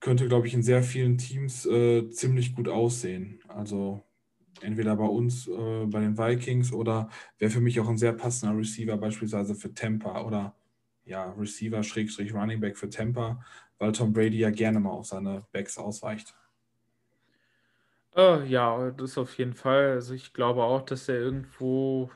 könnte, 0.00 0.28
glaube 0.28 0.46
ich, 0.46 0.54
in 0.54 0.62
sehr 0.62 0.82
vielen 0.82 1.18
Teams 1.18 1.66
äh, 1.66 2.08
ziemlich 2.10 2.54
gut 2.54 2.68
aussehen. 2.68 3.40
Also 3.48 4.05
entweder 4.62 4.96
bei 4.96 5.04
uns, 5.04 5.48
äh, 5.48 5.86
bei 5.86 6.00
den 6.00 6.18
Vikings 6.18 6.72
oder 6.72 7.08
wäre 7.38 7.50
für 7.50 7.60
mich 7.60 7.80
auch 7.80 7.88
ein 7.88 7.98
sehr 7.98 8.12
passender 8.12 8.56
Receiver 8.56 8.96
beispielsweise 8.96 9.54
für 9.54 9.72
Tampa 9.74 10.22
oder 10.22 10.54
ja, 11.04 11.32
Receiver 11.32 11.82
Schrägstrich 11.82 12.34
Running 12.34 12.60
Back 12.60 12.76
für 12.76 12.90
Tampa, 12.90 13.44
weil 13.78 13.92
Tom 13.92 14.12
Brady 14.12 14.38
ja 14.38 14.50
gerne 14.50 14.80
mal 14.80 14.90
auf 14.90 15.06
seine 15.06 15.46
Backs 15.52 15.78
ausweicht. 15.78 16.34
Uh, 18.16 18.42
ja, 18.46 18.90
das 18.92 19.18
auf 19.18 19.36
jeden 19.36 19.54
Fall. 19.54 19.90
Also 19.90 20.14
ich 20.14 20.32
glaube 20.32 20.62
auch, 20.62 20.82
dass 20.82 21.08
er 21.08 21.16
irgendwo 21.16 22.10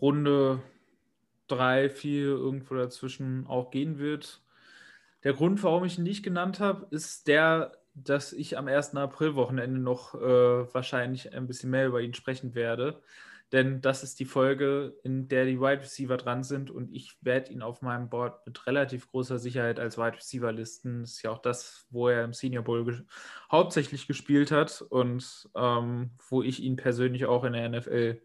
Runde 0.00 0.60
3, 1.46 1.88
4 1.88 2.24
irgendwo 2.26 2.74
dazwischen 2.74 3.46
auch 3.46 3.70
gehen 3.70 3.98
wird. 3.98 4.42
Der 5.22 5.34
Grund, 5.34 5.62
warum 5.62 5.84
ich 5.84 5.98
ihn 5.98 6.04
nicht 6.04 6.24
genannt 6.24 6.60
habe, 6.60 6.86
ist 6.90 7.28
der, 7.28 7.72
dass 7.96 8.32
ich 8.32 8.58
am 8.58 8.68
1. 8.68 8.94
April-Wochenende 8.94 9.80
noch 9.80 10.14
äh, 10.14 10.74
wahrscheinlich 10.74 11.32
ein 11.32 11.46
bisschen 11.46 11.70
mehr 11.70 11.86
über 11.86 12.00
ihn 12.02 12.14
sprechen 12.14 12.54
werde. 12.54 13.02
Denn 13.52 13.80
das 13.80 14.02
ist 14.02 14.18
die 14.18 14.24
Folge, 14.24 14.98
in 15.04 15.28
der 15.28 15.44
die 15.44 15.60
Wide 15.60 15.82
Receiver 15.82 16.16
dran 16.16 16.42
sind 16.42 16.70
und 16.70 16.92
ich 16.92 17.16
werde 17.20 17.52
ihn 17.52 17.62
auf 17.62 17.80
meinem 17.80 18.08
Board 18.10 18.44
mit 18.44 18.66
relativ 18.66 19.08
großer 19.08 19.38
Sicherheit 19.38 19.78
als 19.78 19.96
Wide 19.96 20.16
Receiver 20.16 20.50
listen. 20.52 21.02
Das 21.02 21.12
ist 21.12 21.22
ja 21.22 21.30
auch 21.30 21.38
das, 21.38 21.86
wo 21.90 22.08
er 22.08 22.24
im 22.24 22.32
Senior 22.32 22.64
Bowl 22.64 22.84
ge 22.84 23.02
hauptsächlich 23.50 24.08
gespielt 24.08 24.50
hat 24.50 24.82
und 24.82 25.48
ähm, 25.54 26.10
wo 26.28 26.42
ich 26.42 26.60
ihn 26.60 26.76
persönlich 26.76 27.26
auch 27.26 27.44
in 27.44 27.52
der 27.52 27.68
NFL 27.68 28.20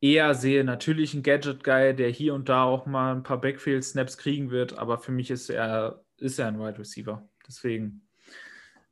eher 0.00 0.34
sehe. 0.34 0.64
Natürlich 0.64 1.12
ein 1.12 1.22
Gadget-Guy, 1.22 1.94
der 1.94 2.08
hier 2.08 2.34
und 2.34 2.48
da 2.48 2.64
auch 2.64 2.86
mal 2.86 3.14
ein 3.14 3.22
paar 3.24 3.40
Backfield-Snaps 3.40 4.16
kriegen 4.16 4.50
wird, 4.50 4.78
aber 4.78 4.98
für 4.98 5.12
mich 5.12 5.30
ist 5.30 5.50
er, 5.50 6.02
ist 6.16 6.38
er 6.38 6.48
ein 6.48 6.58
Wide 6.58 6.78
Receiver. 6.78 7.28
Deswegen 7.46 8.06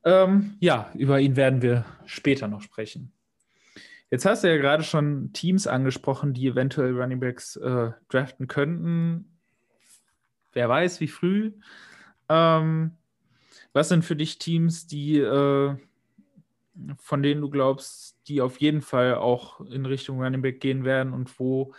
ähm, 0.04 0.56
ja, 0.60 0.90
über 0.94 1.20
ihn 1.20 1.36
werden 1.36 1.62
wir 1.62 1.84
später 2.06 2.48
noch 2.48 2.62
sprechen. 2.62 3.12
Jetzt 4.10 4.26
hast 4.26 4.44
du 4.44 4.48
ja 4.48 4.56
gerade 4.56 4.82
schon 4.82 5.32
Teams 5.32 5.66
angesprochen, 5.66 6.34
die 6.34 6.46
eventuell 6.46 6.94
Runningbacks 6.94 7.56
äh, 7.56 7.92
draften 8.08 8.46
könnten. 8.46 9.38
Wer 10.52 10.68
weiß, 10.68 11.00
wie 11.00 11.08
früh. 11.08 11.52
Ähm, 12.28 12.92
was 13.72 13.88
sind 13.88 14.04
für 14.04 14.16
dich 14.16 14.38
Teams, 14.38 14.86
die 14.86 15.18
äh, 15.18 15.76
von 16.98 17.22
denen 17.22 17.40
du 17.40 17.50
glaubst, 17.50 18.16
die 18.28 18.40
auf 18.40 18.60
jeden 18.60 18.82
Fall 18.82 19.16
auch 19.16 19.60
in 19.60 19.86
Richtung 19.86 20.20
Running 20.20 20.42
Back 20.42 20.60
gehen 20.60 20.84
werden 20.84 21.12
und 21.12 21.38
wo, 21.38 21.74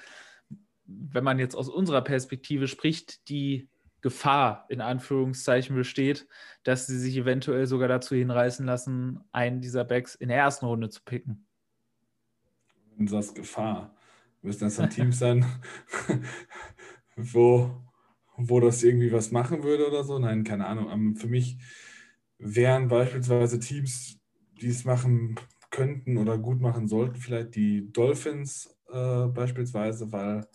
wenn 0.85 1.23
man 1.23 1.39
jetzt 1.39 1.55
aus 1.55 1.69
unserer 1.69 2.01
Perspektive 2.01 2.67
spricht, 2.67 3.27
die 3.29 3.67
Gefahr 4.03 4.65
in 4.69 4.81
Anführungszeichen 4.81 5.75
besteht, 5.75 6.27
dass 6.63 6.85
sie 6.85 6.99
sich 6.99 7.17
eventuell 7.17 7.65
sogar 7.65 7.87
dazu 7.87 8.15
hinreißen 8.15 8.65
lassen, 8.65 9.21
einen 9.31 9.61
dieser 9.61 9.85
Backs 9.85 10.13
in 10.13 10.27
der 10.27 10.37
ersten 10.37 10.65
Runde 10.65 10.89
zu 10.89 11.01
picken. 11.03 11.47
Du 12.97 13.07
sagst 13.07 13.33
Gefahr, 13.33 13.95
müssen 14.41 14.65
das 14.65 14.75
dann 14.75 14.89
Teams 14.89 15.17
sein, 15.17 15.45
wo, 17.15 17.81
wo 18.35 18.59
das 18.59 18.83
irgendwie 18.83 19.11
was 19.11 19.31
machen 19.31 19.63
würde 19.63 19.87
oder 19.87 20.03
so? 20.03 20.19
Nein, 20.19 20.43
keine 20.43 20.67
Ahnung. 20.67 20.91
Ähm, 20.91 21.15
für 21.15 21.27
mich 21.27 21.57
wären 22.37 22.89
beispielsweise 22.89 23.59
Teams, 23.59 24.19
die 24.61 24.67
es 24.67 24.83
machen 24.83 25.39
könnten 25.71 26.17
oder 26.17 26.37
gut 26.37 26.59
machen 26.59 26.87
sollten, 26.87 27.15
vielleicht 27.15 27.55
die 27.55 27.91
Dolphins 27.91 28.77
äh, 28.91 29.27
beispielsweise, 29.27 30.11
weil 30.11 30.45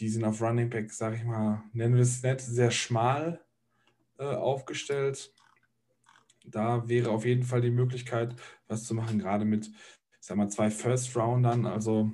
die 0.00 0.08
sind 0.08 0.24
auf 0.24 0.40
Running 0.40 0.70
Back, 0.70 0.90
sag 0.92 1.14
ich 1.14 1.24
mal, 1.24 1.62
nennen 1.72 1.94
wir 1.94 2.02
es 2.02 2.22
nett, 2.22 2.40
sehr 2.40 2.70
schmal 2.70 3.44
äh, 4.18 4.24
aufgestellt. 4.24 5.32
Da 6.46 6.88
wäre 6.88 7.10
auf 7.10 7.26
jeden 7.26 7.42
Fall 7.42 7.60
die 7.60 7.70
Möglichkeit, 7.70 8.34
was 8.66 8.84
zu 8.84 8.94
machen, 8.94 9.18
gerade 9.18 9.44
mit, 9.44 9.70
sag 10.18 10.38
mal, 10.38 10.48
zwei 10.48 10.70
First-Roundern, 10.70 11.66
also 11.66 12.10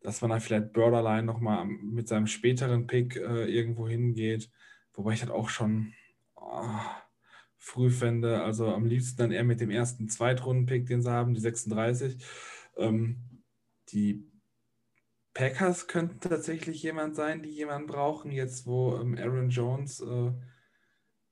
dass 0.00 0.20
man 0.20 0.30
da 0.30 0.40
vielleicht 0.40 0.72
Borderline 0.72 1.22
nochmal 1.22 1.64
mit 1.64 2.08
seinem 2.08 2.26
späteren 2.26 2.88
Pick 2.88 3.14
äh, 3.14 3.44
irgendwo 3.44 3.88
hingeht. 3.88 4.50
Wobei 4.94 5.12
ich 5.12 5.20
das 5.20 5.30
auch 5.30 5.48
schon 5.48 5.94
oh, 6.34 6.80
früh 7.56 7.88
fände. 7.88 8.42
Also 8.42 8.74
am 8.74 8.84
liebsten 8.84 9.18
dann 9.18 9.30
eher 9.30 9.44
mit 9.44 9.60
dem 9.60 9.70
ersten 9.70 10.08
Zweitrunden-Pick, 10.08 10.86
den 10.86 11.02
sie 11.02 11.10
haben, 11.12 11.34
die 11.34 11.40
36. 11.40 12.16
Ähm, 12.76 13.18
die 13.90 14.31
Packers 15.34 15.86
könnten 15.86 16.20
tatsächlich 16.20 16.82
jemand 16.82 17.16
sein, 17.16 17.42
die 17.42 17.50
jemanden 17.50 17.88
brauchen, 17.88 18.30
jetzt 18.30 18.66
wo 18.66 18.96
ähm, 18.96 19.16
Aaron 19.18 19.48
Jones 19.48 20.00
äh, 20.00 20.32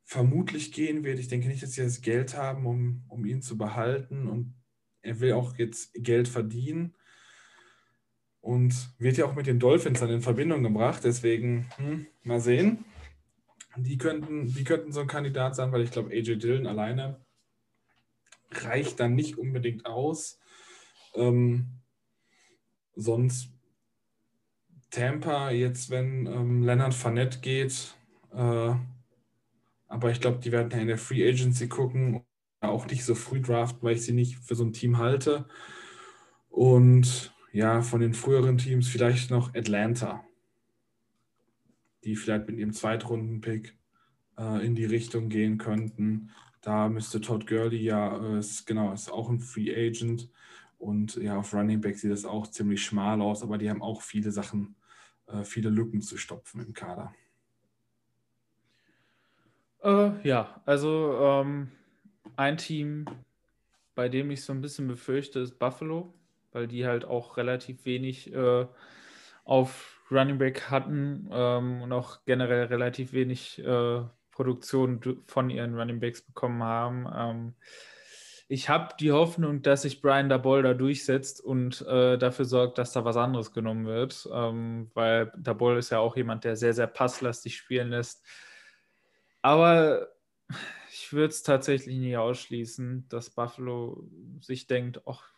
vermutlich 0.04 0.72
gehen 0.72 1.04
wird. 1.04 1.18
Ich 1.18 1.28
denke 1.28 1.48
nicht, 1.48 1.62
dass 1.62 1.72
sie 1.72 1.82
das 1.82 2.00
Geld 2.00 2.36
haben, 2.36 2.66
um, 2.66 3.04
um 3.08 3.24
ihn 3.26 3.42
zu 3.42 3.58
behalten. 3.58 4.26
Und 4.26 4.54
er 5.02 5.20
will 5.20 5.34
auch 5.34 5.56
jetzt 5.56 5.92
Geld 5.94 6.28
verdienen 6.28 6.94
und 8.40 8.74
wird 8.98 9.18
ja 9.18 9.26
auch 9.26 9.34
mit 9.34 9.46
den 9.46 9.58
Dolphins 9.58 10.00
dann 10.00 10.10
in 10.10 10.22
Verbindung 10.22 10.62
gebracht. 10.62 11.04
Deswegen 11.04 11.70
hm, 11.76 12.06
mal 12.22 12.40
sehen. 12.40 12.84
Die 13.76 13.98
könnten, 13.98 14.52
die 14.52 14.64
könnten 14.64 14.92
so 14.92 15.00
ein 15.00 15.06
Kandidat 15.06 15.54
sein, 15.54 15.70
weil 15.72 15.82
ich 15.82 15.90
glaube, 15.90 16.10
AJ 16.10 16.36
Dillon 16.38 16.66
alleine 16.66 17.24
reicht 18.50 18.98
dann 18.98 19.14
nicht 19.14 19.38
unbedingt 19.38 19.86
aus. 19.86 20.40
Ähm, 21.14 21.82
sonst 22.96 23.52
Tampa, 24.90 25.50
jetzt 25.50 25.90
wenn 25.90 26.26
ähm, 26.26 26.62
Leonard 26.62 26.94
Fournette 26.94 27.40
geht, 27.40 27.94
äh, 28.32 28.74
aber 29.88 30.10
ich 30.10 30.20
glaube, 30.20 30.38
die 30.38 30.52
werden 30.52 30.70
in 30.78 30.86
der 30.86 30.98
Free 30.98 31.28
Agency 31.28 31.68
gucken, 31.68 32.22
auch 32.60 32.86
nicht 32.86 33.04
so 33.04 33.14
früh 33.14 33.40
draften, 33.40 33.82
weil 33.82 33.96
ich 33.96 34.02
sie 34.02 34.12
nicht 34.12 34.36
für 34.36 34.54
so 34.54 34.64
ein 34.64 34.72
Team 34.72 34.98
halte. 34.98 35.46
Und 36.48 37.34
ja, 37.52 37.82
von 37.82 38.00
den 38.00 38.14
früheren 38.14 38.58
Teams 38.58 38.88
vielleicht 38.88 39.30
noch 39.30 39.54
Atlanta, 39.54 40.24
die 42.04 42.16
vielleicht 42.16 42.46
mit 42.46 42.58
ihrem 42.58 42.72
Zweitrunden-Pick 42.72 43.76
äh, 44.38 44.64
in 44.64 44.74
die 44.74 44.84
Richtung 44.84 45.28
gehen 45.28 45.58
könnten. 45.58 46.30
Da 46.60 46.88
müsste 46.88 47.20
Todd 47.20 47.46
Gurley 47.46 47.82
ja, 47.82 48.16
äh, 48.16 48.38
ist, 48.38 48.66
genau, 48.66 48.92
ist 48.92 49.10
auch 49.10 49.28
ein 49.28 49.40
Free 49.40 49.74
Agent. 49.74 50.30
Und 50.78 51.16
ja, 51.16 51.36
auf 51.36 51.52
Running 51.52 51.80
Back 51.80 51.98
sieht 51.98 52.10
das 52.10 52.24
auch 52.24 52.46
ziemlich 52.46 52.82
schmal 52.82 53.20
aus, 53.20 53.42
aber 53.42 53.58
die 53.58 53.68
haben 53.68 53.82
auch 53.82 54.02
viele 54.02 54.30
Sachen, 54.30 54.76
viele 55.44 55.70
Lücken 55.70 56.02
zu 56.02 56.16
stopfen 56.16 56.60
im 56.64 56.72
Kader. 56.72 57.14
Äh, 59.82 60.28
ja, 60.28 60.60
also 60.66 61.18
ähm, 61.20 61.70
ein 62.36 62.56
Team, 62.56 63.06
bei 63.94 64.08
dem 64.08 64.30
ich 64.30 64.42
so 64.44 64.52
ein 64.52 64.60
bisschen 64.60 64.88
befürchte, 64.88 65.40
ist 65.40 65.58
Buffalo 65.58 66.12
weil 66.52 66.66
die 66.66 66.86
halt 66.86 67.04
auch 67.04 67.36
relativ 67.36 67.84
wenig 67.84 68.32
äh, 68.32 68.66
auf 69.44 70.00
Running 70.10 70.38
Back 70.38 70.70
hatten 70.70 71.28
ähm, 71.32 71.82
und 71.82 71.92
auch 71.92 72.24
generell 72.24 72.64
relativ 72.64 73.12
wenig 73.12 73.58
äh, 73.64 74.02
Produktion 74.32 75.00
von 75.26 75.50
ihren 75.50 75.78
Running 75.78 76.00
Backs 76.00 76.22
bekommen 76.22 76.62
haben. 76.62 77.06
Ähm, 77.14 77.54
ich 78.52 78.68
habe 78.68 78.96
die 78.98 79.12
Hoffnung, 79.12 79.62
dass 79.62 79.82
sich 79.82 80.02
Brian 80.02 80.28
Dabol 80.28 80.64
da 80.64 80.74
durchsetzt 80.74 81.40
und 81.40 81.82
äh, 81.82 82.18
dafür 82.18 82.44
sorgt, 82.44 82.78
dass 82.78 82.92
da 82.92 83.04
was 83.04 83.16
anderes 83.16 83.52
genommen 83.52 83.86
wird, 83.86 84.28
ähm, 84.32 84.90
weil 84.94 85.32
Dabol 85.38 85.78
ist 85.78 85.90
ja 85.90 86.00
auch 86.00 86.16
jemand, 86.16 86.42
der 86.42 86.56
sehr, 86.56 86.74
sehr 86.74 86.88
passlastig 86.88 87.56
spielen 87.56 87.90
lässt. 87.90 88.26
Aber 89.40 90.08
ich 90.90 91.12
würde 91.12 91.28
es 91.28 91.44
tatsächlich 91.44 91.96
nie 91.96 92.16
ausschließen, 92.16 93.06
dass 93.08 93.30
Buffalo 93.30 94.08
sich 94.40 94.66
denkt, 94.66 95.00
ach, 95.06 95.30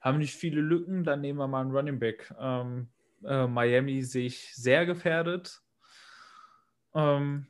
haben 0.00 0.16
nicht 0.16 0.34
viele 0.34 0.62
Lücken, 0.62 1.04
dann 1.04 1.20
nehmen 1.20 1.38
wir 1.38 1.48
mal 1.48 1.60
einen 1.60 1.76
Running 1.76 1.98
Back. 1.98 2.34
Ähm, 2.40 2.88
äh, 3.22 3.46
Miami 3.46 4.02
sehe 4.02 4.28
ich 4.28 4.54
sehr 4.54 4.86
gefährdet. 4.86 5.60
Ähm, 6.94 7.48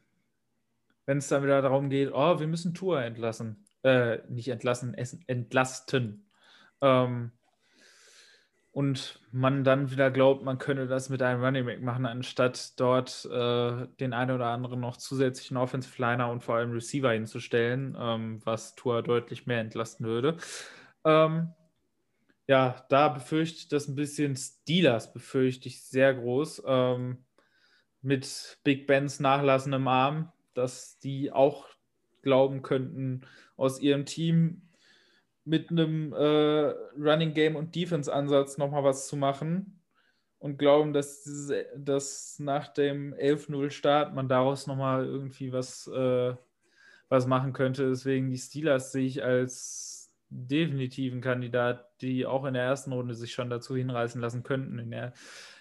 Wenn 1.04 1.18
es 1.18 1.28
dann 1.28 1.44
wieder 1.44 1.62
darum 1.62 1.90
geht, 1.90 2.10
oh, 2.12 2.40
wir 2.40 2.48
müssen 2.48 2.74
Tour 2.74 3.00
entlassen. 3.00 3.65
Äh, 3.86 4.22
nicht 4.28 4.48
entlassen, 4.48 4.94
entlasten. 5.28 6.28
Ähm, 6.80 7.30
und 8.72 9.20
man 9.30 9.62
dann 9.62 9.92
wieder 9.92 10.10
glaubt, 10.10 10.42
man 10.42 10.58
könne 10.58 10.88
das 10.88 11.08
mit 11.08 11.22
einem 11.22 11.40
Running 11.40 11.66
Back 11.66 11.80
machen, 11.80 12.04
anstatt 12.04 12.80
dort 12.80 13.24
äh, 13.26 13.86
den 14.00 14.12
einen 14.12 14.32
oder 14.32 14.46
anderen 14.46 14.80
noch 14.80 14.96
zusätzlichen 14.96 15.56
Offensive 15.56 16.02
Liner 16.02 16.32
und 16.32 16.42
vor 16.42 16.56
allem 16.56 16.72
Receiver 16.72 17.12
hinzustellen, 17.12 17.96
ähm, 17.96 18.40
was 18.44 18.74
Tour 18.74 19.04
deutlich 19.04 19.46
mehr 19.46 19.60
entlasten 19.60 20.04
würde. 20.04 20.36
Ähm, 21.04 21.54
ja, 22.48 22.84
da 22.88 23.08
befürchte 23.10 23.58
ich 23.58 23.68
das 23.68 23.86
ein 23.86 23.94
bisschen. 23.94 24.34
Steelers 24.34 25.12
befürchte 25.12 25.68
ich 25.68 25.84
sehr 25.84 26.12
groß. 26.12 26.64
Ähm, 26.66 27.24
mit 28.02 28.58
Big 28.64 28.88
Bens 28.88 29.20
nachlassendem 29.20 29.86
Arm, 29.86 30.32
dass 30.54 30.98
die 30.98 31.30
auch 31.30 31.68
glauben 32.22 32.62
könnten, 32.62 33.22
aus 33.56 33.80
ihrem 33.80 34.04
Team 34.04 34.62
mit 35.44 35.70
einem 35.70 36.12
äh, 36.12 36.74
Running 36.98 37.32
Game 37.32 37.56
und 37.56 37.74
Defense 37.74 38.12
Ansatz 38.12 38.58
nochmal 38.58 38.84
was 38.84 39.06
zu 39.06 39.16
machen 39.16 39.80
und 40.38 40.58
glauben, 40.58 40.92
dass, 40.92 41.50
dass 41.76 42.38
nach 42.38 42.68
dem 42.68 43.14
11-0 43.14 43.70
Start 43.70 44.14
man 44.14 44.28
daraus 44.28 44.66
nochmal 44.66 45.06
irgendwie 45.06 45.52
was, 45.52 45.86
äh, 45.86 46.34
was 47.08 47.26
machen 47.26 47.52
könnte. 47.52 47.88
Deswegen 47.88 48.30
die 48.30 48.38
Steelers 48.38 48.92
sehe 48.92 49.06
ich 49.06 49.22
als 49.22 50.12
definitiv 50.28 51.12
ein 51.12 51.20
Kandidat, 51.20 51.88
die 52.00 52.26
auch 52.26 52.44
in 52.44 52.54
der 52.54 52.64
ersten 52.64 52.92
Runde 52.92 53.14
sich 53.14 53.32
schon 53.32 53.48
dazu 53.48 53.76
hinreißen 53.76 54.20
lassen 54.20 54.42
könnten, 54.42 54.78
in 54.78 54.90
der, 54.90 55.12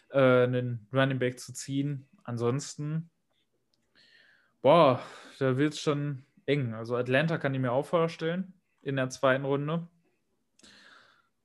äh, 0.10 0.44
einen 0.44 0.88
Running 0.92 1.20
Back 1.20 1.40
zu 1.40 1.54
ziehen. 1.54 2.08
Ansonsten, 2.24 3.10
boah, 4.62 5.00
da 5.38 5.58
wird 5.58 5.74
es 5.74 5.80
schon 5.80 6.26
eng. 6.46 6.74
Also 6.74 6.96
Atlanta 6.96 7.38
kann 7.38 7.54
ich 7.54 7.62
mir 7.62 7.72
auch 7.72 7.86
vorstellen 7.86 8.54
in 8.82 8.96
der 8.96 9.10
zweiten 9.10 9.46
Runde. 9.46 9.88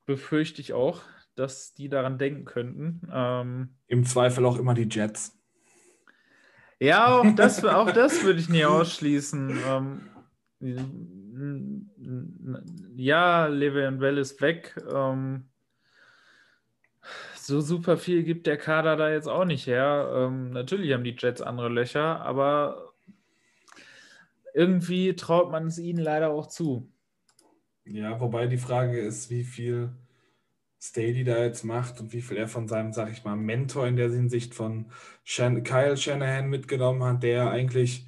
Befürchte 0.07 0.61
ich 0.61 0.72
auch, 0.72 1.03
dass 1.34 1.74
die 1.74 1.88
daran 1.88 2.18
denken 2.18 2.44
könnten. 2.44 3.09
Ähm, 3.12 3.76
Im 3.86 4.05
Zweifel 4.05 4.44
auch 4.44 4.59
immer 4.59 4.74
die 4.74 4.88
Jets. 4.90 5.38
Ja, 6.78 7.18
auch 7.18 7.26
das, 7.36 7.64
auch 7.64 7.90
das 7.92 8.24
würde 8.24 8.40
ich 8.40 8.48
nie 8.48 8.64
ausschließen. 8.64 9.59
Ähm, 9.66 10.01
ja, 12.96 13.46
Le'Veon 13.46 13.98
Bell 13.98 14.18
ist 14.18 14.40
weg. 14.40 14.76
Ähm, 14.92 15.48
so 17.34 17.61
super 17.61 17.96
viel 17.96 18.22
gibt 18.22 18.46
der 18.46 18.59
Kader 18.59 18.96
da 18.96 19.11
jetzt 19.11 19.26
auch 19.26 19.44
nicht 19.44 19.66
her. 19.66 20.11
Ähm, 20.14 20.51
natürlich 20.51 20.92
haben 20.92 21.05
die 21.05 21.16
Jets 21.18 21.40
andere 21.40 21.68
Löcher, 21.68 22.20
aber 22.20 22.89
irgendwie 24.55 25.14
traut 25.14 25.51
man 25.51 25.66
es 25.66 25.78
ihnen 25.78 25.98
leider 25.98 26.30
auch 26.30 26.46
zu. 26.46 26.92
Ja, 27.84 28.20
wobei 28.20 28.46
die 28.46 28.59
Frage 28.59 29.01
ist, 29.01 29.30
wie 29.30 29.44
viel 29.44 29.92
Staley 30.80 31.24
da 31.24 31.42
jetzt 31.44 31.64
macht 31.64 32.01
und 32.01 32.12
wie 32.12 32.22
viel 32.22 32.36
er 32.36 32.48
von 32.48 32.68
seinem, 32.68 32.92
sag 32.92 33.11
ich 33.12 33.24
mal, 33.24 33.36
Mentor 33.36 33.86
in 33.86 33.96
der 33.96 34.11
Hinsicht 34.11 34.55
von 34.55 34.90
Shan 35.24 35.62
Kyle 35.62 35.96
Shanahan 35.96 36.48
mitgenommen 36.48 37.03
hat, 37.05 37.22
der 37.22 37.51
eigentlich 37.51 38.07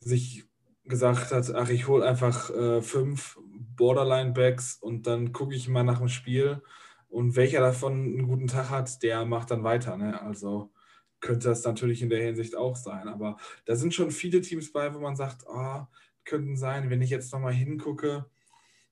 sich 0.00 0.44
gesagt 0.84 1.32
hat, 1.32 1.54
ach, 1.54 1.68
ich 1.68 1.86
hole 1.86 2.04
einfach 2.04 2.50
äh, 2.50 2.82
fünf 2.82 3.38
Borderline-Backs 3.76 4.76
und 4.80 5.06
dann 5.06 5.32
gucke 5.32 5.54
ich 5.54 5.68
mal 5.68 5.84
nach 5.84 5.98
dem 5.98 6.08
Spiel 6.08 6.62
und 7.08 7.36
welcher 7.36 7.60
davon 7.60 7.92
einen 7.92 8.26
guten 8.26 8.48
Tag 8.48 8.70
hat, 8.70 9.02
der 9.02 9.24
macht 9.24 9.50
dann 9.50 9.64
weiter. 9.64 9.96
Ne? 9.96 10.20
Also 10.20 10.72
könnte 11.20 11.48
das 11.48 11.64
natürlich 11.64 12.02
in 12.02 12.10
der 12.10 12.22
Hinsicht 12.22 12.56
auch 12.56 12.76
sein. 12.76 13.08
Aber 13.08 13.36
da 13.64 13.76
sind 13.76 13.94
schon 13.94 14.10
viele 14.10 14.40
Teams 14.40 14.72
bei, 14.72 14.94
wo 14.94 15.00
man 15.00 15.16
sagt, 15.16 15.44
oh, 15.48 15.82
könnten 16.24 16.56
sein, 16.56 16.90
wenn 16.90 17.02
ich 17.02 17.10
jetzt 17.10 17.32
nochmal 17.32 17.54
hingucke, 17.54 18.26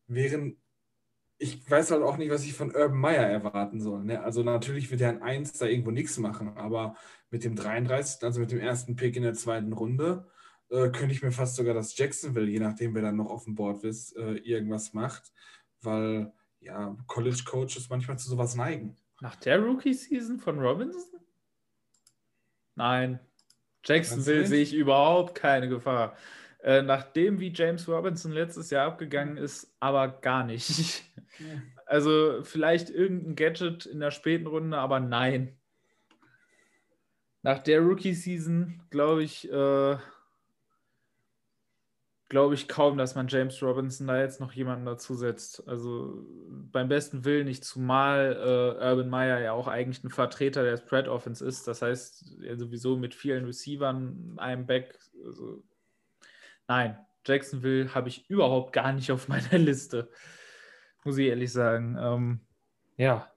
wären, 0.07 0.57
ich 1.39 1.69
weiß 1.71 1.91
halt 1.91 2.03
auch 2.03 2.17
nicht, 2.17 2.31
was 2.31 2.45
ich 2.45 2.55
von 2.55 2.75
Urban 2.75 2.99
Meyer 2.99 3.27
erwarten 3.27 3.81
soll. 3.81 4.05
Ne? 4.05 4.23
Also 4.23 4.43
natürlich 4.43 4.91
wird 4.91 5.03
er 5.03 5.11
ein 5.11 5.23
1 5.23 5.53
da 5.55 5.67
irgendwo 5.67 5.91
nichts 5.91 6.19
machen, 6.19 6.57
aber 6.57 6.97
mit 7.31 7.45
dem 7.45 7.57
33., 7.57 8.23
also 8.23 8.41
mit 8.41 8.51
dem 8.51 8.61
ersten 8.61 8.97
Pick 8.97 9.17
in 9.17 9.23
der 9.23 9.35
zweiten 9.35 9.73
Runde, 9.73 10.27
äh, 10.71 10.89
könnte 10.91 11.13
ich 11.13 11.23
mir 11.23 11.33
fast 11.33 11.57
sogar, 11.57 11.75
dass 11.75 11.97
Jacksonville, 11.97 12.49
je 12.51 12.61
nachdem, 12.61 12.95
wer 12.95 13.03
dann 13.03 13.17
noch 13.17 13.31
auf 13.31 13.45
dem 13.45 13.55
Board 13.55 13.85
ist, 13.85 14.17
äh, 14.17 14.37
irgendwas 14.37 14.95
macht, 14.95 15.33
weil 15.83 16.33
ja, 16.61 16.97
College-Coaches 17.07 17.89
manchmal 17.91 18.19
zu 18.19 18.29
sowas 18.29 18.57
neigen. 18.57 18.97
Nach 19.21 19.37
der 19.37 19.61
Rookie-Season 19.61 20.39
von 20.39 20.59
Robinson? 20.59 21.16
Nein. 22.77 23.19
Jacksonville 23.85 24.47
sehe 24.47 24.63
ich 24.63 24.75
überhaupt 24.75 25.35
keine 25.35 25.69
Gefahr. 25.69 26.17
Äh, 26.63 26.83
nachdem 26.83 27.41
wie 27.41 27.53
James 27.53 27.89
Robinson 27.89 28.33
letztes 28.33 28.71
Jahr 28.71 28.87
abgegangen 28.87 29.37
ist, 29.37 29.75
aber 29.81 30.09
gar 30.09 30.45
nicht. 30.45 31.03
Also 31.89 32.43
vielleicht 32.43 32.91
irgendein 32.91 33.37
Gadget 33.37 33.87
in 33.87 34.01
der 34.01 34.11
späten 34.11 34.49
Runde, 34.49 34.77
aber 34.77 34.99
nein. 34.99 35.57
nach 37.43 37.61
der 37.61 37.81
Rookie-Season 37.81 38.83
glaube 38.91 39.23
ich, 39.23 39.49
äh, 39.53 39.97
glaube 42.29 42.55
ich 42.55 42.67
kaum, 42.67 42.99
dass 42.99 43.15
man 43.15 43.29
James 43.29 43.63
Robinson 43.63 44.07
da 44.07 44.21
jetzt 44.21 44.41
noch 44.41 44.53
jemanden 44.53 44.85
dazusetzt. 44.85 45.67
Also 45.69 46.27
beim 46.73 46.89
besten 46.89 47.25
Willen 47.25 47.47
nicht, 47.47 47.65
zumal 47.65 48.33
äh, 48.37 48.85
Urban 48.85 49.09
Meyer 49.09 49.41
ja 49.41 49.53
auch 49.53 49.69
eigentlich 49.69 50.03
ein 50.03 50.11
Vertreter 50.11 50.65
der 50.65 50.77
Spread 50.77 51.09
Offense 51.09 51.45
ist. 51.45 51.69
Das 51.69 51.83
heißt, 51.83 52.41
er 52.43 52.57
sowieso 52.57 52.97
mit 52.97 53.15
vielen 53.15 53.45
Receivern, 53.45 54.35
einem 54.39 54.67
Back. 54.67 54.99
Also, 55.25 55.63
nein, 56.67 56.99
Jacksonville 57.25 57.95
habe 57.95 58.09
ich 58.09 58.29
überhaupt 58.29 58.73
gar 58.73 58.93
nicht 58.93 59.13
auf 59.13 59.29
meiner 59.29 59.59
Liste, 59.59 60.11
muss 61.05 61.19
ich 61.19 61.29
ehrlich 61.29 61.53
sagen. 61.53 61.97
Ähm, 61.99 62.41
ja, 62.97 63.31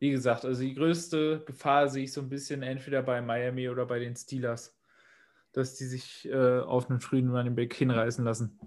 wie 0.00 0.10
gesagt, 0.10 0.44
also 0.44 0.62
die 0.62 0.74
größte 0.74 1.44
Gefahr 1.46 1.88
sehe 1.88 2.04
ich 2.04 2.12
so 2.12 2.22
ein 2.22 2.28
bisschen 2.30 2.62
entweder 2.62 3.02
bei 3.02 3.20
Miami 3.20 3.68
oder 3.68 3.86
bei 3.86 3.98
den 3.98 4.16
Steelers 4.16 4.79
dass 5.52 5.74
die 5.76 5.86
sich 5.86 6.28
äh, 6.28 6.60
auf 6.60 6.88
einen 6.88 7.00
frühen 7.00 7.30
Running 7.30 7.54
Back 7.54 7.74
hinreißen 7.74 8.24
lassen. 8.24 8.58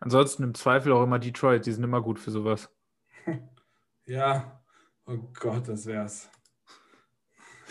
Ansonsten 0.00 0.42
im 0.42 0.54
Zweifel 0.54 0.92
auch 0.92 1.02
immer 1.02 1.18
Detroit, 1.18 1.66
die 1.66 1.72
sind 1.72 1.84
immer 1.84 2.02
gut 2.02 2.18
für 2.18 2.30
sowas. 2.30 2.70
Ja, 4.06 4.62
oh 5.06 5.16
Gott, 5.40 5.66
das 5.66 5.86
wär's. 5.86 6.30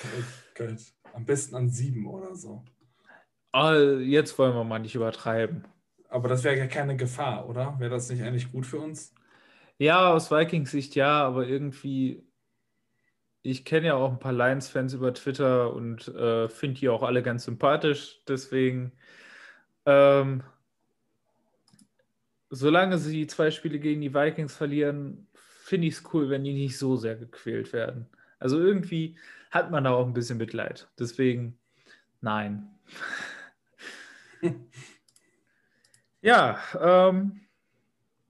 Oh 0.04 0.24
Gott. 0.56 0.80
Am 1.14 1.26
besten 1.26 1.56
an 1.56 1.70
sieben 1.70 2.08
oder 2.08 2.34
so. 2.34 2.66
Oh, 3.54 4.00
jetzt 4.00 4.40
wollen 4.40 4.56
wir 4.56 4.64
mal 4.64 4.80
nicht 4.80 4.96
übertreiben. 4.96 5.68
Aber 6.10 6.28
das 6.28 6.44
wäre 6.44 6.58
ja 6.58 6.66
keine 6.66 6.98
Gefahr, 6.98 7.48
oder? 7.48 7.76
Wäre 7.80 7.92
das 7.92 8.10
nicht 8.10 8.24
eigentlich 8.24 8.52
gut 8.52 8.66
für 8.66 8.80
uns? 8.80 9.14
Ja, 9.78 10.12
aus 10.12 10.32
Vikings 10.32 10.72
Sicht 10.72 10.96
ja, 10.96 11.24
aber 11.24 11.48
irgendwie 11.48 12.24
ich 13.44 13.66
kenne 13.66 13.88
ja 13.88 13.96
auch 13.96 14.10
ein 14.10 14.20
paar 14.20 14.34
Lions-Fans 14.34 14.94
über 14.94 15.14
Twitter 15.14 15.74
und 15.74 16.08
äh, 16.08 16.48
finde 16.48 16.80
die 16.80 16.90
auch 16.90 17.04
alle 17.04 17.22
ganz 17.22 17.44
sympathisch. 17.44 18.22
Deswegen, 18.26 18.94
ähm, 19.86 20.44
solange 22.50 22.98
sie 22.98 23.28
zwei 23.28 23.52
Spiele 23.52 23.80
gegen 23.80 24.00
die 24.00 24.14
Vikings 24.14 24.56
verlieren, 24.56 25.28
finde 25.34 25.88
ich 25.88 25.96
es 25.96 26.14
cool, 26.14 26.30
wenn 26.30 26.46
die 26.46 26.54
nicht 26.54 26.78
so 26.78 26.96
sehr 26.96 27.18
gequält 27.18 27.74
werden. 27.74 28.08
Also 28.40 28.60
irgendwie 28.60 29.18
hat 29.52 29.72
man 29.72 29.84
da 29.84 29.92
auch 29.92 30.08
ein 30.08 30.14
bisschen 30.14 30.38
Mitleid. 30.38 30.90
Deswegen, 30.98 31.60
nein. 32.22 32.70
ja, 36.22 36.60
ähm, 36.80 37.43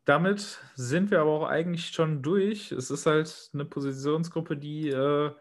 damit 0.06 0.60
sind 0.76 1.12
wir 1.12 1.22
aber 1.22 1.32
auch 1.32 1.47
eigentlich 1.47 1.89
schon 1.89 2.22
durch. 2.22 2.72
Es 2.72 2.91
ist 2.91 3.06
halt 3.06 3.49
eine 3.54 3.66
Positionsgruppe, 3.66 4.58
die 4.58 4.89
äh, 4.89 5.32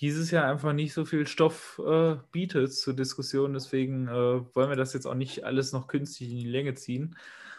dieses 0.00 0.30
Jahr 0.30 0.50
einfach 0.50 0.72
nicht 0.72 0.92
so 0.92 1.04
viel 1.04 1.26
Stoff 1.26 1.80
äh, 1.84 2.16
bietet 2.32 2.74
zur 2.74 2.94
Diskussion. 2.94 3.54
Deswegen 3.54 4.08
äh, 4.08 4.54
wollen 4.54 4.70
wir 4.70 4.76
das 4.76 4.92
jetzt 4.92 5.06
auch 5.06 5.14
nicht 5.14 5.44
alles 5.44 5.72
noch 5.72 5.88
künstlich 5.88 6.30
in 6.30 6.38
die 6.38 6.50
Länge 6.50 6.74
ziehen 6.74 7.16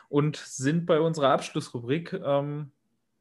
und 0.10 0.38
sind 0.38 0.86
bei 0.86 1.00
unserer 1.00 1.30
Abschlussrubrik. 1.30 2.14
Ähm, 2.14 2.72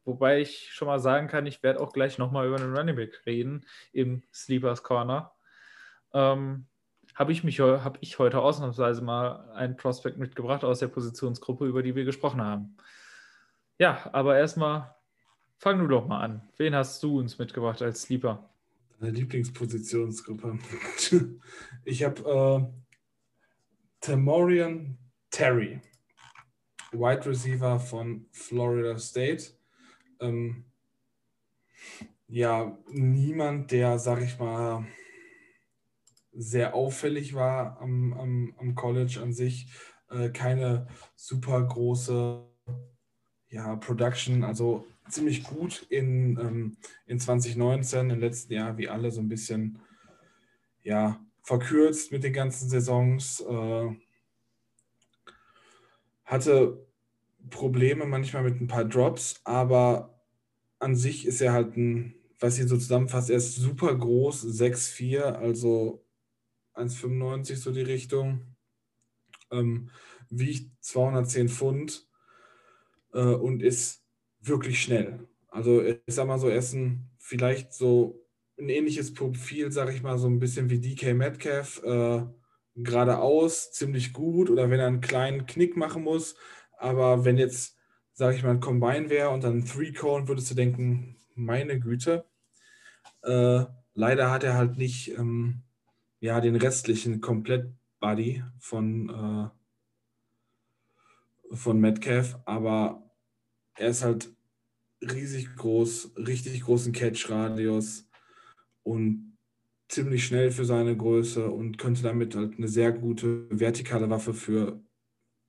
wobei 0.05 0.41
ich 0.41 0.73
schon 0.73 0.87
mal 0.87 0.99
sagen 0.99 1.27
kann, 1.27 1.45
ich 1.45 1.63
werde 1.63 1.79
auch 1.81 1.93
gleich 1.93 2.17
nochmal 2.17 2.47
über 2.47 2.57
einen 2.57 2.75
Running 2.75 2.95
Back 2.95 3.25
reden 3.25 3.65
im 3.91 4.23
Sleepers 4.33 4.83
Corner. 4.83 5.33
Ähm, 6.13 6.65
habe 7.17 7.31
ich, 7.31 7.41
hab 7.59 7.97
ich 8.01 8.19
heute 8.19 8.39
ausnahmsweise 8.39 9.01
mal 9.01 9.49
einen 9.51 9.75
Prospect 9.75 10.19
mitgebracht 10.19 10.63
aus 10.63 10.79
der 10.79 10.87
Positionsgruppe, 10.87 11.65
über 11.65 11.81
die 11.81 11.95
wir 11.95 12.05
gesprochen 12.05 12.41
haben. 12.41 12.77
Ja, 13.79 14.07
aber 14.13 14.37
erstmal 14.37 14.95
fang 15.57 15.79
du 15.79 15.87
doch 15.87 16.07
mal 16.07 16.21
an. 16.21 16.47
Wen 16.57 16.75
hast 16.75 17.01
du 17.01 17.19
uns 17.19 17.39
mitgebracht 17.39 17.81
als 17.81 18.03
Sleeper? 18.03 18.47
Deine 18.99 19.13
Lieblingspositionsgruppe. 19.13 20.59
ich 21.85 22.03
habe 22.03 22.69
äh, 22.71 22.77
Tamorian 23.99 24.99
Terry, 25.31 25.81
Wide 26.91 27.25
Receiver 27.25 27.79
von 27.79 28.27
Florida 28.31 28.97
State. 28.99 29.53
Ähm, 30.19 30.65
ja, 32.27 32.77
niemand, 32.91 33.71
der, 33.71 33.97
sag 33.97 34.21
ich 34.21 34.37
mal, 34.37 34.85
sehr 36.37 36.75
auffällig 36.75 37.33
war 37.33 37.81
am, 37.81 38.13
am, 38.13 38.53
am 38.57 38.75
College 38.75 39.19
an 39.21 39.33
sich. 39.33 39.67
Äh, 40.09 40.29
keine 40.29 40.87
super 41.15 41.61
große 41.63 42.45
ja, 43.49 43.75
Production, 43.77 44.43
also 44.43 44.85
ziemlich 45.09 45.43
gut 45.43 45.85
in, 45.89 46.37
ähm, 46.37 46.77
in 47.05 47.19
2019, 47.19 48.09
im 48.09 48.19
letzten 48.19 48.53
Jahr, 48.53 48.77
wie 48.77 48.89
alle 48.89 49.11
so 49.11 49.21
ein 49.21 49.29
bisschen 49.29 49.79
ja, 50.83 51.19
verkürzt 51.41 52.11
mit 52.11 52.23
den 52.23 52.33
ganzen 52.33 52.69
Saisons. 52.69 53.41
Äh, 53.41 53.89
hatte 56.25 56.85
Probleme 57.49 58.05
manchmal 58.05 58.43
mit 58.43 58.59
ein 58.61 58.67
paar 58.67 58.85
Drops, 58.85 59.39
aber 59.45 60.21
an 60.79 60.95
sich 60.95 61.25
ist 61.25 61.41
er 61.41 61.53
halt 61.53 61.77
ein, 61.77 62.15
was 62.39 62.57
hier 62.57 62.67
so 62.67 62.77
zusammenfasst, 62.77 63.29
er 63.29 63.37
ist 63.37 63.55
super 63.55 63.95
groß, 63.95 64.43
6'4, 64.43 65.21
also 65.21 66.03
1,95 66.77 67.55
so 67.57 67.71
die 67.71 67.81
Richtung. 67.81 68.55
Ähm, 69.51 69.89
wiegt 70.29 70.71
210 70.83 71.49
Pfund 71.49 72.07
äh, 73.13 73.19
und 73.19 73.63
ist 73.63 74.03
wirklich 74.41 74.81
schnell. 74.81 75.27
Also 75.49 75.81
ich 75.83 75.99
sag 76.07 76.27
mal 76.27 76.39
so, 76.39 76.49
er 76.49 76.57
ist 76.57 76.73
ein, 76.73 77.09
vielleicht 77.17 77.73
so 77.73 78.25
ein 78.59 78.69
ähnliches 78.69 79.13
Profil, 79.13 79.71
sag 79.71 79.93
ich 79.93 80.03
mal, 80.03 80.17
so 80.17 80.27
ein 80.27 80.39
bisschen 80.39 80.69
wie 80.69 80.79
DK 80.79 81.13
Metcalf, 81.13 81.81
äh, 81.83 82.23
geradeaus, 82.75 83.71
ziemlich 83.71 84.13
gut 84.13 84.49
oder 84.49 84.69
wenn 84.69 84.79
er 84.79 84.87
einen 84.87 85.01
kleinen 85.01 85.45
Knick 85.45 85.77
machen 85.77 86.03
muss. 86.03 86.35
Aber 86.77 87.25
wenn 87.25 87.37
jetzt, 87.37 87.77
sag 88.13 88.35
ich 88.35 88.43
mal, 88.43 88.51
ein 88.51 88.59
Combine 88.59 89.09
wäre 89.09 89.29
und 89.29 89.43
dann 89.43 89.59
ein 89.59 89.65
Three-Cone, 89.65 90.27
würdest 90.27 90.51
du 90.51 90.55
denken, 90.55 91.17
meine 91.35 91.79
Güte. 91.79 92.25
Äh, 93.23 93.65
leider 93.93 94.31
hat 94.31 94.43
er 94.43 94.55
halt 94.55 94.77
nicht 94.77 95.17
ähm, 95.17 95.63
ja, 96.19 96.41
den 96.41 96.55
restlichen 96.55 97.21
Komplett-Buddy 97.21 98.43
von, 98.59 99.09
äh, 99.09 99.49
von 101.55 101.79
Metcalf, 101.79 102.37
aber 102.45 103.09
er 103.75 103.89
ist 103.89 104.03
halt 104.03 104.33
riesig 105.01 105.55
groß, 105.55 106.13
richtig 106.17 106.61
großen 106.61 106.91
Catch-Radius 106.91 108.09
und 108.83 109.37
ziemlich 109.89 110.25
schnell 110.25 110.51
für 110.51 110.65
seine 110.65 110.97
Größe 110.97 111.49
und 111.49 111.77
könnte 111.77 112.03
damit 112.03 112.35
halt 112.35 112.57
eine 112.57 112.67
sehr 112.67 112.91
gute 112.91 113.47
vertikale 113.49 114.09
Waffe 114.09 114.33
für 114.33 114.81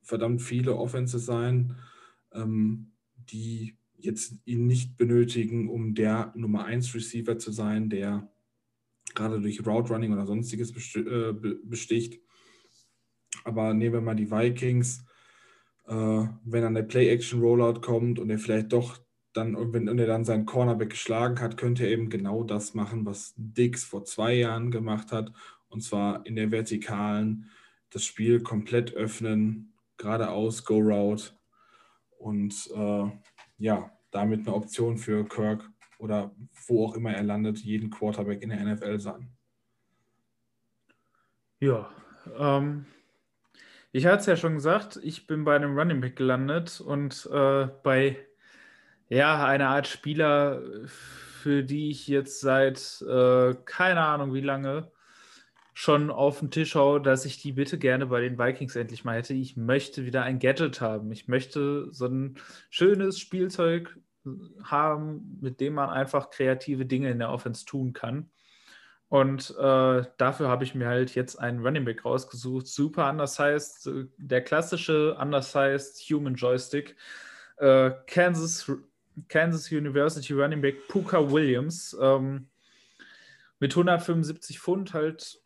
verdammt 0.03 0.43
viele 0.43 0.77
Offenses 0.77 1.27
sein, 1.27 1.77
ähm, 2.33 2.93
die 3.17 3.77
jetzt 3.97 4.35
ihn 4.45 4.67
nicht 4.67 4.97
benötigen, 4.97 5.69
um 5.69 5.95
der 5.95 6.33
Nummer 6.37 6.65
1 6.65 6.95
Receiver 6.95 7.39
zu 7.39 7.51
sein, 7.51 7.91
der 7.91 8.31
gerade 9.19 9.41
durch 9.41 9.67
Route 9.67 9.93
Running 9.93 10.13
oder 10.13 10.27
sonstiges 10.27 10.71
äh, 10.97 11.33
besticht. 11.65 12.21
Aber 13.45 13.75
nehmen 13.75 13.95
wir 13.95 14.01
mal 14.01 14.17
die 14.17 14.31
Vikings, 14.31 15.05
äh, 15.87 15.93
wenn 15.93 16.63
dann 16.63 16.75
der 16.75 16.83
Play-Action-Rollout 16.83 17.81
kommt 17.81 18.19
und 18.19 18.31
er 18.31 18.39
vielleicht 18.39 18.73
doch 18.73 18.99
dann, 19.35 19.57
wenn 19.73 19.99
er 19.99 20.07
dann 20.07 20.25
seinen 20.25 20.47
Cornerback 20.47 20.91
geschlagen 20.91 21.41
hat, 21.41 21.57
könnte 21.57 21.85
er 21.85 21.91
eben 21.91 22.09
genau 22.09 22.43
das 22.43 22.75
machen, 22.75 23.05
was 23.07 23.35
Dix 23.37 23.85
vor 23.85 24.05
zwei 24.05 24.35
Jahren 24.35 24.71
gemacht 24.71 25.13
hat. 25.13 25.33
Und 25.69 25.83
zwar 25.83 26.25
in 26.27 26.35
der 26.35 26.51
Vertikalen 26.51 27.51
das 27.91 28.05
Spiel 28.05 28.41
komplett 28.41 28.95
öffnen, 28.95 29.75
geradeaus, 29.97 30.65
Go 30.65 30.79
Route 30.79 31.33
und 32.19 32.71
äh, 32.75 33.05
ja, 33.59 33.91
damit 34.11 34.41
eine 34.41 34.55
Option 34.55 34.97
für 34.97 35.25
Kirk 35.27 35.71
oder 35.99 36.35
wo 36.67 36.87
auch 36.87 36.95
immer 36.95 37.13
er 37.13 37.23
landet, 37.23 37.59
jeden 37.59 37.91
Quarterback 37.91 38.43
in 38.43 38.51
der 38.51 38.65
NFL 38.65 38.99
sein. 38.99 39.31
Ja, 41.61 41.91
ähm, 42.39 42.87
ich 43.91 44.07
hatte 44.07 44.21
es 44.21 44.27
ja 44.27 44.37
schon 44.37 44.55
gesagt, 44.55 44.99
ich 45.03 45.27
bin 45.27 45.45
bei 45.45 45.57
einem 45.57 45.77
Running 45.77 46.01
Back 46.01 46.17
gelandet 46.17 46.81
und 46.81 47.29
äh, 47.33 47.69
bei 47.83 48.17
ja, 49.09 49.45
einer 49.45 49.71
Art 49.71 49.87
Spieler, 49.87 50.63
für 50.87 51.65
die 51.65 51.91
ich 51.91 52.07
jetzt 52.07 52.41
seit 52.41 53.03
äh, 53.03 53.55
keine 53.65 54.01
Ahnung 54.01 54.35
wie 54.35 54.41
lange 54.41 54.91
schon 55.73 56.11
auf 56.11 56.41
den 56.41 56.51
Tisch 56.51 56.75
haue, 56.75 57.01
dass 57.01 57.25
ich 57.25 57.41
die 57.41 57.53
bitte 57.53 57.79
gerne 57.79 58.07
bei 58.07 58.21
den 58.21 58.39
Vikings 58.39 58.75
endlich 58.77 59.05
mal 59.05 59.17
hätte. 59.19 59.35
Ich 59.35 59.57
möchte 59.57 60.05
wieder 60.05 60.25
ein 60.25 60.41
Gadget 60.41 60.81
haben. 60.81 61.13
Ich 61.13 61.29
möchte 61.29 61.89
so 61.93 62.07
ein 62.07 62.37
schönes 62.69 63.19
Spielzeug 63.21 63.97
haben, 64.63 65.39
mit 65.41 65.61
dem 65.61 65.75
man 65.75 65.91
einfach 65.91 66.31
kreative 66.31 66.87
Dinge 66.87 67.11
in 67.11 67.19
der 67.19 67.31
Offense 67.31 67.65
tun 67.65 67.93
kann. 67.93 68.31
Und 69.09 69.51
äh, 69.59 70.03
dafür 70.19 70.49
habe 70.49 70.65
ich 70.65 70.75
mir 70.75 70.87
halt 70.87 71.15
jetzt 71.15 71.37
einen 71.37 71.65
Running 71.65 71.85
Back 71.85 72.05
rausgesucht. 72.05 72.67
Super 72.67 73.09
undersized, 73.09 73.89
der 74.19 74.43
klassische 74.43 75.15
undersized 75.15 75.99
Human 76.11 76.35
Joystick. 76.35 76.95
Äh, 77.57 77.93
Kansas, 78.07 78.71
Kansas 79.29 79.73
University 79.73 80.35
Running 80.35 80.61
Back 80.61 80.89
Puka 80.89 81.31
Williams. 81.31 81.97
Ähm, 82.01 82.49
mit 83.61 83.73
175 83.73 84.61
Pfund 84.61 84.93
halt 84.93 85.41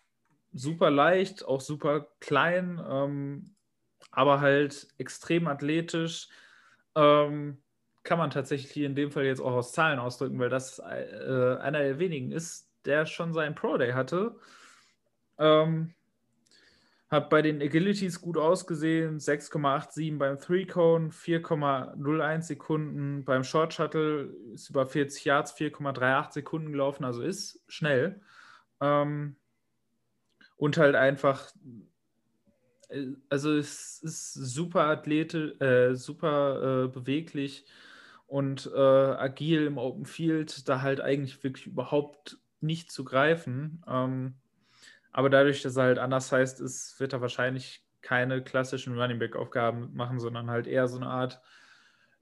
super 0.53 0.91
leicht, 0.91 1.45
auch 1.45 1.61
super 1.61 2.09
klein, 2.21 2.81
ähm, 2.87 3.55
aber 4.11 4.41
halt 4.41 4.89
extrem 4.99 5.47
athletisch. 5.47 6.29
Ähm, 6.95 7.62
kann 8.03 8.19
man 8.19 8.31
tatsächlich 8.31 8.85
in 8.85 8.95
dem 8.95 9.11
Fall 9.11 9.25
jetzt 9.25 9.41
auch 9.41 9.53
aus 9.53 9.73
Zahlen 9.73 9.99
ausdrücken, 9.99 10.39
weil 10.39 10.51
das 10.51 10.79
äh, 10.79 11.57
einer 11.61 11.79
der 11.81 11.99
wenigen 11.99 12.33
ist, 12.33 12.69
der 12.85 13.07
schon 13.07 13.33
seinen 13.33 13.55
Pro 13.55 13.77
Day 13.77 13.93
hatte. 13.93 14.37
Ähm, 15.39 15.95
hat 17.13 17.29
bei 17.29 17.43
den 17.43 17.61
Agilities 17.61 18.23
gut 18.23 18.39
ausgesehen, 18.39 19.19
6,87 19.19 20.17
beim 20.17 20.39
Three 20.39 20.65
Cone, 20.65 21.11
4,01 21.11 22.43
Sekunden 22.43 23.25
beim 23.25 23.45
Short 23.45 23.75
Shuttle, 23.75 24.35
ist 24.55 24.71
über 24.71 24.87
40 24.87 25.25
Yards, 25.27 25.55
4,38 25.55 26.33
Sekunden 26.33 26.73
gelaufen, 26.73 27.05
also 27.05 27.23
ist 27.23 27.63
schnell. 27.69 28.23
Ähm, 28.81 29.37
und 30.57 30.79
halt 30.79 30.95
einfach, 30.95 31.53
äh, 32.89 33.09
also 33.29 33.57
es 33.57 34.01
ist 34.03 34.33
super 34.33 34.85
athletisch, 34.85 35.61
äh, 35.61 35.95
super 35.95 36.85
äh, 36.85 36.89
beweglich 36.89 37.67
und 38.33 38.71
äh, 38.75 38.79
agil 38.79 39.67
im 39.67 39.77
Open 39.77 40.07
Field, 40.07 40.67
da 40.67 40.81
halt 40.81 41.03
eigentlich 41.03 41.45
wirklich 41.45 41.67
überhaupt 41.67 42.39
nicht 42.63 42.91
zu 42.91 43.05
greifen. 43.05 43.85
Ähm, 43.87 44.37
aber 45.11 45.29
dadurch, 45.29 45.61
dass 45.61 45.77
er 45.77 45.83
halt 45.83 45.99
anders 45.99 46.33
heißt 46.33 46.59
ist, 46.63 46.99
wird 46.99 47.13
er 47.13 47.21
wahrscheinlich 47.21 47.85
keine 48.01 48.43
klassischen 48.43 48.99
Running 48.99 49.19
Back-Aufgaben 49.19 49.95
machen, 49.95 50.19
sondern 50.19 50.49
halt 50.51 50.67
eher 50.67 50.89
so 50.89 50.97
eine 50.97 51.09
Art, 51.09 51.43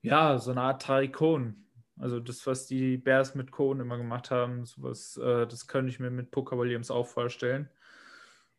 ja, 0.03 0.37
so 0.39 0.51
eine 0.51 0.63
Art 0.63 0.83
Tarikon. 0.83 1.65
Also 1.97 2.19
das, 2.19 2.45
was 2.45 2.67
die 2.67 2.97
Bears 2.97 3.37
mit 3.37 3.53
Cohn 3.53 3.79
immer 3.79 3.97
gemacht 3.97 4.33
haben, 4.33 4.65
sowas, 4.65 5.17
äh, 5.17 5.47
das 5.47 5.69
könnte 5.69 5.93
ich 5.93 6.01
mir 6.01 6.11
mit 6.11 6.33
Poker 6.33 6.59
Williams 6.59 6.91
auch 6.91 7.07
vorstellen. 7.07 7.69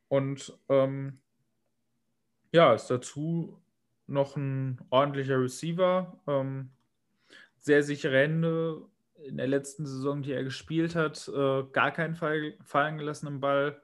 Und 0.07 0.57
ähm, 0.69 1.19
ja, 2.53 2.73
ist 2.73 2.87
dazu 2.87 3.61
noch 4.07 4.37
ein 4.37 4.79
ordentlicher 4.89 5.41
Receiver. 5.41 6.17
Ähm, 6.27 6.69
sehr 7.61 7.83
sichere 7.83 8.17
Hände. 8.17 8.81
In 9.23 9.37
der 9.37 9.47
letzten 9.47 9.85
Saison, 9.85 10.23
die 10.23 10.33
er 10.33 10.43
gespielt 10.43 10.95
hat, 10.95 11.27
äh, 11.27 11.63
gar 11.71 11.91
keinen 11.91 12.15
Fall, 12.15 12.55
fallen 12.63 12.97
gelassen 12.97 13.27
im 13.27 13.39
Ball. 13.39 13.79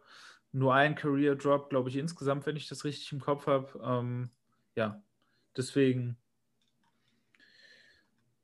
Nur 0.51 0.73
ein 0.73 0.95
Career 0.95 1.35
Drop, 1.35 1.69
glaube 1.69 1.89
ich, 1.89 1.95
insgesamt, 1.95 2.45
wenn 2.47 2.55
ich 2.55 2.67
das 2.67 2.83
richtig 2.83 3.11
im 3.11 3.19
Kopf 3.19 3.45
habe. 3.45 3.79
Ähm, 3.83 4.31
ja, 4.75 5.01
deswegen 5.55 6.17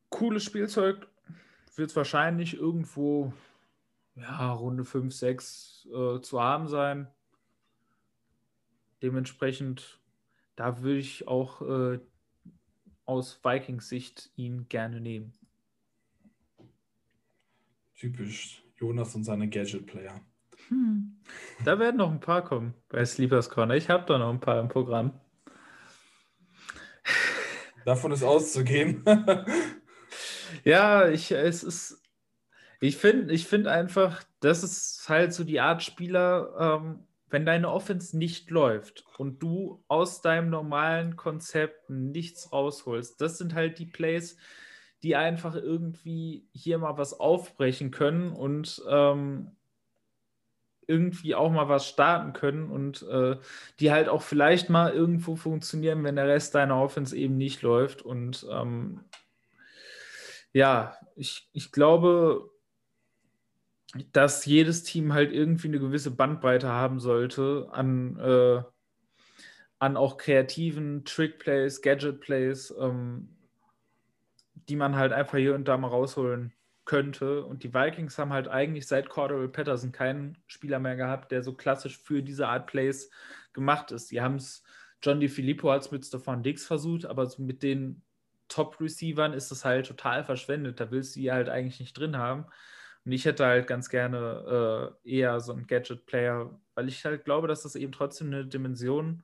cooles 0.09 0.43
Spielzeug. 0.43 1.07
Wird 1.75 1.89
es 1.89 1.95
wahrscheinlich 1.95 2.55
irgendwo 2.55 3.33
ja, 4.15 4.51
Runde 4.51 4.85
5, 4.85 5.11
6 5.11 5.87
äh, 5.91 6.21
zu 6.21 6.39
haben 6.39 6.67
sein. 6.67 7.07
Dementsprechend, 9.01 9.99
da 10.55 10.81
würde 10.83 10.99
ich 10.99 11.27
auch 11.27 11.61
äh, 11.63 11.99
aus 13.05 13.39
Vikings 13.43 13.89
Sicht 13.89 14.31
ihn 14.35 14.67
gerne 14.69 15.01
nehmen. 15.01 15.33
Typisch 17.95 18.63
Jonas 18.77 19.15
und 19.15 19.23
seine 19.23 19.49
Gadget-Player. 19.49 20.19
Hm. 20.67 21.17
Da 21.63 21.79
werden 21.79 21.97
noch 21.97 22.11
ein 22.11 22.19
paar 22.19 22.43
kommen 22.43 22.73
bei 22.89 23.03
Sleepers 23.05 23.49
Corner. 23.49 23.75
Ich 23.75 23.89
habe 23.89 24.05
da 24.05 24.17
noch 24.17 24.29
ein 24.29 24.39
paar 24.39 24.59
im 24.59 24.67
Programm. 24.67 25.19
Davon 27.85 28.11
ist 28.11 28.23
auszugehen. 28.23 29.03
ja, 30.63 31.09
ich, 31.09 31.31
es 31.31 31.63
ist. 31.63 32.01
Ich 32.79 32.97
finde 32.97 33.33
ich 33.33 33.47
find 33.47 33.67
einfach, 33.67 34.23
das 34.41 34.63
ist 34.63 35.07
halt 35.07 35.33
so 35.33 35.45
die 35.45 35.61
Art 35.61 35.83
Spieler, 35.83 36.81
ähm, 36.81 37.07
wenn 37.33 37.47
deine 37.47 37.71
Offense 37.71 38.15
nicht 38.15 38.51
läuft 38.51 39.05
und 39.17 39.41
du 39.41 39.83
aus 39.87 40.21
deinem 40.21 40.51
normalen 40.51 41.15
Konzept 41.15 41.89
nichts 41.89 42.53
rausholst, 42.53 43.19
das 43.19 43.39
sind 43.39 43.55
halt 43.55 43.79
die 43.79 43.87
Plays, 43.87 44.37
die 45.01 45.15
einfach 45.15 45.55
irgendwie 45.55 46.47
hier 46.53 46.77
mal 46.77 46.99
was 46.99 47.19
aufbrechen 47.19 47.89
können 47.89 48.31
und 48.33 48.83
ähm, 48.87 49.49
irgendwie 50.85 51.33
auch 51.33 51.49
mal 51.49 51.67
was 51.67 51.87
starten 51.87 52.33
können 52.33 52.69
und 52.69 53.01
äh, 53.01 53.37
die 53.79 53.91
halt 53.91 54.09
auch 54.09 54.21
vielleicht 54.21 54.69
mal 54.69 54.93
irgendwo 54.93 55.35
funktionieren, 55.35 56.03
wenn 56.03 56.17
der 56.17 56.27
Rest 56.27 56.53
deiner 56.53 56.79
Offense 56.79 57.17
eben 57.17 57.37
nicht 57.37 57.63
läuft. 57.63 58.03
Und 58.03 58.45
ähm, 58.51 58.99
ja, 60.51 60.95
ich, 61.15 61.49
ich 61.51 61.71
glaube, 61.71 62.51
dass 64.11 64.45
jedes 64.45 64.83
Team 64.83 65.13
halt 65.13 65.31
irgendwie 65.31 65.67
eine 65.67 65.79
gewisse 65.79 66.11
Bandbreite 66.11 66.69
haben 66.69 66.99
sollte 66.99 67.69
an, 67.71 68.17
äh, 68.19 68.63
an 69.79 69.97
auch 69.97 70.17
kreativen 70.17 71.05
Trick-Plays, 71.05 71.81
Gadget-Plays, 71.81 72.73
ähm, 72.79 73.37
die 74.69 74.75
man 74.75 74.95
halt 74.95 75.13
einfach 75.13 75.37
hier 75.37 75.55
und 75.55 75.67
da 75.67 75.77
mal 75.77 75.89
rausholen 75.89 76.53
könnte. 76.85 77.45
Und 77.45 77.63
die 77.63 77.73
Vikings 77.73 78.17
haben 78.17 78.33
halt 78.33 78.47
eigentlich 78.47 78.87
seit 78.87 79.09
Cordell 79.09 79.47
Patterson 79.47 79.91
keinen 79.91 80.37
Spieler 80.47 80.79
mehr 80.79 80.95
gehabt, 80.95 81.31
der 81.31 81.43
so 81.43 81.53
klassisch 81.53 81.97
für 81.97 82.23
diese 82.23 82.47
Art 82.47 82.67
Plays 82.67 83.11
gemacht 83.53 83.91
ist. 83.91 84.11
Die 84.11 84.21
haben 84.21 84.35
es, 84.35 84.63
John 85.01 85.19
DiFilippo 85.19 85.71
hat 85.71 85.81
es 85.81 85.91
mit 85.91 86.05
Stefan 86.05 86.43
Dix 86.43 86.65
versucht, 86.65 87.05
aber 87.05 87.25
so 87.25 87.41
mit 87.43 87.61
den 87.61 88.01
Top-Receivern 88.47 89.33
ist 89.33 89.51
es 89.51 89.65
halt 89.65 89.85
total 89.85 90.23
verschwendet. 90.23 90.79
Da 90.79 90.91
willst 90.91 91.15
du 91.15 91.19
die 91.19 91.31
halt 91.31 91.49
eigentlich 91.49 91.79
nicht 91.79 91.97
drin 91.97 92.17
haben. 92.17 92.45
Und 93.05 93.11
ich 93.11 93.25
hätte 93.25 93.45
halt 93.45 93.67
ganz 93.67 93.89
gerne 93.89 94.95
äh, 95.03 95.09
eher 95.09 95.39
so 95.39 95.53
einen 95.53 95.67
Gadget-Player, 95.67 96.57
weil 96.75 96.87
ich 96.87 97.03
halt 97.05 97.25
glaube, 97.25 97.47
dass 97.47 97.63
das 97.63 97.75
eben 97.75 97.91
trotzdem 97.91 98.27
eine 98.27 98.45
Dimension 98.45 99.23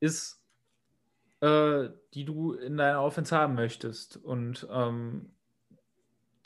ist, 0.00 0.42
äh, 1.40 1.88
die 2.14 2.24
du 2.24 2.54
in 2.54 2.76
deiner 2.76 3.02
Offense 3.02 3.36
haben 3.36 3.54
möchtest. 3.54 4.16
Und 4.16 4.66
ähm, 4.70 5.34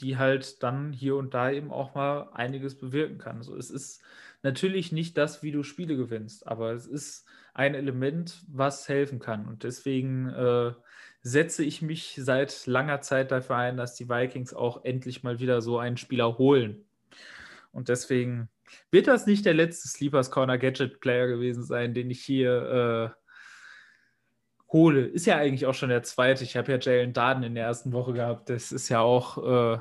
die 0.00 0.16
halt 0.16 0.62
dann 0.62 0.92
hier 0.92 1.16
und 1.16 1.34
da 1.34 1.50
eben 1.50 1.72
auch 1.72 1.94
mal 1.94 2.30
einiges 2.32 2.78
bewirken 2.78 3.18
kann. 3.18 3.42
So, 3.42 3.56
es 3.56 3.70
ist 3.70 4.02
natürlich 4.42 4.92
nicht 4.92 5.18
das, 5.18 5.42
wie 5.42 5.50
du 5.50 5.62
Spiele 5.62 5.96
gewinnst, 5.96 6.46
aber 6.46 6.72
es 6.72 6.86
ist 6.86 7.26
ein 7.54 7.74
Element, 7.74 8.44
was 8.48 8.88
helfen 8.88 9.18
kann. 9.18 9.48
Und 9.48 9.64
deswegen 9.64 10.28
äh, 10.28 10.72
setze 11.29 11.64
ich 11.64 11.83
mich 11.83 12.18
seit 12.20 12.66
langer 12.66 13.01
Zeit 13.01 13.31
dafür 13.31 13.57
ein, 13.57 13.76
dass 13.76 13.95
die 13.95 14.09
Vikings 14.09 14.55
auch 14.55 14.85
endlich 14.85 15.22
mal 15.22 15.41
wieder 15.41 15.61
so 15.61 15.79
einen 15.79 15.97
Spieler 15.97 16.39
holen. 16.39 16.85
Und 17.70 17.89
deswegen 17.89 18.49
wird 18.91 19.07
das 19.07 19.26
nicht 19.26 19.45
der 19.45 19.55
letzte 19.55 19.89
Sleepers 19.89 20.31
Corner 20.31 20.59
Gadget 20.59 21.01
Player 21.01 21.26
gewesen 21.26 21.64
sein, 21.64 21.95
den 21.95 22.11
ich 22.11 22.22
hier 22.22 23.14
äh, 23.14 24.72
hole. 24.72 25.07
Ist 25.07 25.26
ja 25.26 25.37
eigentlich 25.37 25.66
auch 25.66 25.74
schon 25.74 25.91
der 25.91 26.03
zweite. 26.03 26.45
Ich 26.45 26.57
habe 26.57 26.72
ja 26.72 26.79
Jalen 26.79 27.12
Darden 27.12 27.43
in 27.43 27.55
der 27.55 27.66
ersten 27.66 27.93
Woche 27.93 28.12
gehabt. 28.14 28.49
Das 28.51 28.72
ist 28.72 28.89
ja 28.89 29.01
auch 29.01 29.76
äh, 29.76 29.79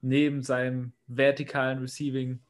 neben 0.00 0.42
seinem 0.42 0.92
vertikalen 1.06 1.80
Receiving 1.80 2.40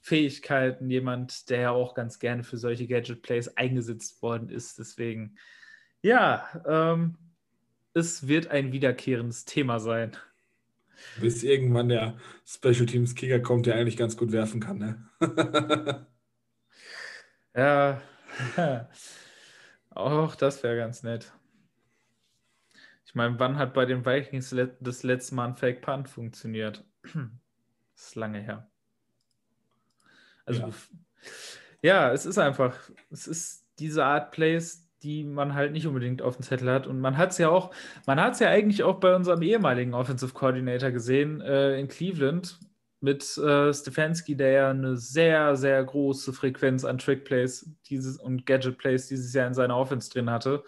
Fähigkeiten 0.00 0.88
jemand, 0.88 1.50
der 1.50 1.60
ja 1.60 1.70
auch 1.72 1.94
ganz 1.94 2.18
gerne 2.18 2.44
für 2.44 2.58
solche 2.58 2.86
Gadget 2.86 3.22
Plays 3.22 3.48
eingesetzt 3.56 4.22
worden 4.22 4.48
ist. 4.48 4.78
Deswegen, 4.78 5.36
ja, 6.00 6.48
ähm, 6.66 7.18
es 7.96 8.28
wird 8.28 8.48
ein 8.48 8.72
wiederkehrendes 8.72 9.46
Thema 9.46 9.80
sein. 9.80 10.14
Bis 11.18 11.42
irgendwann 11.42 11.88
der 11.88 12.18
Special 12.46 12.84
Teams 12.84 13.14
Kicker 13.14 13.40
kommt, 13.40 13.64
der 13.64 13.76
eigentlich 13.76 13.96
ganz 13.96 14.18
gut 14.18 14.32
werfen 14.32 14.60
kann, 14.60 14.78
ne? 14.78 15.08
ja, 17.56 18.02
auch 19.90 20.34
das 20.36 20.62
wäre 20.62 20.76
ganz 20.76 21.02
nett. 21.02 21.32
Ich 23.06 23.14
meine, 23.14 23.38
wann 23.38 23.56
hat 23.56 23.72
bei 23.72 23.86
den 23.86 24.04
Vikings 24.04 24.54
das 24.80 25.02
letzte 25.02 25.34
Mal 25.34 25.48
ein 25.48 25.56
Fake 25.56 25.80
Punt 25.80 26.08
funktioniert? 26.08 26.84
Das 27.02 27.14
ist 28.08 28.14
lange 28.14 28.40
her. 28.40 28.70
Also, 30.44 30.60
ja. 30.62 30.72
ja, 31.80 32.12
es 32.12 32.26
ist 32.26 32.36
einfach, 32.36 32.78
es 33.10 33.26
ist 33.26 33.64
diese 33.78 34.04
Art 34.04 34.32
Plays, 34.32 34.85
die 35.02 35.24
man 35.24 35.54
halt 35.54 35.72
nicht 35.72 35.86
unbedingt 35.86 36.22
auf 36.22 36.36
dem 36.36 36.42
Zettel 36.42 36.70
hat. 36.70 36.86
Und 36.86 37.00
man 37.00 37.16
hat 37.16 37.32
es 37.32 37.38
ja 37.38 37.48
auch, 37.48 37.72
man 38.06 38.20
hat 38.20 38.34
es 38.34 38.40
ja 38.40 38.48
eigentlich 38.48 38.82
auch 38.82 39.00
bei 39.00 39.14
unserem 39.14 39.42
ehemaligen 39.42 39.94
Offensive 39.94 40.32
Coordinator 40.32 40.90
gesehen 40.90 41.40
äh, 41.40 41.78
in 41.78 41.88
Cleveland 41.88 42.58
mit 43.00 43.36
äh, 43.38 43.72
Stefanski, 43.72 44.36
der 44.36 44.50
ja 44.50 44.70
eine 44.70 44.96
sehr, 44.96 45.56
sehr 45.56 45.82
große 45.84 46.32
Frequenz 46.32 46.84
an 46.84 46.98
Trick-Plays 46.98 47.70
dieses, 47.86 48.16
und 48.16 48.46
Gadget-Plays 48.46 49.06
dieses 49.08 49.32
Jahr 49.34 49.46
in 49.46 49.54
seiner 49.54 49.76
Offense 49.76 50.10
drin 50.10 50.30
hatte 50.30 50.64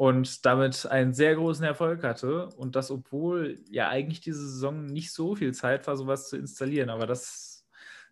und 0.00 0.46
damit 0.46 0.86
einen 0.86 1.12
sehr 1.12 1.34
großen 1.34 1.62
Erfolg 1.62 2.02
hatte. 2.02 2.46
Und 2.56 2.74
das, 2.74 2.90
obwohl 2.90 3.58
ja 3.70 3.88
eigentlich 3.90 4.22
diese 4.22 4.48
Saison 4.48 4.86
nicht 4.86 5.12
so 5.12 5.36
viel 5.36 5.52
Zeit 5.52 5.86
war, 5.86 5.96
sowas 5.96 6.30
zu 6.30 6.38
installieren. 6.38 6.88
Aber 6.88 7.06
das, 7.06 7.66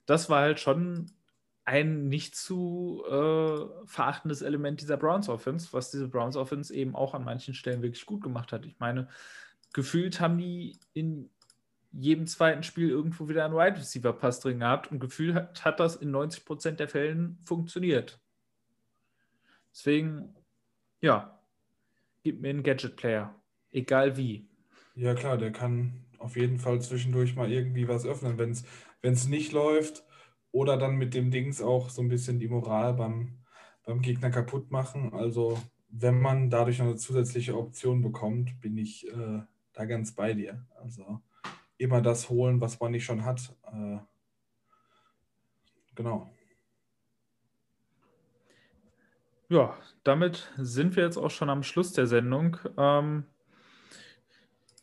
das 0.05 0.28
war 0.28 0.42
halt 0.42 0.61
schon 0.61 1.07
ein 1.68 2.08
nicht 2.08 2.34
zu 2.34 3.04
äh, 3.06 3.86
verachtendes 3.86 4.40
Element 4.40 4.80
dieser 4.80 4.96
Browns 4.96 5.28
Offense, 5.28 5.68
was 5.72 5.90
diese 5.90 6.08
Browns 6.08 6.34
Offense 6.34 6.74
eben 6.74 6.96
auch 6.96 7.12
an 7.12 7.24
manchen 7.24 7.52
Stellen 7.52 7.82
wirklich 7.82 8.06
gut 8.06 8.22
gemacht 8.22 8.52
hat. 8.52 8.64
Ich 8.64 8.78
meine, 8.78 9.06
gefühlt 9.74 10.18
haben 10.18 10.38
die 10.38 10.78
in 10.94 11.28
jedem 11.92 12.26
zweiten 12.26 12.62
Spiel 12.62 12.88
irgendwo 12.88 13.28
wieder 13.28 13.44
einen 13.44 13.54
Wide 13.54 13.76
Receiver 13.76 14.14
Pass 14.14 14.40
drin 14.40 14.60
gehabt 14.60 14.90
und 14.90 14.98
Gefühl 14.98 15.34
hat, 15.34 15.62
hat 15.62 15.78
das 15.78 15.96
in 15.96 16.10
90 16.10 16.46
Prozent 16.46 16.80
der 16.80 16.88
Fällen 16.88 17.38
funktioniert. 17.44 18.18
Deswegen, 19.70 20.34
ja, 21.02 21.38
gib 22.22 22.40
mir 22.40 22.48
einen 22.48 22.62
Gadget 22.62 22.96
Player, 22.96 23.34
egal 23.72 24.16
wie. 24.16 24.48
Ja, 24.94 25.14
klar, 25.14 25.36
der 25.36 25.52
kann 25.52 26.06
auf 26.16 26.34
jeden 26.34 26.58
Fall 26.58 26.80
zwischendurch 26.80 27.36
mal 27.36 27.52
irgendwie 27.52 27.88
was 27.88 28.06
öffnen, 28.06 28.38
wenn 28.38 29.12
es 29.12 29.28
nicht 29.28 29.52
läuft 29.52 30.07
oder 30.53 30.76
dann 30.76 30.96
mit 30.96 31.14
dem 31.14 31.30
Dings 31.30 31.61
auch 31.61 31.90
so 31.90 32.03
ein 32.03 32.09
bisschen 32.09 32.38
die 32.38 32.49
Moral 32.49 32.94
beim, 32.94 33.38
beim 33.84 34.01
Gegner 34.01 34.30
kaputt 34.30 34.70
machen. 34.70 35.12
Also, 35.12 35.59
wenn 35.90 36.20
man 36.20 36.51
dadurch 36.51 36.78
noch 36.78 36.86
eine 36.86 36.96
zusätzliche 36.96 37.57
Option 37.57 38.03
bekommt, 38.03 38.61
bin 38.61 38.76
ich 38.76 39.07
äh, 39.09 39.40
da 39.72 39.84
ganz 39.84 40.14
bei 40.14 40.34
dir. 40.34 40.66
Also, 40.82 41.20
immer 41.76 42.03
das 42.03 42.28
holen, 42.28 42.61
was 42.61 42.80
man 42.80 42.92
nicht 42.92 43.05
schon 43.05 43.24
hat. 43.24 43.55
Äh, 43.72 43.99
genau. 45.94 46.30
Ja, 49.49 49.78
damit 50.05 50.53
sind 50.59 50.96
wir 50.96 51.05
jetzt 51.05 51.16
auch 51.16 51.30
schon 51.30 51.49
am 51.49 51.62
Schluss 51.62 51.92
der 51.92 52.07
Sendung. 52.07 52.59
Ähm, 52.76 53.24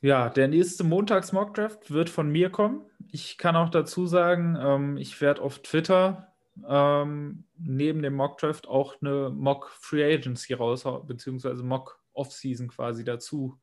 ja, 0.02 0.30
der 0.30 0.48
nächste 0.48 0.84
Montags-Mockdraft 0.84 1.92
wird 1.92 2.10
von 2.10 2.32
mir 2.32 2.50
kommen. 2.50 2.82
Ich 3.16 3.38
kann 3.38 3.56
auch 3.56 3.70
dazu 3.70 4.08
sagen, 4.08 4.58
ähm, 4.60 4.98
ich 4.98 5.22
werde 5.22 5.42
auf 5.42 5.60
Twitter 5.60 6.34
ähm, 6.68 7.46
neben 7.58 8.02
dem 8.02 8.14
Mockdraft 8.14 8.68
auch 8.68 9.02
eine 9.02 9.30
Mock 9.30 9.70
Free 9.70 10.04
Agency 10.04 10.54
raus, 10.54 10.84
beziehungsweise 11.08 11.64
Mock 11.64 11.98
Off-Season 12.12 12.68
quasi 12.68 13.06
dazu 13.06 13.58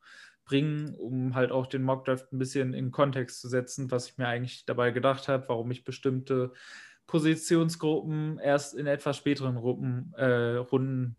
bringen, 0.46 0.94
um 0.94 1.34
halt 1.34 1.52
auch 1.52 1.66
den 1.66 1.82
Mockdraft 1.82 2.32
ein 2.32 2.38
bisschen 2.38 2.72
in 2.72 2.92
Kontext 2.92 3.42
zu 3.42 3.48
setzen, 3.50 3.90
was 3.90 4.08
ich 4.08 4.16
mir 4.16 4.26
eigentlich 4.26 4.64
dabei 4.64 4.90
gedacht 4.90 5.28
habe, 5.28 5.46
warum 5.50 5.70
ich 5.70 5.84
bestimmte 5.84 6.54
Positionsgruppen 7.06 8.38
erst 8.38 8.74
in 8.74 8.86
etwas 8.86 9.18
späteren 9.18 9.58
Runden, 9.58 10.14
äh, 10.16 10.56
Runden 10.56 11.16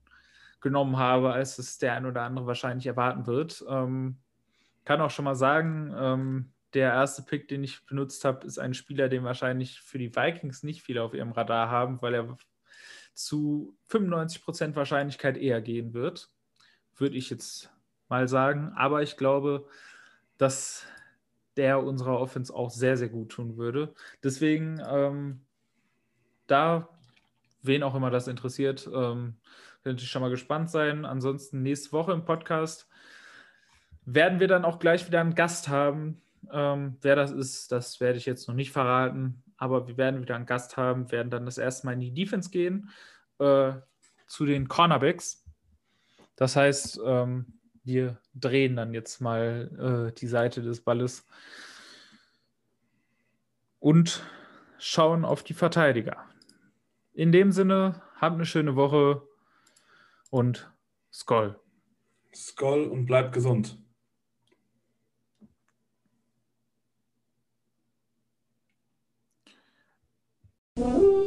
genommen 0.59 0.97
habe, 0.97 1.34
als 1.34 1.59
es 1.59 1.77
der 1.77 1.93
ein 1.93 2.07
oder 2.07 2.23
andere 2.23 2.47
wahrscheinlich 2.47 2.88
erwarten 2.88 3.27
wird. 3.27 3.63
Ähm, 3.69 4.17
kann 4.86 5.01
auch 5.01 5.11
schon 5.11 5.25
mal 5.25 5.36
sagen, 5.36 5.93
ähm, 5.95 6.53
der 6.74 6.91
erste 6.91 7.24
Pick, 7.24 7.47
den 7.47 7.63
ich 7.63 7.86
benutzt 7.86 8.26
habe, 8.26 8.45
ist 8.45 8.57
ein 8.57 8.74
Spieler, 8.74 9.09
den 9.09 9.24
wahrscheinlich 9.24 9.82
für 9.82 9.97
die 9.97 10.15
Vikings 10.15 10.63
nicht 10.63 10.82
viele 10.82 11.03
auf 11.03 11.13
ihrem 11.13 11.32
Radar 11.32 11.69
haben, 11.69 12.01
weil 12.01 12.15
er 12.15 12.38
zu 13.13 13.78
95% 13.89 14.76
Wahrscheinlichkeit 14.76 15.38
eher 15.38 15.61
gehen 15.61 15.93
wird. 15.93 16.30
Würde 16.95 17.15
ich 17.15 17.30
jetzt 17.30 17.71
mal 18.09 18.28
sagen. 18.28 18.74
Aber 18.76 19.01
ich 19.01 19.17
glaube, 19.17 19.67
dass 20.38 20.86
der 21.57 21.84
unserer 21.84 22.19
Offense 22.19 22.53
auch 22.53 22.71
sehr, 22.71 22.97
sehr 22.97 23.09
gut 23.09 23.30
tun 23.30 23.57
würde. 23.57 23.93
Deswegen, 24.24 24.82
ähm, 24.88 25.41
da, 26.47 26.89
wen 27.61 27.84
auch 27.84 27.95
immer 27.95 28.09
das 28.09 28.28
interessiert, 28.28 28.89
ähm, 28.91 29.36
könnte 29.84 30.03
ich 30.03 30.09
schon 30.09 30.21
mal 30.21 30.30
gespannt 30.30 30.71
sein. 30.71 31.05
Ansonsten 31.05 31.61
nächste 31.61 31.91
Woche 31.91 32.13
im 32.13 32.26
Podcast 32.26 32.88
werden 34.05 34.39
wir 34.39 34.47
dann 34.47 34.65
auch 34.65 34.80
gleich 34.80 35.07
wieder 35.07 35.21
einen 35.21 35.36
Gast 35.36 35.69
haben. 35.69 36.22
Ähm, 36.51 36.97
wer 37.01 37.15
das 37.15 37.31
ist, 37.31 37.71
das 37.71 37.99
werde 37.99 38.17
ich 38.17 38.25
jetzt 38.25 38.47
noch 38.47 38.55
nicht 38.55 38.71
verraten. 38.71 39.43
Aber 39.57 39.87
wir 39.87 39.97
werden 39.97 40.21
wieder 40.21 40.35
einen 40.35 40.45
Gast 40.45 40.77
haben, 40.77 41.11
werden 41.11 41.29
dann 41.29 41.45
das 41.45 41.57
erste 41.57 41.85
Mal 41.85 41.93
in 41.93 42.01
die 42.01 42.13
Defense 42.13 42.49
gehen, 42.49 42.89
äh, 43.39 43.73
zu 44.27 44.45
den 44.45 44.67
Cornerbacks. 44.67 45.43
Das 46.35 46.55
heißt, 46.55 46.99
ähm, 47.05 47.45
wir 47.83 48.17
drehen 48.33 48.75
dann 48.75 48.93
jetzt 48.93 49.21
mal 49.21 50.09
äh, 50.09 50.19
die 50.19 50.27
Seite 50.27 50.61
des 50.61 50.81
Balles 50.81 51.25
und 53.79 54.23
schauen 54.77 55.25
auf 55.25 55.43
die 55.43 55.53
Verteidiger. 55.53 56.25
In 57.13 57.31
dem 57.31 57.51
Sinne, 57.51 58.01
habt 58.19 58.35
eine 58.35 58.45
schöne 58.45 58.75
Woche 58.75 59.21
und 60.29 60.71
Skoll. 61.11 61.59
Skoll 62.33 62.85
und 62.85 63.05
bleibt 63.05 63.33
gesund. 63.33 63.77
Woo! 70.76 71.22